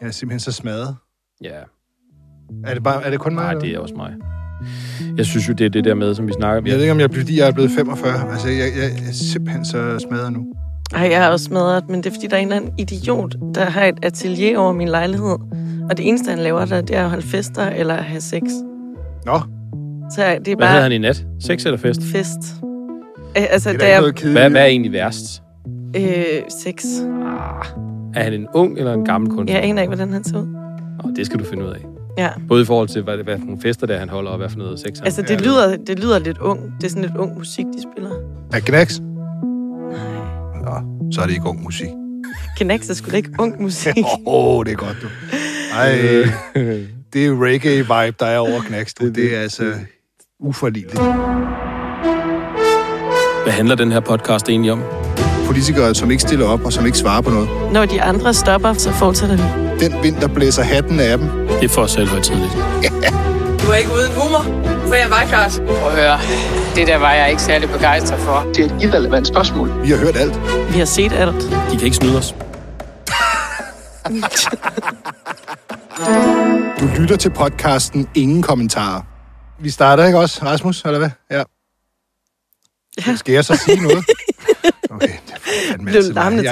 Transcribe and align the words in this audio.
Jeg 0.00 0.06
er 0.06 0.10
simpelthen 0.10 0.40
så 0.40 0.52
smadret. 0.52 0.96
Ja, 1.44 1.58
Er 2.66 2.74
det, 2.74 2.82
bare, 2.82 3.04
er 3.04 3.10
det 3.10 3.20
kun 3.20 3.34
mig? 3.34 3.44
nej, 3.44 3.54
det 3.60 3.70
er 3.74 3.78
også 3.78 3.94
mig. 3.94 4.12
Jeg 5.16 5.26
synes 5.26 5.48
jo, 5.48 5.52
det 5.52 5.64
er 5.66 5.70
det 5.70 5.84
der 5.84 5.94
med, 5.94 6.14
som 6.14 6.26
vi 6.26 6.32
snakker 6.32 6.58
om. 6.60 6.66
Jeg 6.66 6.74
ved 6.74 6.80
ikke, 6.80 6.92
om 6.92 6.98
jeg 6.98 7.04
er 7.04 7.08
blevet, 7.08 7.26
fordi 7.26 7.38
jeg 7.38 7.48
er 7.48 7.52
blevet 7.52 7.70
45. 7.70 8.32
Altså, 8.32 8.48
jeg, 8.48 8.58
jeg, 8.58 8.90
jeg 9.00 9.08
er 9.08 9.12
simpelthen 9.12 9.64
så 9.64 9.98
smadret 10.08 10.32
nu. 10.32 10.44
Ej, 10.94 11.00
jeg 11.02 11.24
er 11.24 11.28
også 11.28 11.44
smadret, 11.44 11.88
men 11.88 12.02
det 12.02 12.06
er 12.06 12.14
fordi, 12.14 12.26
der 12.26 12.36
er 12.36 12.40
en 12.40 12.46
eller 12.52 12.56
anden 12.56 12.72
idiot, 12.78 13.36
der 13.54 13.64
har 13.64 13.84
et 13.84 13.98
atelier 14.04 14.58
over 14.58 14.72
min 14.72 14.88
lejlighed. 14.88 15.36
Og 15.90 15.96
det 15.96 16.08
eneste, 16.08 16.30
han 16.30 16.38
laver 16.38 16.64
der, 16.64 16.80
det 16.80 16.96
er 16.96 17.02
at 17.04 17.10
holde 17.10 17.26
fester 17.26 17.66
eller 17.68 17.94
have 17.94 18.20
sex. 18.20 18.42
Nå, 19.26 19.40
Så 20.10 20.20
det 20.20 20.22
er 20.22 20.40
Hvad 20.44 20.56
bare 20.56 20.68
havde 20.68 20.82
han 20.82 20.92
i 20.92 20.98
nat? 20.98 21.26
Sex 21.40 21.64
eller 21.64 21.78
fest? 21.78 22.00
fest. 22.12 22.38
Øh, 23.36 23.42
altså, 23.50 23.68
det 23.72 23.76
er 23.76 23.78
da 23.78 23.86
da 23.86 23.92
jeg... 24.26 24.32
Hvad, 24.32 24.50
hvad 24.50 24.60
er 24.62 24.66
egentlig 24.66 24.92
værst? 24.92 25.42
Øh, 25.96 26.02
sex. 26.64 26.84
Ah, 27.26 27.66
er 28.14 28.22
han 28.22 28.32
en 28.32 28.46
ung 28.54 28.78
eller 28.78 28.92
en 28.92 29.04
gammel 29.04 29.30
kunstner? 29.30 29.58
Jeg 29.58 29.68
aner 29.68 29.82
ikke, 29.82 29.94
hvordan 29.94 30.12
han 30.12 30.24
ser 30.24 30.38
ud. 30.38 30.46
Oh, 31.04 31.10
det 31.16 31.26
skal 31.26 31.38
du 31.38 31.44
finde 31.44 31.64
ud 31.64 31.70
af. 31.70 31.80
Ja. 32.18 32.28
Både 32.48 32.62
i 32.62 32.64
forhold 32.64 32.88
til, 32.88 33.02
hvad, 33.02 33.16
hvad 33.16 33.38
for 33.38 33.44
nogle 33.44 33.60
fester 33.60 33.86
der 33.86 33.98
han 33.98 34.08
holder, 34.08 34.30
og 34.30 34.38
hvad 34.38 34.48
for 34.48 34.58
noget 34.58 34.80
sex 34.80 34.98
han 34.98 35.04
Altså, 35.04 35.22
det 35.22 35.40
lyder, 35.40 35.76
det 35.76 35.98
lyder 35.98 36.18
lidt 36.18 36.38
ung. 36.38 36.60
Det 36.80 36.84
er 36.84 36.88
sådan 36.88 37.02
lidt 37.02 37.16
ung 37.16 37.38
musik, 37.38 37.64
de 37.64 37.82
spiller. 37.92 38.10
Er 38.52 38.60
Knacks? 38.60 39.00
Nej. 39.00 39.10
Nå, 40.64 41.10
så 41.12 41.20
er 41.20 41.26
det 41.26 41.32
ikke 41.32 41.48
ung 41.48 41.62
musik. 41.62 41.88
Knax 42.56 42.90
er 42.90 42.94
sgu 42.94 43.10
da 43.10 43.16
ikke 43.16 43.30
ung 43.38 43.62
musik. 43.62 43.96
Åh, 44.26 44.56
oh, 44.56 44.64
det 44.64 44.72
er 44.72 44.76
godt, 44.76 44.96
du. 45.02 45.06
Ej, 45.74 45.92
det 47.12 47.26
er 47.26 47.30
reggae-vibe, 47.30 48.16
der 48.20 48.26
er 48.26 48.38
over 48.38 48.60
Knacks, 48.60 48.94
du. 48.94 49.08
Det 49.08 49.36
er 49.36 49.40
altså 49.40 49.72
uforligneligt. 50.40 51.00
Hvad 53.44 53.52
handler 53.52 53.74
den 53.74 53.92
her 53.92 54.00
podcast 54.00 54.48
egentlig 54.48 54.72
om? 54.72 54.82
Politikere, 55.50 55.94
som 55.94 56.10
ikke 56.10 56.20
stiller 56.20 56.46
op 56.46 56.64
og 56.64 56.72
som 56.72 56.86
ikke 56.86 56.98
svarer 56.98 57.20
på 57.20 57.30
noget. 57.30 57.48
Når 57.72 57.86
de 57.86 58.02
andre 58.02 58.34
stopper, 58.34 58.72
så 58.72 58.92
fortsætter 58.92 59.36
vi. 59.36 59.42
Den 59.84 60.02
vind, 60.02 60.16
der 60.16 60.28
blæser 60.28 60.62
hatten 60.62 61.00
af 61.00 61.18
dem. 61.18 61.28
Det 61.28 61.64
er 61.64 61.68
for 61.68 61.86
selv 61.86 62.08
højtidligt. 62.08 62.52
Du 63.62 63.70
er 63.70 63.74
ikke 63.74 63.90
uden 63.92 64.12
humor, 64.12 64.42
for 64.88 64.94
jeg 64.94 65.10
var 65.10 65.24
klart. 65.28 65.62
Prøv 65.66 65.90
at 65.90 65.96
høre, 65.96 66.18
det 66.74 66.86
der 66.86 66.96
var 66.96 67.12
jeg 67.12 67.30
ikke 67.30 67.42
særlig 67.42 67.70
begejstret 67.70 68.20
for. 68.20 68.46
Det 68.54 68.58
er 68.70 68.76
et 68.76 68.82
irrelevant 68.82 69.26
spørgsmål. 69.26 69.82
Vi 69.82 69.90
har 69.90 69.96
hørt 69.96 70.16
alt. 70.16 70.40
Vi 70.72 70.78
har 70.78 70.84
set 70.84 71.12
alt. 71.12 71.42
De 71.42 71.76
kan 71.76 71.84
ikke 71.84 71.96
snyde 71.96 72.18
os. 72.18 72.34
Du 76.80 76.86
lytter 77.00 77.16
til 77.16 77.30
podcasten 77.30 78.08
Ingen 78.14 78.42
Kommentarer. 78.42 79.02
Vi 79.62 79.70
starter 79.70 80.06
ikke 80.06 80.18
også, 80.18 80.44
Rasmus, 80.44 80.82
eller 80.84 80.98
hvad? 80.98 81.10
Ja. 81.30 81.42
Ja. 83.06 83.16
Skal 83.16 83.32
jeg 83.32 83.44
så 83.44 83.56
sige 83.56 83.82
noget? 83.82 84.04
Okay, 84.90 85.08
det 85.08 85.14
er 85.34 85.38
fandme 85.38 85.39
Blev 85.84 86.02
larmende 86.02 86.44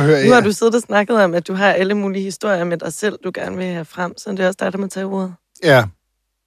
høre, 0.00 0.24
Nu 0.26 0.32
har 0.32 0.40
du 0.40 0.52
siddet 0.52 0.74
og 0.74 0.82
snakket 0.82 1.16
om, 1.24 1.34
at 1.34 1.46
du 1.48 1.54
har 1.54 1.72
alle 1.72 1.94
mulige 1.94 2.22
historier 2.22 2.64
med 2.64 2.76
dig 2.76 2.92
selv, 2.92 3.18
du 3.24 3.30
gerne 3.34 3.56
vil 3.56 3.66
have 3.66 3.84
frem, 3.84 4.18
så 4.18 4.30
det 4.30 4.40
er 4.40 4.46
også 4.46 4.56
dig, 4.60 4.72
der 4.72 4.78
må 4.78 4.86
tage 4.86 5.06
ordet. 5.06 5.34
Ja, 5.64 5.84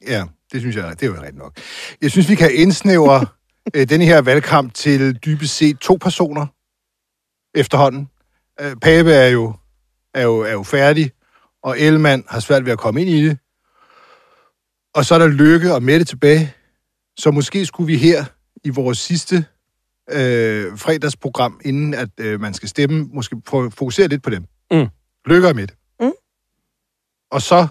ja, 0.08 0.24
det 0.52 0.62
synes 0.62 0.76
jeg, 0.76 1.00
det 1.00 1.04
er 1.04 1.08
jo 1.08 1.14
rigtigt 1.14 1.38
nok. 1.38 1.58
Jeg 2.02 2.12
synes, 2.12 2.30
vi 2.30 2.36
kan 2.36 2.52
indsnævre 2.54 3.26
øh, 3.76 3.90
denne 3.90 4.06
her 4.06 4.22
valgkamp 4.22 4.74
til 4.74 5.16
dybest 5.16 5.56
set 5.56 5.78
to 5.78 5.98
personer 6.02 6.46
efterhånden. 7.56 8.10
Øh, 8.62 8.76
Pape 8.76 9.14
er 9.14 9.28
jo, 9.28 9.54
er, 10.14 10.24
jo, 10.24 10.40
er 10.40 10.52
jo 10.52 10.64
færdig, 10.64 11.12
og 11.64 11.80
Ellemann 11.80 12.24
har 12.30 12.40
svært 12.40 12.66
ved 12.66 12.72
at 12.72 12.80
komme 12.80 13.02
ind 13.02 13.10
i 13.10 13.28
det. 13.28 13.38
Og 14.96 15.06
så 15.06 15.16
er 15.16 15.20
der 15.20 15.28
Lykke 15.28 15.74
og 15.74 15.84
Mette 15.84 16.06
tilbage. 16.06 16.54
Så 17.18 17.32
måske 17.32 17.66
skulle 17.66 17.88
vi 17.88 17.98
her 17.98 18.26
i 18.64 18.70
vores 18.70 18.98
sidste 18.98 19.46
øh, 20.12 20.78
fredagsprogram, 20.78 21.60
inden 21.66 21.94
at 21.94 22.10
øh, 22.18 22.42
man 22.42 22.54
skal 22.54 22.70
stemme, 22.70 23.10
måske 23.14 23.36
fokusere 23.50 24.08
lidt 24.08 24.24
på 24.24 24.30
dem. 24.30 24.44
Mm. 24.72 24.88
Lykke 25.26 25.48
og 25.48 25.56
Mette. 25.56 25.76
Mm. 26.00 26.12
Og 27.32 27.42
så 27.42 27.68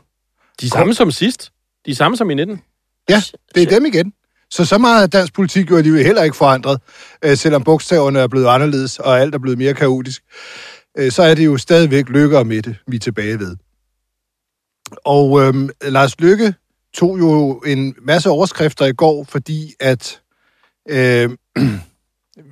De 0.60 0.66
er 0.66 0.70
samme 0.70 0.94
som 0.94 1.10
sidst. 1.10 1.52
De 1.86 1.90
er 1.90 1.94
samme 1.94 2.16
som 2.16 2.30
i 2.30 2.34
19. 2.34 2.62
Ja, 3.08 3.22
det 3.54 3.62
er 3.62 3.66
dem 3.66 3.86
igen. 3.86 4.12
Så 4.50 4.64
så 4.64 4.78
meget 4.78 5.02
af 5.02 5.10
dansk 5.10 5.34
politik 5.34 5.70
jo 5.70 5.76
er 5.76 5.82
de 5.82 5.88
jo 5.88 5.94
heller 5.94 6.22
ikke 6.22 6.36
forandret, 6.36 6.80
øh, 7.24 7.36
selvom 7.36 7.64
bogstaverne 7.64 8.18
er 8.18 8.28
blevet 8.28 8.46
anderledes, 8.46 8.98
og 8.98 9.20
alt 9.20 9.34
er 9.34 9.38
blevet 9.38 9.58
mere 9.58 9.74
kaotisk. 9.74 10.22
Øh, 10.98 11.12
så 11.12 11.22
er 11.22 11.34
det 11.34 11.46
jo 11.46 11.56
stadigvæk 11.56 12.08
Lykke 12.08 12.38
og 12.38 12.46
Mette, 12.46 12.76
vi 12.86 12.96
er 12.96 13.00
tilbage 13.00 13.38
ved. 13.38 13.56
Og 15.04 15.40
øhm, 15.42 15.70
Lars 15.82 16.20
Lykke 16.20 16.54
tog 16.94 17.18
jo 17.18 17.58
en 17.58 17.94
masse 18.02 18.30
overskrifter 18.30 18.86
i 18.86 18.92
går, 18.92 19.24
fordi 19.24 19.74
at 19.80 20.20
øh, 20.88 21.30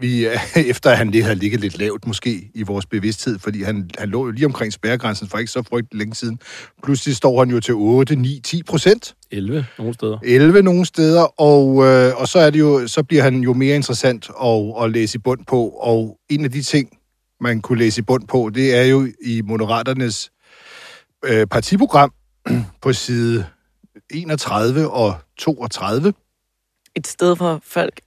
vi, 0.00 0.26
efter 0.72 0.90
at 0.90 0.98
han 0.98 1.10
lige 1.10 1.22
havde 1.22 1.36
ligget 1.36 1.60
lidt 1.60 1.78
lavt 1.78 2.06
måske 2.06 2.50
i 2.54 2.62
vores 2.62 2.86
bevidsthed, 2.86 3.38
fordi 3.38 3.62
han, 3.62 3.90
han 3.98 4.08
lå 4.08 4.24
jo 4.24 4.30
lige 4.30 4.46
omkring 4.46 4.72
spærregrænsen 4.72 5.28
for 5.28 5.38
ikke 5.38 5.50
så 5.50 5.62
frygtelig 5.62 5.98
længe 5.98 6.14
siden. 6.14 6.38
Pludselig 6.82 7.16
står 7.16 7.38
han 7.38 7.50
jo 7.50 7.60
til 7.60 7.74
8, 7.74 8.16
9, 8.16 8.40
10 8.44 8.62
procent. 8.62 9.14
11 9.30 9.66
nogle 9.78 9.94
steder. 9.94 10.18
11 10.24 10.62
nogle 10.62 10.84
steder, 10.86 11.40
og, 11.40 11.84
øh, 11.84 12.16
og 12.16 12.28
så, 12.28 12.38
er 12.38 12.50
det 12.50 12.58
jo, 12.58 12.86
så 12.88 13.02
bliver 13.02 13.22
han 13.22 13.40
jo 13.40 13.52
mere 13.52 13.76
interessant 13.76 14.30
at, 14.42 14.84
at 14.84 14.90
læse 14.90 15.16
i 15.16 15.18
bund 15.18 15.44
på. 15.46 15.68
Og 15.68 16.18
en 16.28 16.44
af 16.44 16.50
de 16.50 16.62
ting, 16.62 16.98
man 17.40 17.60
kunne 17.60 17.78
læse 17.78 17.98
i 17.98 18.02
bund 18.02 18.28
på, 18.28 18.50
det 18.54 18.74
er 18.74 18.82
jo 18.82 19.08
i 19.24 19.42
Moderaternes 19.44 20.30
øh, 21.24 21.46
partiprogram 21.46 22.12
på 22.82 22.92
side 22.92 23.46
31 24.10 24.90
og 24.90 25.14
32. 25.38 26.12
Et 26.96 27.06
sted, 27.06 27.36
hvor 27.36 27.60
folk 27.62 28.00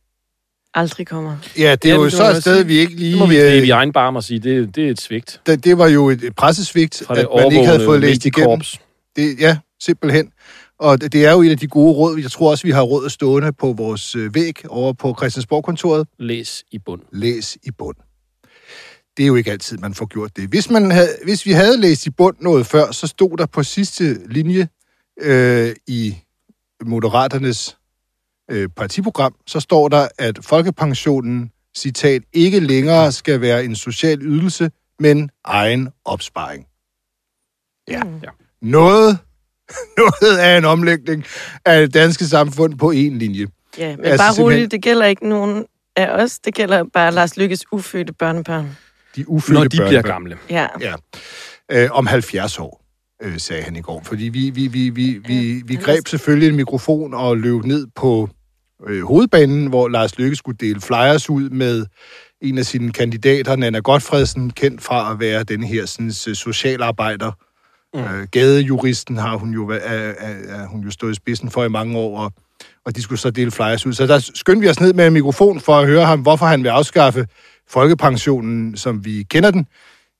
aldrig 0.74 1.08
kommer. 1.08 1.38
Ja, 1.58 1.76
det 1.76 1.92
er 1.92 1.96
Ja, 1.96 2.02
jo 2.02 2.10
så 2.10 2.30
et 2.30 2.42
sted, 2.42 2.56
sige. 2.56 2.68
vi 2.68 2.78
ikke 2.80 2.96
lige... 2.96 3.12
Det 3.12 3.20
må 3.20 3.26
vi 3.26 3.38
øh, 3.38 3.52
gribe 3.52 3.66
i 3.68 3.70
egen 3.70 3.92
barm 3.94 4.16
og 4.16 4.24
sige, 4.24 4.40
det, 4.40 4.76
det 4.76 4.88
er 4.88 4.92
et 4.92 5.02
svigt 5.02 5.42
det, 5.46 5.64
det 5.64 5.78
var 5.78 5.88
jo 5.88 6.10
et 6.10 6.34
pressesvigt, 6.38 7.04
fra 7.06 7.16
det 7.16 7.22
at 7.22 7.28
man 7.36 7.52
ikke 7.52 7.66
havde 7.66 7.86
fået 7.86 8.02
læst 8.02 8.26
igennem. 8.26 8.50
mediekorps. 8.50 8.80
Det, 9.16 9.40
ja, 9.40 9.58
simpelthen. 9.82 10.32
Og 10.80 11.02
det, 11.02 11.14
det 11.14 11.26
er 11.26 11.32
jo 11.32 11.42
et 11.42 11.50
af 11.50 11.58
de 11.58 11.68
gode 11.68 11.94
råd. 11.94 12.20
Jeg 12.22 12.32
tror 12.32 12.52
også, 12.52 12.64
vi 12.68 12.72
har 12.72 12.82
råd 12.82 13.10
stående 13.10 13.54
på 13.54 13.74
vores 13.74 14.16
øh, 14.16 14.36
væg 14.36 14.70
over 14.70 14.94
på 14.94 15.16
Christiansborg-kontoret. 15.20 16.08
Læs 16.20 16.64
i 16.72 16.80
bund. 16.80 17.02
læs 17.12 17.58
i 17.64 17.72
bund. 17.78 17.96
Det 19.18 19.24
er 19.24 19.28
jo 19.28 19.36
ikke 19.36 19.52
altid, 19.52 19.78
man 19.78 19.94
får 19.94 20.06
gjort 20.06 20.38
det. 20.38 20.50
Hvis, 20.50 20.70
man 20.70 20.92
havde, 20.92 21.10
hvis 21.24 21.46
vi 21.46 21.52
havde 21.52 21.78
læst 21.82 22.06
i 22.06 22.10
bund 22.10 22.36
noget 22.40 22.66
før, 22.66 22.92
så 22.92 23.08
stod 23.08 23.38
der 23.38 23.46
på 23.46 23.64
sidste 23.64 24.18
linje 24.28 24.68
øh, 25.22 25.76
i 25.88 26.16
Moderaternes 26.86 27.78
øh, 28.52 28.70
partiprogram, 28.76 29.36
så 29.48 29.60
står 29.60 29.88
der, 29.90 30.08
at 30.18 30.40
folkepensionen, 30.42 31.52
citat, 31.78 32.22
ikke 32.34 32.60
længere 32.60 33.12
skal 33.12 33.42
være 33.42 33.64
en 33.66 33.76
social 33.76 34.22
ydelse, 34.22 34.72
men 35.00 35.30
egen 35.46 35.90
opsparing. 36.06 36.66
Ja. 37.88 38.04
Mm. 38.04 38.20
Ja. 38.24 38.30
Noget, 38.62 39.18
noget 39.98 40.38
af 40.38 40.58
en 40.58 40.66
omlægning 40.66 41.26
af 41.66 41.82
det 41.82 41.94
danske 41.94 42.26
samfund 42.26 42.78
på 42.78 42.92
en 42.92 43.18
linje. 43.18 43.48
Ja, 43.78 43.96
men 43.96 44.06
Altså, 44.06 44.24
bare 44.24 44.34
simpelthen- 44.34 44.44
roligt, 44.58 44.72
det 44.72 44.82
gælder 44.82 45.06
ikke 45.06 45.30
nogen 45.30 45.66
af 45.96 46.24
os. 46.24 46.40
Det 46.40 46.54
gælder 46.54 46.84
bare 46.94 47.12
Lars 47.12 47.38
Lykkes 47.38 47.66
ufødte 47.72 48.14
børnebørn. 48.14 48.78
De 49.16 49.30
ufødte 49.30 49.54
Når 49.54 49.64
de 49.64 49.70
bliver 49.70 49.84
børnebørn. 49.86 50.12
gamle. 50.12 50.38
Ja. 50.50 50.68
Ja, 50.82 50.94
øh, 51.72 51.90
om 51.92 52.08
70 52.08 52.60
år, 52.60 52.84
øh, 53.22 53.40
sagde 53.40 53.64
han 53.64 53.76
i 53.76 53.82
går. 53.82 54.02
Fordi 54.06 54.24
vi, 54.24 54.50
vi, 54.50 54.68
vi, 54.68 54.90
vi, 54.90 55.18
vi, 55.28 55.62
vi 55.66 55.76
greb 55.76 56.08
selvfølgelig 56.08 56.50
en 56.50 56.56
mikrofon 56.56 57.14
og 57.14 57.38
løb 57.38 57.64
ned 57.64 57.88
på 57.96 58.30
øh, 58.88 59.04
hovedbanen, 59.04 59.68
hvor 59.68 59.88
Lars 59.88 60.18
Løkke 60.18 60.36
skulle 60.36 60.58
dele 60.58 60.82
flyers 60.82 61.30
ud 61.30 61.50
med 61.50 61.86
en 62.42 62.58
af 62.58 62.66
sine 62.66 62.92
kandidater, 62.92 63.56
Nana 63.56 63.80
Godfredsen, 63.80 64.50
kendt 64.50 64.82
fra 64.82 65.12
at 65.12 65.20
være 65.20 65.44
den 65.44 65.64
her 65.64 65.86
sådan, 65.86 66.12
socialarbejder. 66.12 67.32
Mm. 67.94 68.00
Øh, 68.00 68.28
gadejuristen 68.32 69.18
har 69.18 69.38
hun 69.38 69.54
jo, 69.54 69.70
er, 69.70 69.76
er, 69.76 70.14
er 70.48 70.68
hun 70.68 70.82
jo 70.82 70.92
stået 70.92 71.12
i 71.12 71.16
spidsen 71.16 71.52
for 71.52 71.64
i 71.64 71.70
mange 71.70 71.98
år, 71.98 72.20
og, 72.20 72.34
og 72.86 72.96
de 72.96 73.02
skulle 73.02 73.20
så 73.20 73.30
dele 73.30 73.52
flyers 73.52 73.86
ud. 73.86 73.94
Så 73.94 74.08
der 74.08 74.20
skyndte 74.34 74.62
vi 74.62 74.70
os 74.70 74.80
ned 74.80 74.94
med 74.94 75.08
en 75.08 75.14
mikrofon 75.14 75.60
for 75.60 75.80
at 75.80 75.88
høre 75.88 76.06
ham, 76.06 76.22
hvorfor 76.22 76.46
han 76.46 76.64
vil 76.64 76.70
afskaffe 76.70 77.28
folkepensionen, 77.68 78.78
som 78.78 79.06
vi 79.06 79.24
kender 79.24 79.52
den. 79.52 79.68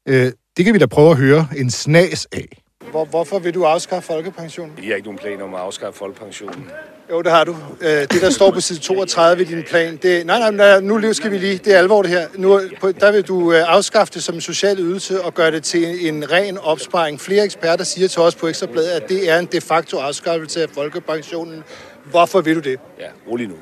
Øh, 0.08 0.32
det 0.58 0.66
kan 0.66 0.74
vi 0.74 0.80
da 0.80 0.86
prøve 0.86 1.12
at 1.12 1.18
høre 1.18 1.48
en 1.58 1.70
snas 1.70 2.28
af. 2.32 2.62
Hvor, 2.92 3.06
hvorfor 3.06 3.40
vil 3.40 3.54
du 3.54 3.66
afskaffe 3.66 4.08
folkepensionen? 4.08 4.74
Jeg 4.78 4.88
har 4.88 4.96
ikke 4.96 5.08
nogen 5.08 5.20
planer 5.20 5.44
om 5.44 5.54
at 5.54 5.60
afskaffe 5.60 5.98
folkepensionen. 5.98 6.72
Jo, 7.12 7.22
det 7.22 7.32
har 7.32 7.44
du. 7.44 7.56
Øh, 7.82 7.90
det, 7.90 8.22
der 8.22 8.30
står 8.30 8.52
på 8.52 8.62
side 8.62 8.80
32 8.80 9.42
i 9.42 9.46
din 9.46 9.64
plan, 9.64 9.98
det... 9.98 10.26
Nej, 10.26 10.52
nej, 10.52 10.80
nu 10.80 11.14
skal 11.14 11.32
vi 11.32 11.38
lige... 11.38 11.58
Det 11.58 11.74
er 11.74 11.78
alvor, 11.78 12.02
det 12.02 12.12
her. 12.12 12.28
Nu, 12.36 12.62
der 13.00 13.12
vil 13.12 13.24
du 13.24 13.54
øh, 13.54 13.64
afskaffe 13.68 14.14
det 14.14 14.24
som 14.24 14.36
en 14.36 14.42
social 14.42 14.80
ydelse 14.80 15.22
og 15.24 15.34
gøre 15.34 15.52
det 15.52 15.64
til 15.64 16.08
en 16.08 16.32
ren 16.32 16.58
opsparing. 16.58 17.22
Flere 17.22 17.44
eksperter 17.44 17.84
siger 17.84 18.08
til 18.08 18.22
os 18.22 18.36
på 18.36 18.48
Ekstrabladet, 18.48 18.90
at 18.90 19.10
det 19.10 19.30
er 19.30 19.40
en 19.40 19.46
de 19.46 19.62
facto 19.62 19.98
afskaffelse 19.98 20.64
af 20.64 20.70
folkepensionen. 20.74 21.64
Hvorfor 22.06 22.42
vil 22.42 22.56
du 22.56 22.60
det? 22.60 22.80
Ja, 23.00 23.08
rolig 23.32 23.48
nu. 23.48 23.56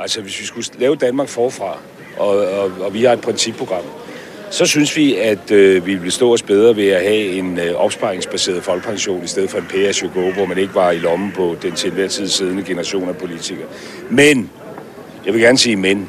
Altså, 0.00 0.20
hvis 0.20 0.40
vi 0.40 0.44
skulle 0.44 0.66
lave 0.78 0.96
Danmark 0.96 1.28
forfra, 1.28 1.78
og, 2.16 2.28
og, 2.28 2.70
og 2.80 2.94
vi 2.94 3.04
har 3.04 3.12
et 3.12 3.20
principprogram, 3.20 3.84
så 4.50 4.66
synes 4.66 4.96
vi, 4.96 5.14
at 5.14 5.50
øh, 5.50 5.86
vi 5.86 5.94
vil 5.94 6.12
stå 6.12 6.32
os 6.32 6.42
bedre 6.42 6.76
ved 6.76 6.88
at 6.88 7.02
have 7.02 7.26
en 7.26 7.58
øh, 7.58 7.74
opsparingsbaseret 7.74 8.62
folkepension, 8.62 9.24
i 9.24 9.26
stedet 9.26 9.50
for 9.50 9.58
en 9.58 9.64
pay 9.64 9.92
hvor 10.34 10.46
man 10.46 10.58
ikke 10.58 10.74
var 10.74 10.90
i 10.90 10.98
lommen 10.98 11.32
på 11.32 11.56
den 11.62 11.72
til 11.72 11.88
enhver 11.88 12.08
tid 12.08 12.28
siddende 12.28 12.62
generation 12.62 13.08
af 13.08 13.16
politikere. 13.16 13.66
Men, 14.10 14.50
jeg 15.26 15.34
vil 15.34 15.42
gerne 15.42 15.58
sige 15.58 15.76
men, 15.76 16.08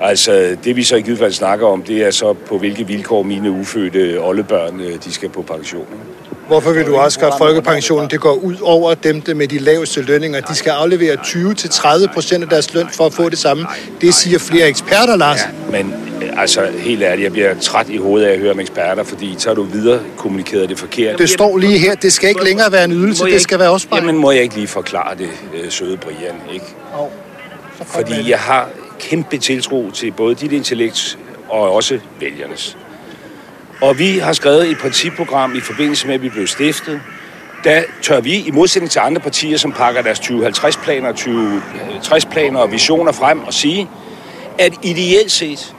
altså 0.00 0.56
det 0.64 0.76
vi 0.76 0.82
så 0.82 0.96
i 0.96 1.00
givet 1.00 1.18
fald 1.18 1.32
snakker 1.32 1.66
om, 1.66 1.82
det 1.82 2.02
er 2.02 2.10
så 2.10 2.32
på 2.32 2.58
hvilke 2.58 2.86
vilkår 2.86 3.22
mine 3.22 3.50
ufødte 3.50 4.20
oldebørn, 4.20 4.80
øh, 4.80 5.04
de 5.04 5.12
skal 5.12 5.28
på 5.28 5.42
pension. 5.42 5.86
ikke? 5.92 6.17
Hvorfor 6.48 6.72
vil 6.72 6.86
du 6.86 6.96
også 6.96 7.20
gøre 7.20 7.32
folkepensionen? 7.38 8.10
Det 8.10 8.20
går 8.20 8.32
ud 8.32 8.56
over 8.62 8.94
dem 8.94 9.20
der 9.20 9.34
med 9.34 9.48
de 9.48 9.58
laveste 9.58 10.02
lønninger. 10.02 10.40
De 10.40 10.54
skal 10.54 10.70
aflevere 10.70 11.14
20-30 11.14 12.12
procent 12.14 12.44
af 12.44 12.50
deres 12.50 12.74
løn 12.74 12.88
for 12.92 13.06
at 13.06 13.12
få 13.12 13.28
det 13.28 13.38
samme. 13.38 13.66
Det 14.00 14.14
siger 14.14 14.38
flere 14.38 14.68
eksperter, 14.68 15.16
Lars. 15.16 15.40
Men 15.70 15.94
øh, 16.22 16.40
altså, 16.40 16.66
helt 16.78 17.02
ærligt, 17.02 17.24
jeg 17.24 17.32
bliver 17.32 17.54
træt 17.60 17.88
i 17.88 17.96
hovedet 17.96 18.26
af 18.26 18.32
at 18.32 18.38
høre 18.38 18.50
om 18.50 18.60
eksperter, 18.60 19.02
fordi 19.04 19.34
så 19.38 19.50
har 19.50 19.54
du 19.54 19.62
videre 19.62 20.00
kommunikeret 20.16 20.68
det 20.68 20.78
forkert. 20.78 21.18
Det 21.18 21.30
står 21.30 21.58
lige 21.58 21.78
her. 21.78 21.94
Det 21.94 22.12
skal 22.12 22.28
ikke 22.28 22.44
længere 22.44 22.72
være 22.72 22.84
en 22.84 22.92
ydelse. 22.92 23.24
Det 23.24 23.40
skal 23.40 23.58
være 23.58 23.70
opsparing. 23.70 24.06
Jamen, 24.06 24.20
må 24.20 24.30
jeg 24.30 24.42
ikke 24.42 24.54
lige 24.54 24.68
forklare 24.68 25.14
det, 25.14 25.28
øh, 25.54 25.70
søde 25.70 25.96
Brian, 25.96 26.34
ikke? 26.52 26.66
Fordi 27.86 28.30
jeg 28.30 28.38
har 28.38 28.68
kæmpe 29.00 29.38
tiltro 29.38 29.90
til 29.90 30.12
både 30.12 30.34
dit 30.34 30.52
intellekt 30.52 31.18
og 31.48 31.72
også 31.72 31.98
vælgernes. 32.20 32.76
Og 33.80 33.98
vi 33.98 34.18
har 34.18 34.32
skrevet 34.32 34.70
et 34.70 34.78
principprogram 34.78 35.54
i 35.54 35.60
forbindelse 35.60 36.06
med, 36.06 36.14
at 36.14 36.22
vi 36.22 36.28
blev 36.28 36.46
stiftet. 36.46 37.00
Der 37.64 37.82
tør 38.02 38.20
vi, 38.20 38.34
i 38.34 38.50
modsætning 38.50 38.90
til 38.90 38.98
andre 38.98 39.20
partier, 39.20 39.56
som 39.56 39.72
pakker 39.72 40.02
deres 40.02 40.18
2050-planer, 40.20 41.12
2060-planer 41.12 42.60
og 42.60 42.72
visioner 42.72 43.12
frem, 43.12 43.40
og 43.40 43.54
sige, 43.54 43.88
at 44.58 44.72
ideelt 44.82 45.30
set, 45.30 45.74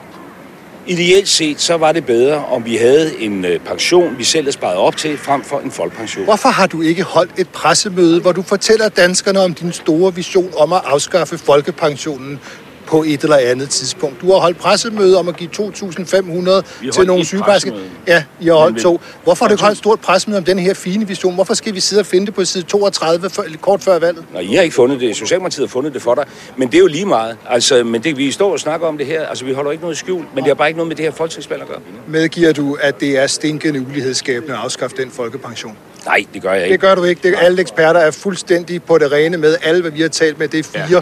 ideelt 0.86 1.28
set, 1.28 1.60
så 1.60 1.76
var 1.76 1.92
det 1.92 2.06
bedre, 2.06 2.44
om 2.44 2.64
vi 2.64 2.76
havde 2.76 3.20
en 3.20 3.44
øh, 3.44 3.60
pension, 3.60 4.18
vi 4.18 4.24
selv 4.24 4.44
havde 4.44 4.52
sparet 4.52 4.76
op 4.76 4.96
til, 4.96 5.18
frem 5.18 5.42
for 5.42 5.58
en 5.58 5.70
folkepension. 5.70 6.24
Hvorfor 6.24 6.48
har 6.48 6.66
du 6.66 6.82
ikke 6.82 7.02
holdt 7.02 7.30
et 7.38 7.48
pressemøde, 7.48 8.20
hvor 8.20 8.32
du 8.32 8.42
fortæller 8.42 8.88
danskerne 8.88 9.40
om 9.40 9.54
din 9.54 9.72
store 9.72 10.14
vision 10.14 10.52
om 10.56 10.72
at 10.72 10.80
afskaffe 10.84 11.38
folkepensionen 11.38 12.40
på 12.90 13.02
et 13.02 13.22
eller 13.22 13.36
andet 13.36 13.70
tidspunkt? 13.70 14.20
Du 14.20 14.32
har 14.32 14.38
holdt 14.38 14.58
pressemøde 14.58 15.18
om 15.18 15.28
at 15.28 15.36
give 15.36 15.50
2.500 15.56 16.90
til 16.90 17.06
nogle 17.06 17.24
sygeplejersker. 17.24 17.72
Ja, 18.06 18.24
I 18.40 18.46
har 18.46 18.54
holdt 18.54 18.82
to. 18.82 19.00
Hvorfor 19.24 19.44
har 19.44 19.48
du 19.48 19.54
ikke 19.54 19.62
holdt 19.62 19.74
et 19.74 19.78
stort 19.78 20.00
pressemøde 20.00 20.38
om 20.38 20.44
den 20.44 20.58
her 20.58 20.74
fine 20.74 21.08
vision? 21.08 21.34
Hvorfor 21.34 21.54
skal 21.54 21.74
vi 21.74 21.80
sidde 21.80 22.00
og 22.00 22.06
finde 22.06 22.26
det 22.26 22.34
på 22.34 22.44
side 22.44 22.64
32 22.64 23.30
før, 23.30 23.42
kort 23.60 23.82
før 23.82 23.98
valget? 23.98 24.24
Nå, 24.32 24.38
I 24.38 24.54
har 24.54 24.62
ikke 24.62 24.74
fundet 24.74 25.00
det. 25.00 25.16
Socialdemokratiet 25.16 25.68
har 25.68 25.70
fundet 25.70 25.94
det 25.94 26.02
for 26.02 26.14
dig. 26.14 26.24
Men 26.56 26.68
det 26.68 26.74
er 26.74 26.78
jo 26.78 26.86
lige 26.86 27.06
meget. 27.06 27.36
Altså, 27.48 27.84
men 27.84 28.02
det, 28.02 28.16
vi 28.16 28.30
står 28.30 28.52
og 28.52 28.60
snakker 28.60 28.86
om 28.86 28.98
det 28.98 29.06
her. 29.06 29.26
Altså, 29.26 29.44
vi 29.44 29.52
holder 29.52 29.70
ikke 29.70 29.82
noget 29.82 29.96
skjult, 29.96 30.34
men 30.34 30.44
det 30.44 30.50
har 30.50 30.54
bare 30.54 30.68
ikke 30.68 30.78
noget 30.78 30.88
med 30.88 30.96
det 30.96 31.04
her 31.04 31.12
folketingsvalg 31.12 31.62
at 31.62 31.68
gøre. 31.68 31.80
Medgiver 32.08 32.52
du, 32.52 32.76
at 32.80 33.00
det 33.00 33.18
er 33.18 33.26
stinkende 33.26 33.80
ulighedsskabende 33.80 34.54
at 34.54 34.60
afskaffe 34.60 34.96
den 34.96 35.10
folkepension? 35.10 35.76
Nej, 36.06 36.24
det 36.34 36.42
gør 36.42 36.52
jeg 36.52 36.62
ikke. 36.62 36.72
Det 36.72 36.80
gør 36.80 36.94
du 36.94 37.04
ikke. 37.04 37.20
Det, 37.22 37.34
alle 37.38 37.60
eksperter 37.60 38.00
er 38.00 38.10
fuldstændig 38.10 38.82
på 38.82 38.98
det 38.98 39.12
rene 39.12 39.36
med. 39.36 39.56
Alle, 39.62 39.80
hvad 39.80 39.90
vi 39.90 40.00
har 40.00 40.08
talt 40.08 40.38
med, 40.38 40.48
det 40.48 40.58
er 40.58 40.64
fire 40.86 40.86
ja. 40.90 41.00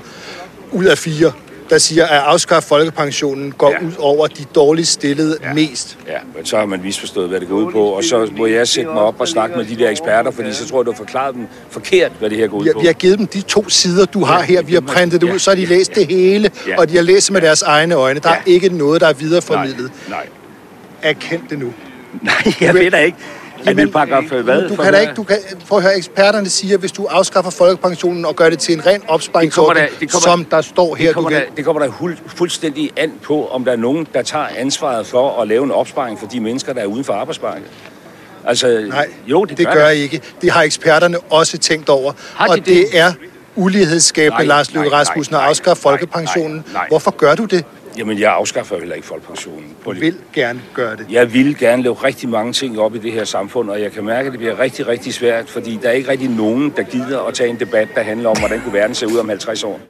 ud 0.72 0.84
af 0.84 0.98
fire, 0.98 1.32
der 1.70 1.78
siger, 1.78 2.06
at 2.06 2.18
afskaffe 2.26 2.68
folkepensionen 2.68 3.52
går 3.52 3.70
Ja. 3.70 3.86
ud 3.86 3.92
over 3.98 4.26
de 4.26 4.44
dårligst 4.54 4.92
stillede 4.92 5.36
ja. 5.42 5.52
mest. 5.52 5.98
Ja, 6.06 6.16
men 6.36 6.46
så 6.46 6.56
har 6.58 6.66
man 6.66 6.80
misforstået, 6.82 7.28
hvad 7.28 7.40
det 7.40 7.48
går 7.48 7.54
ud 7.56 7.72
på. 7.72 7.82
Og 7.84 8.04
så 8.04 8.28
må 8.36 8.46
jeg 8.46 8.68
sætte 8.68 8.90
mig 8.90 9.02
op 9.02 9.20
og 9.20 9.28
snakke 9.28 9.56
med 9.56 9.64
de 9.64 9.76
der 9.76 9.90
eksperter, 9.90 10.30
fordi 10.30 10.52
så 10.52 10.68
tror 10.68 10.78
jeg, 10.80 10.86
du 10.86 10.90
har 10.90 10.96
forklaret 10.96 11.34
dem 11.34 11.46
forkert, 11.70 12.12
hvad 12.18 12.30
det 12.30 12.38
her 12.38 12.46
går 12.46 12.58
ud 12.58 12.64
Vi, 12.64 12.70
på. 12.74 12.80
vi 12.80 12.86
har 12.86 12.92
givet 12.92 13.18
dem 13.18 13.26
de 13.26 13.40
to 13.40 13.68
sider, 13.68 14.04
du 14.06 14.24
har 14.24 14.42
her. 14.42 14.62
Vi 14.62 14.74
har 14.74 14.80
printet 14.80 15.20
det 15.20 15.32
ud, 15.32 15.38
så 15.38 15.50
har 15.50 15.56
de 15.56 15.66
læst 15.66 15.94
det 15.94 16.06
hele, 16.06 16.50
og 16.78 16.88
de 16.90 16.96
har 16.96 17.02
læst 17.02 17.30
med 17.32 17.40
deres 17.40 17.62
egne 17.62 17.94
øjne. 17.94 18.20
Der 18.20 18.28
er 18.30 18.40
ikke 18.46 18.68
noget, 18.68 19.00
der 19.00 19.06
er 19.06 19.12
nej, 19.12 19.20
videreformidlet. 19.20 19.90
nej. 20.08 20.26
Erkend 21.02 21.42
det 21.50 21.58
nu. 21.58 21.72
Nej, 22.22 22.54
jeg 22.60 22.74
ved 22.74 22.90
da 22.90 22.96
ikke. 22.98 23.18
Er 23.66 23.72
det 23.72 23.92
paragraf 23.92 24.24
hvad? 24.24 24.68
Du 24.68 24.76
kan 24.76 24.92
da 24.92 24.98
ikke, 24.98 25.14
du 25.14 25.22
kan, 25.22 25.36
prøv 25.68 25.78
at 25.78 25.84
høre, 25.84 25.96
eksperterne 25.96 26.48
siger, 26.48 26.74
at 26.74 26.80
hvis 26.80 26.92
du 26.92 27.06
afskaffer 27.06 27.50
folkepensionen 27.50 28.24
og 28.24 28.36
gør 28.36 28.50
det 28.50 28.58
til 28.58 28.74
en 28.74 28.86
ren 28.86 29.02
opsparingsordning, 29.08 29.88
som 30.10 30.44
der 30.44 30.60
står 30.60 30.94
her, 30.94 31.06
Det 31.06 31.14
kommer, 31.14 31.30
du 31.30 31.34
der, 31.36 31.42
kan, 31.42 31.56
det 31.56 31.64
kommer 31.64 31.82
der 31.82 31.88
hul- 31.90 32.18
fuldstændig 32.36 32.90
an 32.96 33.12
på, 33.22 33.46
om 33.48 33.64
der 33.64 33.72
er 33.72 33.76
nogen, 33.76 34.06
der 34.14 34.22
tager 34.22 34.46
ansvaret 34.58 35.06
for 35.06 35.40
at 35.42 35.48
lave 35.48 35.64
en 35.64 35.70
opsparing 35.70 36.18
for 36.18 36.26
de 36.26 36.40
mennesker, 36.40 36.72
der 36.72 36.80
er 36.80 36.86
uden 36.86 37.04
for 37.04 37.12
arbejdsmarkedet. 37.12 37.68
Altså, 38.44 38.84
Nej, 38.88 39.08
jo, 39.26 39.44
det, 39.44 39.58
det 39.58 39.66
gør 39.66 39.74
der. 39.74 39.86
jeg 39.86 39.96
ikke. 39.96 40.20
Det 40.42 40.50
har 40.50 40.62
eksperterne 40.62 41.18
også 41.20 41.58
tænkt 41.58 41.88
over. 41.88 42.12
Har 42.34 42.46
de 42.46 42.50
og 42.52 42.56
det? 42.56 42.66
det 42.66 42.86
er 42.92 43.12
ulighedsskabende, 43.56 44.36
Nej, 44.36 44.44
Lars 44.44 44.72
Løkke 44.74 44.90
nej, 44.90 44.98
Rasmussen, 45.00 45.34
nej, 45.34 45.42
at 45.42 45.48
afskaffe 45.48 45.80
nej, 45.84 45.92
folkepensionen. 45.92 46.52
nej, 46.56 46.62
nej. 46.72 46.86
Hvorfor 46.88 47.10
gør 47.10 47.34
du 47.34 47.44
det? 47.44 47.64
Jamen, 47.98 48.18
jeg 48.18 48.32
afskaffer 48.32 48.76
jo 48.76 48.80
heller 48.80 48.94
ikke 48.94 49.06
folkepensionen. 49.06 49.76
Du 49.84 49.92
vil 49.92 50.16
gerne 50.32 50.62
gøre 50.74 50.96
det. 50.96 51.06
Jeg 51.10 51.32
vil 51.32 51.58
gerne 51.58 51.82
lave 51.82 51.94
rigtig 51.94 52.28
mange 52.28 52.52
ting 52.52 52.80
op 52.80 52.94
i 52.94 52.98
det 52.98 53.12
her 53.12 53.24
samfund, 53.24 53.70
og 53.70 53.80
jeg 53.80 53.92
kan 53.92 54.04
mærke, 54.04 54.26
at 54.26 54.32
det 54.32 54.38
bliver 54.38 54.58
rigtig, 54.58 54.86
rigtig 54.86 55.14
svært, 55.14 55.48
fordi 55.48 55.78
der 55.82 55.88
er 55.88 55.92
ikke 55.92 56.10
rigtig 56.10 56.28
nogen, 56.28 56.70
der 56.76 56.82
gider 56.82 57.20
at 57.22 57.34
tage 57.34 57.50
en 57.50 57.60
debat, 57.60 57.88
der 57.94 58.02
handler 58.02 58.28
om, 58.28 58.38
hvordan 58.38 58.60
kunne 58.60 58.72
verden 58.72 58.94
se 58.94 59.06
ud 59.06 59.16
om 59.16 59.28
50 59.28 59.64
år. 59.64 59.80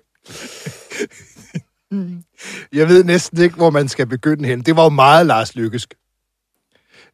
Jeg 2.73 2.89
ved 2.89 3.05
næsten 3.05 3.43
ikke, 3.43 3.57
hvor 3.57 3.71
man 3.71 3.89
skal 3.89 4.07
begynde 4.07 4.49
hen. 4.49 4.61
Det 4.61 4.77
var 4.77 4.83
jo 4.83 4.89
meget 4.89 5.27
Lars 5.27 5.55
Lykkesk. 5.55 5.95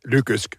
Lykkesk. 0.04 0.56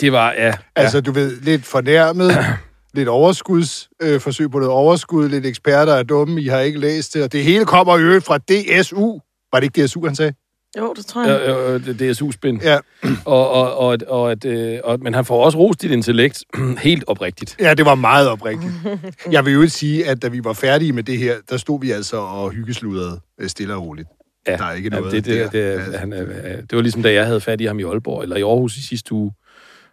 Det 0.00 0.12
var, 0.12 0.32
ja. 0.32 0.54
Altså, 0.76 1.00
du 1.00 1.12
ved, 1.12 1.40
lidt 1.40 1.64
fornærmet, 1.64 2.36
lidt 2.94 3.08
overskuds, 3.08 3.88
øh, 4.02 4.20
forsøg 4.20 4.50
på 4.50 4.58
noget 4.58 4.72
overskud, 4.72 5.28
lidt 5.28 5.46
eksperter 5.46 5.92
er 5.92 6.02
dumme, 6.02 6.40
I 6.40 6.46
har 6.46 6.60
ikke 6.60 6.78
læst 6.78 7.14
det, 7.14 7.22
og 7.22 7.32
det 7.32 7.44
hele 7.44 7.64
kommer 7.64 7.98
i 7.98 8.02
øvrigt 8.02 8.24
fra 8.24 8.38
DSU. 8.38 9.18
Var 9.52 9.60
det 9.60 9.64
ikke 9.64 9.86
DSU, 9.86 10.04
han 10.06 10.14
sagde? 10.16 10.32
Jo, 10.78 10.94
det 10.96 11.06
tror 11.06 11.24
jeg. 11.26 11.40
Ja, 11.40 11.72
øh, 11.74 11.84
det, 11.86 11.98
det 11.98 12.08
er 12.10 12.14
SU-spin. 12.14 12.60
Ja. 12.62 12.78
Og, 13.24 13.50
og, 13.50 13.76
og, 13.76 13.98
og, 14.08 14.30
at, 14.30 14.44
øh, 14.44 14.78
og, 14.84 15.00
men 15.00 15.14
han 15.14 15.24
får 15.24 15.44
også 15.44 15.58
rost 15.58 15.82
dit 15.82 15.90
intellekt 15.90 16.44
helt 16.78 17.04
oprigtigt. 17.06 17.56
Ja, 17.60 17.74
det 17.74 17.84
var 17.84 17.94
meget 17.94 18.28
oprigtigt. 18.28 18.72
Jeg 19.32 19.44
vil 19.44 19.52
jo 19.52 19.68
sige, 19.68 20.06
at 20.08 20.22
da 20.22 20.28
vi 20.28 20.44
var 20.44 20.52
færdige 20.52 20.92
med 20.92 21.02
det 21.02 21.18
her, 21.18 21.34
der 21.50 21.56
stod 21.56 21.80
vi 21.80 21.90
altså 21.90 22.16
og 22.16 22.50
hyggesludrede 22.50 23.20
øh, 23.40 23.48
stille 23.48 23.74
og 23.74 23.82
roligt. 23.82 24.08
Ja, 24.46 24.56
Der 24.56 24.64
er 24.64 24.72
ikke 24.72 24.90
ja, 24.94 25.00
noget 25.00 25.12
det, 25.12 25.24
det, 25.24 25.36
der. 25.36 25.50
det, 25.50 25.58
Altså. 25.58 25.90
det, 25.90 26.00
han, 26.00 26.10
det 26.12 26.72
var 26.76 26.80
ligesom, 26.80 27.02
da 27.02 27.12
jeg 27.12 27.26
havde 27.26 27.40
fat 27.40 27.60
i 27.60 27.64
ham 27.64 27.78
i 27.78 27.82
Aalborg, 27.82 28.22
eller 28.22 28.36
i 28.36 28.42
Aarhus 28.42 28.76
i 28.76 28.82
sidste 28.86 29.12
uge, 29.12 29.32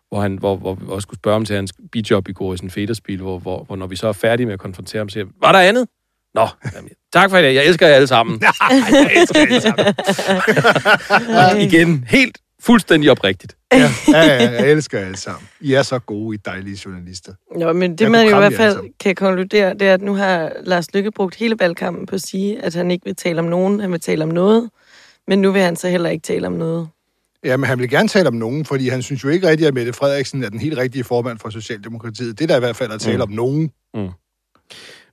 hvor, 0.09 0.21
han, 0.21 0.35
hvor, 0.37 0.55
hvor 0.55 0.73
vi 0.75 0.85
også 0.87 1.01
skulle 1.05 1.19
spørge 1.19 1.35
ham 1.35 1.45
til 1.45 1.55
hans 1.55 1.73
bidjob 1.91 2.27
i 2.27 2.33
går 2.33 2.53
i 2.53 2.57
sådan 2.57 2.67
en 2.67 2.71
federspil, 2.71 3.21
hvor, 3.21 3.39
hvor, 3.39 3.63
hvor, 3.63 3.75
når 3.75 3.87
vi 3.87 3.95
så 3.95 4.07
er 4.07 4.11
færdige 4.13 4.45
med 4.45 4.53
at 4.53 4.59
konfrontere 4.59 4.99
ham, 4.99 5.09
siger 5.09 5.25
var 5.41 5.51
der 5.51 5.59
andet? 5.59 5.87
Nå, 6.35 6.47
jamen, 6.75 6.89
tak 7.13 7.29
for 7.29 7.37
det. 7.37 7.55
Jeg 7.55 7.65
elsker 7.65 7.87
jer 7.87 7.95
alle 7.95 8.07
sammen. 8.07 8.41
jeg 8.91 9.11
elsker 9.15 9.39
jer 9.39 9.47
alle 9.47 9.61
sammen. 9.61 9.85
Igen, 11.71 12.05
helt 12.09 12.37
fuldstændig 12.61 13.11
oprigtigt. 13.11 13.55
Ja, 13.73 13.77
ja, 14.07 14.23
ja, 14.25 14.51
jeg 14.51 14.71
elsker 14.71 14.97
jer 14.99 15.05
alle 15.05 15.17
sammen. 15.17 15.47
I 15.61 15.73
er 15.73 15.83
så 15.83 15.99
gode, 15.99 16.35
I 16.35 16.39
dejlige 16.45 16.79
journalister. 16.85 17.33
Jo, 17.61 17.73
men 17.73 17.91
det 17.91 18.01
Jeg 18.01 18.11
man 18.11 18.27
jo 18.29 18.35
i 18.35 18.39
hvert 18.39 18.53
fald 18.53 18.77
kan 18.99 19.15
konkludere, 19.15 19.73
det 19.73 19.81
er, 19.81 19.93
at 19.93 20.01
nu 20.01 20.15
har 20.15 20.51
Lars 20.63 20.93
Lykke 20.93 21.11
brugt 21.11 21.35
hele 21.35 21.55
valgkampen 21.59 22.05
på 22.05 22.15
at 22.15 22.21
sige, 22.21 22.61
at 22.63 22.75
han 22.75 22.91
ikke 22.91 23.05
vil 23.05 23.15
tale 23.15 23.39
om 23.39 23.45
nogen, 23.45 23.79
han 23.79 23.91
vil 23.91 23.99
tale 23.99 24.23
om 24.23 24.29
noget. 24.29 24.69
Men 25.27 25.41
nu 25.41 25.51
vil 25.51 25.61
han 25.61 25.75
så 25.75 25.89
heller 25.89 26.09
ikke 26.09 26.23
tale 26.23 26.47
om 26.47 26.53
noget. 26.53 26.87
Ja, 27.43 27.57
men 27.57 27.67
han 27.67 27.79
vil 27.79 27.89
gerne 27.89 28.07
tale 28.07 28.27
om 28.27 28.33
nogen, 28.33 28.65
fordi 28.65 28.89
han 28.89 29.01
synes 29.01 29.23
jo 29.23 29.29
ikke 29.29 29.47
rigtigt, 29.49 29.67
at 29.67 29.73
Mette 29.73 29.93
Frederiksen 29.93 30.43
er 30.43 30.49
den 30.49 30.59
helt 30.59 30.77
rigtige 30.77 31.03
formand 31.03 31.39
for 31.39 31.49
Socialdemokratiet. 31.49 32.39
Det 32.39 32.43
er 32.43 32.47
da 32.47 32.55
i 32.55 32.59
hvert 32.59 32.75
fald 32.75 32.91
at 32.91 33.01
tale 33.01 33.15
Mm. 33.17 33.21
om 33.21 33.29
nogen. 33.29 33.71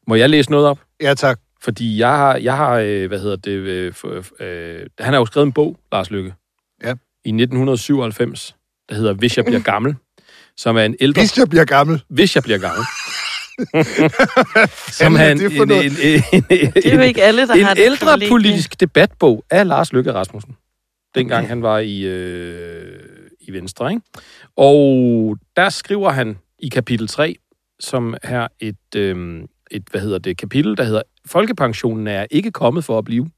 Må 0.06 0.14
jeg 0.14 0.30
læse 0.30 0.50
noget 0.50 0.66
op? 0.66 0.78
Ja, 1.02 1.14
tak. 1.14 1.40
Fordi 1.62 1.98
jeg 1.98 2.08
har, 2.08 2.36
jeg 2.36 2.56
har 2.56 2.78
øh, 2.78 3.08
hvad 3.08 3.18
hedder 3.20 3.36
det, 3.36 3.50
øh, 3.50 3.94
for, 3.94 4.24
øh, 4.42 4.86
han 5.00 5.12
har 5.12 5.20
jo 5.20 5.26
skrevet 5.26 5.46
en 5.46 5.52
bog, 5.52 5.76
Lars 5.92 6.10
Lykke, 6.10 6.34
Ja. 6.82 6.94
i 7.24 7.28
1997, 7.28 8.56
der 8.88 8.94
hedder 8.94 9.12
Hvis 9.12 9.36
jeg 9.36 9.44
bliver 9.44 9.60
gammel, 9.60 9.94
som 10.56 10.76
er 10.76 10.82
en 10.82 10.96
ældre... 11.00 11.20
Hvis 11.22 11.38
jeg 11.38 11.48
bliver 11.48 11.64
gammel. 11.64 12.02
Hvis 12.08 12.34
jeg 12.34 12.42
bliver 12.42 12.58
gammel. 12.58 12.84
som 15.00 15.16
en, 15.16 15.38
det 15.38 15.60
en, 15.60 15.68
noget? 15.68 15.84
en, 15.84 15.92
en, 16.32 16.44
en, 16.50 16.72
Det 16.72 16.86
er 16.86 16.94
jo 16.94 17.00
ikke 17.00 17.22
alle, 17.22 17.46
der 17.46 17.64
har 17.64 17.70
en 17.70 17.76
det 17.76 17.84
ældre 17.84 18.18
politisk 18.28 18.80
debatbog 18.80 19.44
af 19.50 19.66
Lars 19.68 19.92
Løkke 19.92 20.12
Rasmussen. 20.12 20.56
Dengang 21.14 21.48
han 21.48 21.62
var 21.62 21.78
i, 21.78 22.00
øh, 22.00 23.00
i 23.40 23.52
Venstre, 23.52 23.90
ikke? 23.90 24.02
Og 24.56 25.38
der 25.56 25.68
skriver 25.68 26.10
han 26.10 26.38
i 26.58 26.68
kapitel 26.68 27.08
3, 27.08 27.36
som 27.80 28.14
er 28.22 28.48
et, 28.60 28.94
øh, 28.96 29.42
et, 29.72 29.82
hvad 29.90 30.00
hedder 30.00 30.18
det, 30.18 30.36
kapitel, 30.36 30.76
der 30.76 30.84
hedder 30.84 31.02
Folkepensionen 31.26 32.06
er 32.06 32.26
ikke 32.30 32.50
kommet 32.50 32.84
for 32.84 32.98
at 32.98 33.04
blive. 33.04 33.30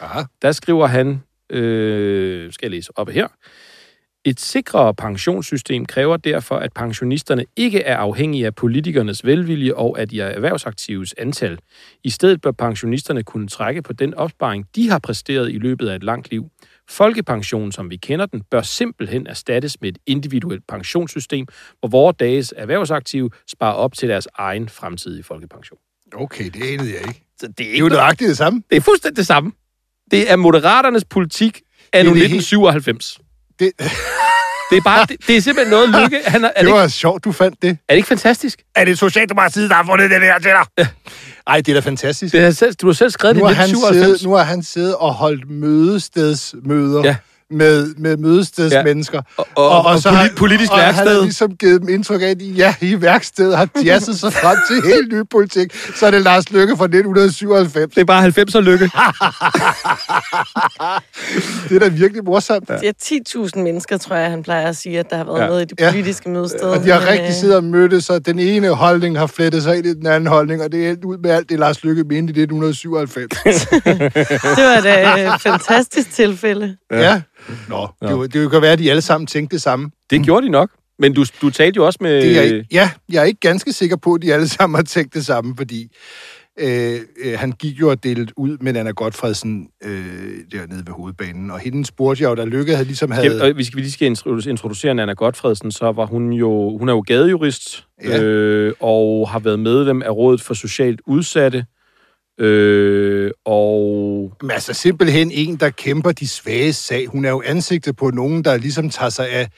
Aha. 0.00 0.22
Der 0.42 0.52
skriver 0.52 0.86
han, 0.86 1.22
øh, 1.50 2.52
skal 2.52 2.66
jeg 2.66 2.70
læse 2.70 2.98
op 2.98 3.08
her, 3.08 3.28
et 4.24 4.40
sikrere 4.40 4.94
pensionssystem 4.94 5.86
kræver 5.86 6.16
derfor, 6.16 6.56
at 6.56 6.72
pensionisterne 6.72 7.44
ikke 7.56 7.82
er 7.82 7.96
afhængige 7.96 8.46
af 8.46 8.54
politikernes 8.54 9.24
velvilje 9.24 9.74
og 9.74 10.00
af 10.00 10.08
de 10.08 10.20
erhvervsaktives 10.20 11.14
antal. 11.18 11.58
I 12.04 12.10
stedet 12.10 12.40
bør 12.40 12.50
pensionisterne 12.50 13.22
kunne 13.22 13.48
trække 13.48 13.82
på 13.82 13.92
den 13.92 14.14
opsparing, 14.14 14.66
de 14.76 14.90
har 14.90 14.98
præsteret 14.98 15.52
i 15.52 15.58
løbet 15.58 15.88
af 15.88 15.96
et 15.96 16.04
langt 16.04 16.30
liv. 16.30 16.50
Folkepensionen, 16.90 17.72
som 17.72 17.90
vi 17.90 17.96
kender 17.96 18.26
den, 18.26 18.42
bør 18.50 18.62
simpelthen 18.62 19.26
erstattes 19.26 19.80
med 19.80 19.88
et 19.88 19.98
individuelt 20.06 20.62
pensionssystem, 20.68 21.46
hvor 21.80 21.88
vores 21.88 22.16
dages 22.20 22.54
erhvervsaktive 22.56 23.30
sparer 23.50 23.74
op 23.74 23.94
til 23.94 24.08
deres 24.08 24.28
egen 24.38 24.68
fremtidige 24.68 25.22
folkepension. 25.22 25.78
Okay, 26.14 26.44
det 26.44 26.62
anede 26.62 26.92
jeg 26.92 27.08
ikke. 27.08 27.22
Så 27.40 27.46
det 27.46 27.48
er, 27.48 27.52
Det 27.58 27.66
er 27.66 27.70
ikke 27.70 27.78
jo 27.78 27.88
nøjagtigt 27.88 28.28
det 28.28 28.36
samme. 28.36 28.62
det 28.70 28.76
er 28.76 28.80
fuldstændig 28.80 29.16
det 29.16 29.26
samme. 29.26 29.52
Det 30.10 30.30
er 30.30 30.36
Moderaternes 30.36 31.04
politik 31.04 31.54
det 31.54 32.00
1997. 32.00 33.18
Det, 33.58 33.72
Det 34.70 34.76
er, 34.76 34.82
bare, 34.84 35.06
det, 35.06 35.26
det 35.26 35.36
er 35.36 35.40
simpelthen 35.40 35.70
noget, 35.70 35.88
Lykke... 35.88 36.20
Han 36.26 36.44
er, 36.44 36.48
er, 36.48 36.52
det 36.52 36.60
det 36.60 36.66
ikke, 36.66 36.78
var 36.78 36.88
sjovt, 36.88 37.24
du 37.24 37.32
fandt 37.32 37.62
det. 37.62 37.70
er 37.70 37.74
det 37.88 37.96
ikke 37.96 38.08
fantastisk? 38.08 38.62
Er 38.74 38.84
det 38.84 38.98
Socialdemokratiet, 38.98 39.70
der 39.70 39.76
har 39.76 39.84
fundet 39.84 40.10
det 40.10 40.20
der 40.22 40.38
til 40.38 40.50
dig? 40.50 40.86
Ej, 41.46 41.56
det 41.60 41.68
er 41.68 41.74
da 41.74 41.80
fantastisk. 41.80 42.32
Det 42.34 42.40
er 42.40 42.50
selv, 42.50 42.74
du 42.74 42.86
har 42.86 42.92
selv 42.92 43.10
skrevet 43.10 43.36
nu, 43.36 43.44
det 43.44 43.50
i 43.50 43.54
har 43.54 43.60
han 43.62 43.70
1997. 43.70 44.18
siddet, 44.20 44.30
nu 44.30 44.36
har 44.36 44.44
han 44.44 44.62
siddet 44.62 44.96
og 44.96 45.14
holdt 45.14 45.50
mødestedsmøder 45.50 47.04
Ja. 47.04 47.16
Ja. 47.60 47.64
med, 47.64 47.94
med 47.98 48.16
mødestedsmennesker. 48.16 49.22
Og, 49.36 49.46
og, 49.54 49.68
og, 49.70 49.84
og 49.84 49.98
så 49.98 50.08
poli- 50.08 50.12
har- 50.14 50.28
politisk 50.36 50.72
og 50.72 50.78
han 50.78 50.86
værksted. 50.86 51.14
har 51.16 51.22
ligesom 51.22 51.56
givet 51.56 51.80
dem 51.80 51.88
indtryk 51.88 52.22
af, 52.22 52.26
at 52.26 52.40
de, 52.40 52.46
ja, 52.46 52.74
i 52.80 53.00
værkstedet 53.02 53.56
har 53.56 53.68
jazzet 53.84 54.18
sig 54.20 54.32
frem 54.32 54.56
til 54.68 54.82
helt 54.92 55.12
ny 55.12 55.22
politik. 55.30 55.74
Så 55.96 56.06
er 56.06 56.10
det 56.10 56.22
Lars 56.22 56.50
Løkke 56.52 56.76
fra 56.76 56.84
1997. 56.84 57.94
Det 57.94 58.00
er 58.00 58.04
bare 58.04 58.26
90'er 58.26 58.60
lykke. 58.60 58.90
Det 61.68 61.74
er 61.76 61.78
da 61.80 61.88
virkelig 61.88 62.24
morsomt. 62.24 62.68
Ja. 62.70 62.76
Det 62.76 62.88
er 62.88 63.46
10.000 63.56 63.58
mennesker, 63.62 63.96
tror 63.98 64.16
jeg, 64.16 64.30
han 64.30 64.42
plejer 64.42 64.68
at 64.68 64.76
sige, 64.76 64.98
at 64.98 65.10
der 65.10 65.16
har 65.16 65.24
været 65.24 65.38
Ja. 65.38 65.44
ja. 65.44 65.50
med 65.50 65.60
i 65.60 65.64
de 65.64 65.74
Ja. 65.84 65.90
politiske 65.90 66.28
mødesteder. 66.28 66.66
Og 66.78 66.84
de 66.84 66.90
har 66.90 67.00
Men, 67.00 67.08
rigtig 67.08 67.26
øh, 67.28 67.32
siddet 67.34 67.56
og 67.56 67.64
mødtes, 67.64 68.10
og 68.10 68.26
den 68.26 68.38
ene 68.38 68.68
holdning 68.68 69.18
har 69.18 69.26
flettet 69.26 69.62
sig 69.62 69.76
ind 69.76 69.86
i 69.86 69.94
den 69.94 70.06
anden 70.06 70.26
holdning, 70.26 70.62
og 70.62 70.72
det 70.72 70.86
er 70.86 70.90
endt 70.90 71.04
ud 71.04 71.18
med 71.18 71.30
alt 71.30 71.48
det, 71.50 71.58
Lars 71.58 71.84
Løkke 71.84 72.04
mente 72.04 72.14
i 72.36 72.42
1997. 72.42 73.30
Det 74.56 74.64
var 74.64 74.80
da 74.80 75.34
et 75.34 75.40
fantastisk 75.42 76.10
tilfælde. 76.12 76.76
ja. 76.92 77.00
ja. 77.00 77.20
Nå, 77.68 77.88
det, 78.02 78.10
jo- 78.10 78.26
det 78.26 78.50
kan 78.50 78.62
være, 78.62 78.72
at 78.72 78.78
de 78.78 78.90
alle 78.90 79.02
sammen 79.02 79.26
tænkte 79.26 79.54
det 79.56 79.62
samme. 79.62 79.90
Det 80.10 80.22
gjorde 80.24 80.46
de 80.46 80.50
nok. 80.50 80.70
Men 80.98 81.12
du, 81.14 81.24
du 81.42 81.50
talte 81.50 81.76
jo 81.76 81.86
også 81.86 81.98
med... 82.02 82.22
Det 82.22 82.38
er, 82.38 82.42
jeg- 82.42 82.64
ja, 82.72 82.90
jeg 83.12 83.20
er 83.20 83.24
ikke 83.24 83.40
ganske 83.40 83.72
sikker 83.72 83.96
på, 83.96 84.14
at 84.14 84.22
de 84.22 84.34
alle 84.34 84.48
sammen 84.58 84.74
har 84.76 84.82
tænkt 84.82 85.14
det 85.14 85.26
samme, 85.26 85.54
fordi 85.56 85.96
øh, 86.60 87.00
øh, 87.24 87.38
han 87.38 87.52
gik 87.52 87.80
jo 87.80 87.90
og 87.90 88.04
delte 88.04 88.32
ud 88.38 88.58
med 88.60 88.76
Anna 88.76 88.90
Godfredsen 88.90 89.68
øh, 89.84 90.04
dernede 90.52 90.82
ved 90.86 90.92
hovedbanen, 90.94 91.50
og 91.50 91.58
hende 91.58 91.84
spurgte 91.86 92.22
jeg 92.22 92.30
jo, 92.30 92.34
der 92.34 92.44
Lykke 92.44 92.72
havde 92.72 92.86
ligesom 92.86 93.10
havde... 93.10 93.26
Skal, 93.30 93.42
og 93.42 93.52
hvis 93.52 93.74
vi 93.76 93.80
lige 93.80 93.92
skal 93.92 94.06
introducere, 94.48 94.94
Nana 94.94 95.12
Godfredsen, 95.12 95.72
så 95.72 95.92
var 95.92 96.06
hun 96.06 96.32
jo, 96.32 96.78
hun 96.78 96.88
er 96.88 96.92
jo 96.92 97.04
gadejurist, 97.06 97.86
Ja. 98.04 98.22
øh, 98.22 98.72
og 98.80 99.28
har 99.30 99.38
været 99.38 99.58
medlem 99.58 100.02
af 100.02 100.10
Rådet 100.10 100.40
for 100.40 100.54
Socialt 100.54 101.00
Udsatte, 101.06 101.64
øh, 102.38 103.30
og 103.44 104.32
Men 104.42 104.50
altså 104.50 104.72
simpelthen 104.72 105.30
en, 105.30 105.56
der 105.56 105.70
kæmper 105.70 106.12
de 106.12 106.28
svage 106.28 106.72
sag. 106.72 107.06
Hun 107.06 107.24
er 107.24 107.30
jo 107.30 107.42
ansigtet 107.46 107.96
på 107.96 108.10
nogen, 108.10 108.44
der 108.44 108.56
ligesom 108.56 108.90
tager 108.90 109.10
sig 109.10 109.28
af 109.30 109.48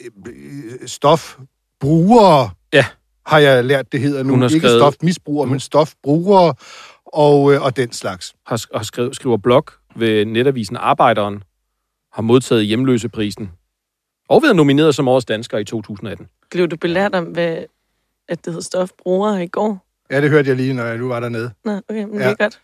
øh, 0.00 0.10
øh, 0.28 0.88
stofbrugere. 0.88 2.50
Ja. 2.72 2.84
Har 3.26 3.38
jeg 3.38 3.64
lært, 3.64 3.92
det 3.92 4.00
hedder 4.00 4.22
nu. 4.22 4.30
Hun 4.32 4.42
har 4.42 4.48
Ikke 4.48 4.58
skrevet- 4.60 4.80
stofmisbrugere, 4.80 5.46
men 5.46 5.60
stofbrugere 5.60 6.54
og, 7.06 7.52
øh, 7.54 7.62
og 7.62 7.76
den 7.76 7.92
slags. 7.92 8.34
har, 8.46 8.64
har 8.76 8.82
skrevet, 8.82 9.16
skriver 9.16 9.36
blog 9.36 9.64
ved 9.96 10.24
netavisen 10.24 10.76
Arbejderen, 10.76 11.42
har 12.12 12.22
modtaget 12.22 12.66
hjemløseprisen, 12.66 13.50
og 14.28 14.42
været 14.42 14.56
nomineret 14.56 14.94
som 14.94 15.08
årets 15.08 15.24
dansker 15.26 15.58
i 15.58 15.64
2018. 15.64 16.26
Blev 16.50 16.68
du 16.68 16.76
belært 16.76 17.14
om, 17.14 17.24
hvad, 17.24 17.56
at 18.28 18.44
det 18.44 18.52
hed 18.52 18.62
stofbrugere 18.62 19.44
i 19.44 19.46
går? 19.46 19.84
Ja, 20.10 20.20
det 20.20 20.30
hørte 20.30 20.48
jeg 20.48 20.56
lige, 20.56 20.72
når 20.74 20.84
jeg 20.84 20.98
nu 20.98 21.08
var 21.08 21.20
dernede. 21.20 21.50
Nå, 21.64 21.80
okay, 21.88 22.04
men 22.04 22.14
Ja. 22.20 22.24
det 22.24 22.30
er 22.30 22.34
godt. 22.44 22.60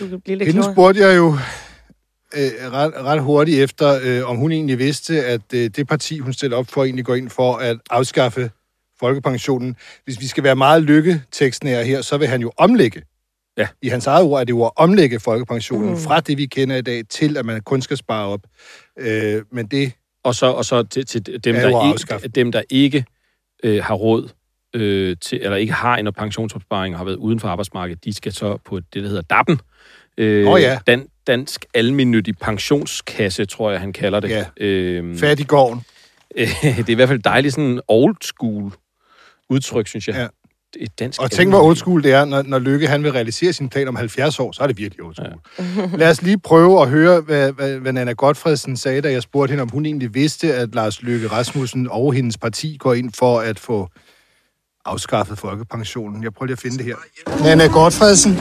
Du 0.00 0.08
kan 0.08 0.20
blive 0.20 0.38
lidt 0.38 0.46
Hende 0.46 0.60
klogere. 0.62 0.74
spurgte 0.74 1.00
jeg 1.00 1.16
jo 1.16 1.32
øh, 2.36 2.72
ret, 2.72 2.92
ret 2.96 3.22
hurtigt 3.22 3.62
efter, 3.62 3.98
øh, 4.02 4.30
om 4.30 4.36
hun 4.36 4.52
egentlig 4.52 4.78
vidste, 4.78 5.24
at 5.24 5.40
øh, 5.54 5.70
det 5.76 5.88
parti, 5.88 6.18
hun 6.18 6.32
stiller 6.32 6.56
op 6.56 6.66
for, 6.68 6.84
egentlig 6.84 7.04
går 7.04 7.14
ind 7.14 7.30
for 7.30 7.56
at 7.56 7.76
afskaffe 7.90 8.50
folkepensionen. 9.00 9.76
Hvis 10.04 10.20
vi 10.20 10.26
skal 10.26 10.44
være 10.44 10.56
meget 10.56 10.82
lykketekstnære 10.82 11.84
her, 11.84 12.02
så 12.02 12.16
vil 12.18 12.28
han 12.28 12.40
jo 12.40 12.52
omlægge. 12.56 13.02
Ja. 13.56 13.68
I 13.82 13.88
hans 13.88 14.06
eget 14.06 14.22
ord 14.24 14.40
er 14.40 14.44
det 14.44 14.50
jo 14.52 14.64
at 14.64 14.70
omlægge 14.76 15.20
folkepensionen 15.20 15.90
mm. 15.90 15.96
Fra 15.96 16.20
det, 16.20 16.38
vi 16.38 16.46
kender 16.46 16.76
i 16.76 16.82
dag, 16.82 17.02
til 17.08 17.36
at 17.36 17.46
man 17.46 17.60
kun 17.60 17.82
skal 17.82 17.96
spare 17.96 18.26
op. 18.28 18.40
Øh, 18.98 19.42
men 19.52 19.66
det, 19.66 19.92
Og 20.24 20.34
så, 20.34 20.46
og 20.46 20.64
så 20.64 20.82
til, 20.82 21.06
til 21.06 21.26
dem, 21.44 21.54
der 21.54 21.92
ikke, 21.94 22.28
dem, 22.28 22.52
der 22.52 22.62
ikke 22.70 23.04
øh, 23.64 23.84
har 23.84 23.94
råd 23.94 24.28
øh, 24.74 25.16
til, 25.20 25.40
eller 25.42 25.56
ikke 25.56 25.72
har 25.72 25.96
en 25.96 26.12
pensionsopsparing 26.12 26.94
og 26.94 26.98
har 26.98 27.04
været 27.04 27.16
uden 27.16 27.40
for 27.40 27.48
arbejdsmarkedet, 27.48 28.04
de 28.04 28.12
skal 28.12 28.32
så 28.32 28.58
på 28.64 28.80
det, 28.80 29.02
der 29.02 29.08
hedder 29.08 29.22
DAP'en. 29.32 29.58
Øh, 30.18 30.44
Nå 30.44 30.56
ja. 30.56 30.78
Dan, 30.86 31.06
Dansk 31.26 31.64
Almennyttig 31.74 32.38
Pensionskasse, 32.38 33.44
tror 33.44 33.70
jeg, 33.70 33.80
han 33.80 33.92
kalder 33.92 34.20
det. 34.20 34.30
Ja. 34.30 34.44
Øh, 34.60 35.14
det 36.36 36.88
er 36.88 36.90
i 36.90 36.94
hvert 36.94 37.08
fald 37.08 37.22
dejligt 37.22 37.54
sådan 37.54 37.80
old 37.88 38.16
school 38.22 38.72
udtryk, 39.48 39.86
synes 39.86 40.08
jeg. 40.08 40.16
Ja. 40.16 40.26
Et 40.76 40.98
dansk 40.98 41.22
Og 41.22 41.30
tænk, 41.30 41.50
hvor 41.50 41.62
old 41.62 41.76
school 41.76 42.02
det 42.02 42.12
er, 42.12 42.24
når, 42.24 42.42
når 42.42 42.58
Lykke 42.58 42.86
han 42.86 43.02
vil 43.02 43.12
realisere 43.12 43.52
sin 43.52 43.68
plan 43.68 43.88
om 43.88 43.96
70 43.96 44.40
år, 44.40 44.52
så 44.52 44.62
er 44.62 44.66
det 44.66 44.78
virkelig 44.78 45.04
old 45.04 45.14
school. 45.14 45.34
Ja. 45.58 45.96
Lad 46.00 46.10
os 46.10 46.22
lige 46.22 46.38
prøve 46.38 46.82
at 46.82 46.88
høre, 46.88 47.20
hvad, 47.20 47.52
hvad, 47.52 47.78
hvad 47.78 47.92
Nana 47.92 48.12
Godfredsen 48.12 48.76
sagde, 48.76 49.00
da 49.00 49.12
jeg 49.12 49.22
spurgte 49.22 49.50
hende, 49.52 49.62
om 49.62 49.68
hun 49.68 49.86
egentlig 49.86 50.14
vidste, 50.14 50.54
at 50.54 50.74
Lars 50.74 51.02
Løkke 51.02 51.28
Rasmussen 51.28 51.88
og 51.90 52.12
hendes 52.12 52.38
parti 52.38 52.76
går 52.80 52.94
ind 52.94 53.12
for 53.12 53.40
at 53.40 53.58
få 53.58 53.88
afskaffet 54.90 55.38
folkepensionen. 55.38 56.22
Jeg 56.22 56.32
prøver 56.34 56.46
lige 56.46 56.52
at 56.52 56.58
finde 56.60 56.78
det 56.78 56.84
her. 56.86 56.94
Nana 57.44 57.66
Godfredsen, 57.66 58.40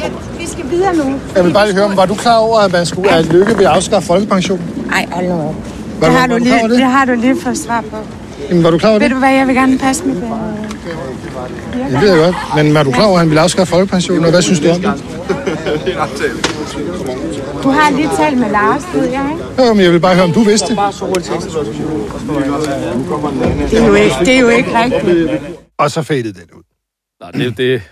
Ja, 0.00 0.08
vi 0.38 0.46
skal 0.46 0.70
videre 0.70 0.94
nu. 0.96 1.20
jeg 1.36 1.44
vil 1.44 1.52
bare 1.52 1.66
lige 1.66 1.76
høre, 1.76 1.96
var 1.96 2.06
du 2.06 2.14
klar 2.14 2.36
over, 2.36 2.58
at, 2.58 2.72
man 2.72 2.86
skulle, 2.86 3.10
at 3.10 3.26
Lykke 3.26 3.56
vil 3.58 3.64
afskaffe 3.64 4.06
folkepensionen? 4.06 4.86
Ej, 4.92 5.06
hold 5.12 5.26
nu 5.26 5.32
op. 5.48 5.54
Det 6.00 6.08
har, 6.12 6.26
du 6.26 6.36
lige, 6.36 6.62
det? 6.62 6.70
det 6.70 6.80
har 6.84 7.04
du 7.04 7.12
lige 7.12 7.36
fået 7.40 7.58
svar 7.58 7.80
på. 7.80 7.96
Jamen, 8.50 8.64
var 8.64 8.70
du 8.70 8.78
klar 8.78 8.90
over 8.90 8.98
Ved 8.98 9.08
det? 9.08 9.14
du 9.14 9.18
hvad, 9.18 9.32
jeg 9.32 9.46
vil 9.46 9.54
gerne 9.54 9.78
passe 9.78 10.04
mit 10.04 10.16
øh, 10.16 10.22
Det 11.92 12.00
ved 12.02 12.08
jeg 12.10 12.18
godt. 12.24 12.36
Men 12.64 12.74
var 12.74 12.82
du 12.82 12.90
klar 12.92 13.04
over, 13.04 13.14
at 13.14 13.18
han 13.20 13.28
ville 13.28 13.40
afskaffe 13.40 13.70
folkepensionen, 13.70 14.24
og 14.24 14.30
hvad 14.30 14.42
synes 14.42 14.60
du 14.60 14.68
om 14.70 14.80
det? 14.80 15.04
Du 17.62 17.68
har 17.68 17.90
lige 17.96 18.08
talt 18.16 18.38
med 18.38 18.50
Lars, 18.50 18.82
ved 18.94 19.08
jeg, 19.08 19.30
ikke? 19.32 19.62
Jo, 19.66 19.74
men 19.74 19.84
jeg 19.84 19.92
vil 19.92 20.00
bare 20.00 20.14
høre, 20.14 20.24
om 20.24 20.32
du 20.32 20.42
vidste 20.42 20.66
det. 20.68 20.76
Det 23.70 23.78
er 23.82 23.86
jo 23.86 23.94
ikke, 23.94 24.14
det 24.20 24.28
er 24.34 24.40
jo 24.40 24.48
ikke 24.48 24.70
rigtigt. 24.84 25.30
Og 25.78 25.90
så 25.90 26.02
fadede 26.02 26.32
den 26.32 26.50
ud. 26.56 26.62
Nej, 27.20 27.30
det, 27.30 27.56
det, 27.56 27.82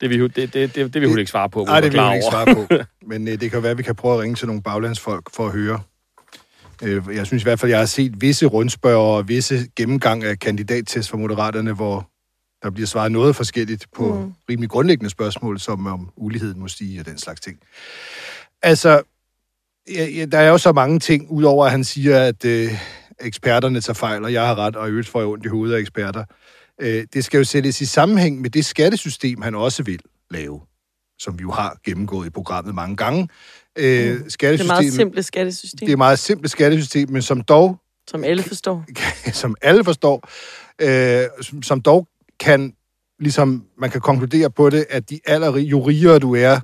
det, 0.00 0.10
vil, 0.10 0.20
hun- 0.20 0.30
det, 0.36 0.54
det, 0.54 0.74
det, 0.74 0.94
det 0.94 1.00
vil 1.00 1.08
hun 1.08 1.18
ikke 1.18 1.30
svare 1.30 1.48
på. 1.50 1.58
hun 1.58 1.68
Nej, 1.68 1.80
det 1.80 1.84
vil 1.84 1.92
klar 1.92 2.06
jeg 2.06 2.16
ikke 2.16 2.26
svare 2.30 2.54
på. 2.54 2.66
Men 3.08 3.28
øh, 3.28 3.40
det 3.40 3.50
kan 3.50 3.62
være, 3.62 3.70
at 3.72 3.78
vi 3.78 3.82
kan 3.82 3.94
prøve 3.94 4.14
at 4.14 4.20
ringe 4.20 4.34
til 4.36 4.46
nogle 4.46 4.62
baglandsfolk 4.62 5.22
for 5.34 5.46
at 5.46 5.52
høre. 5.52 5.80
Øh, 6.82 7.02
jeg 7.16 7.26
synes 7.26 7.42
i 7.42 7.44
hvert 7.44 7.60
fald, 7.60 7.70
jeg 7.70 7.78
har 7.78 7.86
set 7.86 8.12
visse 8.20 8.46
rundspørger 8.46 8.98
og 9.16 9.28
visse 9.28 9.66
gennemgang 9.76 10.24
af 10.24 10.38
kandidattest 10.38 11.10
for 11.10 11.16
Moderaterne, 11.16 11.72
hvor 11.72 12.06
der 12.62 12.70
bliver 12.70 12.86
svaret 12.86 13.12
noget 13.12 13.36
forskelligt 13.36 13.86
på 13.94 14.14
mm. 14.14 14.32
rimelig 14.50 14.70
grundlæggende 14.70 15.10
spørgsmål, 15.10 15.60
som 15.60 15.86
om 15.86 16.10
uligheden 16.16 16.60
må 16.60 16.68
stige 16.68 17.00
og 17.00 17.06
den 17.06 17.18
slags 17.18 17.40
ting. 17.40 17.58
Altså, 18.62 19.02
ja, 19.94 20.04
ja, 20.04 20.24
der 20.24 20.38
er 20.38 20.48
jo 20.48 20.58
så 20.58 20.72
mange 20.72 20.98
ting, 20.98 21.30
udover 21.30 21.64
at 21.64 21.70
han 21.70 21.84
siger, 21.84 22.20
at 22.20 22.44
øh, 22.44 22.72
eksperterne 23.20 23.80
tager 23.80 23.94
fejl, 23.94 24.24
og 24.24 24.32
jeg 24.32 24.46
har 24.46 24.54
ret, 24.54 24.76
og 24.76 24.88
i 24.88 24.90
øvrigt 24.90 25.08
får 25.08 25.20
jeg 25.20 25.28
ondt 25.28 25.44
i 25.44 25.48
hovedet 25.48 25.74
af 25.74 25.78
eksperter. 25.78 26.24
Øh, 26.80 27.06
det 27.14 27.24
skal 27.24 27.38
jo 27.38 27.44
sættes 27.44 27.80
i 27.80 27.86
sammenhæng 27.86 28.40
med 28.40 28.50
det 28.50 28.64
skattesystem, 28.64 29.42
han 29.42 29.54
også 29.54 29.82
vil 29.82 30.00
lave 30.30 30.60
som 31.18 31.38
vi 31.38 31.42
jo 31.42 31.50
har 31.50 31.76
gennemgået 31.84 32.26
i 32.26 32.30
programmet 32.30 32.74
mange 32.74 32.96
gange. 32.96 33.28
Øh, 33.76 33.84
Det 33.84 34.42
er 34.42 34.64
meget 34.64 34.92
simpelt 34.92 35.26
skattesystem, 35.26 35.86
det 35.86 35.92
er 35.92 35.96
meget 35.96 36.18
simpelt 36.18 36.50
skattesystem, 36.50 37.10
men 37.10 37.22
som 37.22 37.40
dog, 37.40 37.80
som 38.10 38.24
alle 38.24 38.42
forstår. 38.42 38.84
som 39.32 39.56
alle 39.62 39.84
forstår, 39.84 40.28
øh, 40.78 41.26
som, 41.40 41.62
som 41.62 41.80
dog 41.80 42.08
kan, 42.40 42.72
ligesom 43.20 43.64
man 43.78 43.90
kan 43.90 44.00
konkludere 44.00 44.50
på 44.50 44.70
det, 44.70 44.86
at 44.90 45.10
de 45.10 45.20
aller, 45.26 45.56
jo 45.56 45.80
rigere 45.80 46.18
du 46.18 46.34
er, 46.34 46.60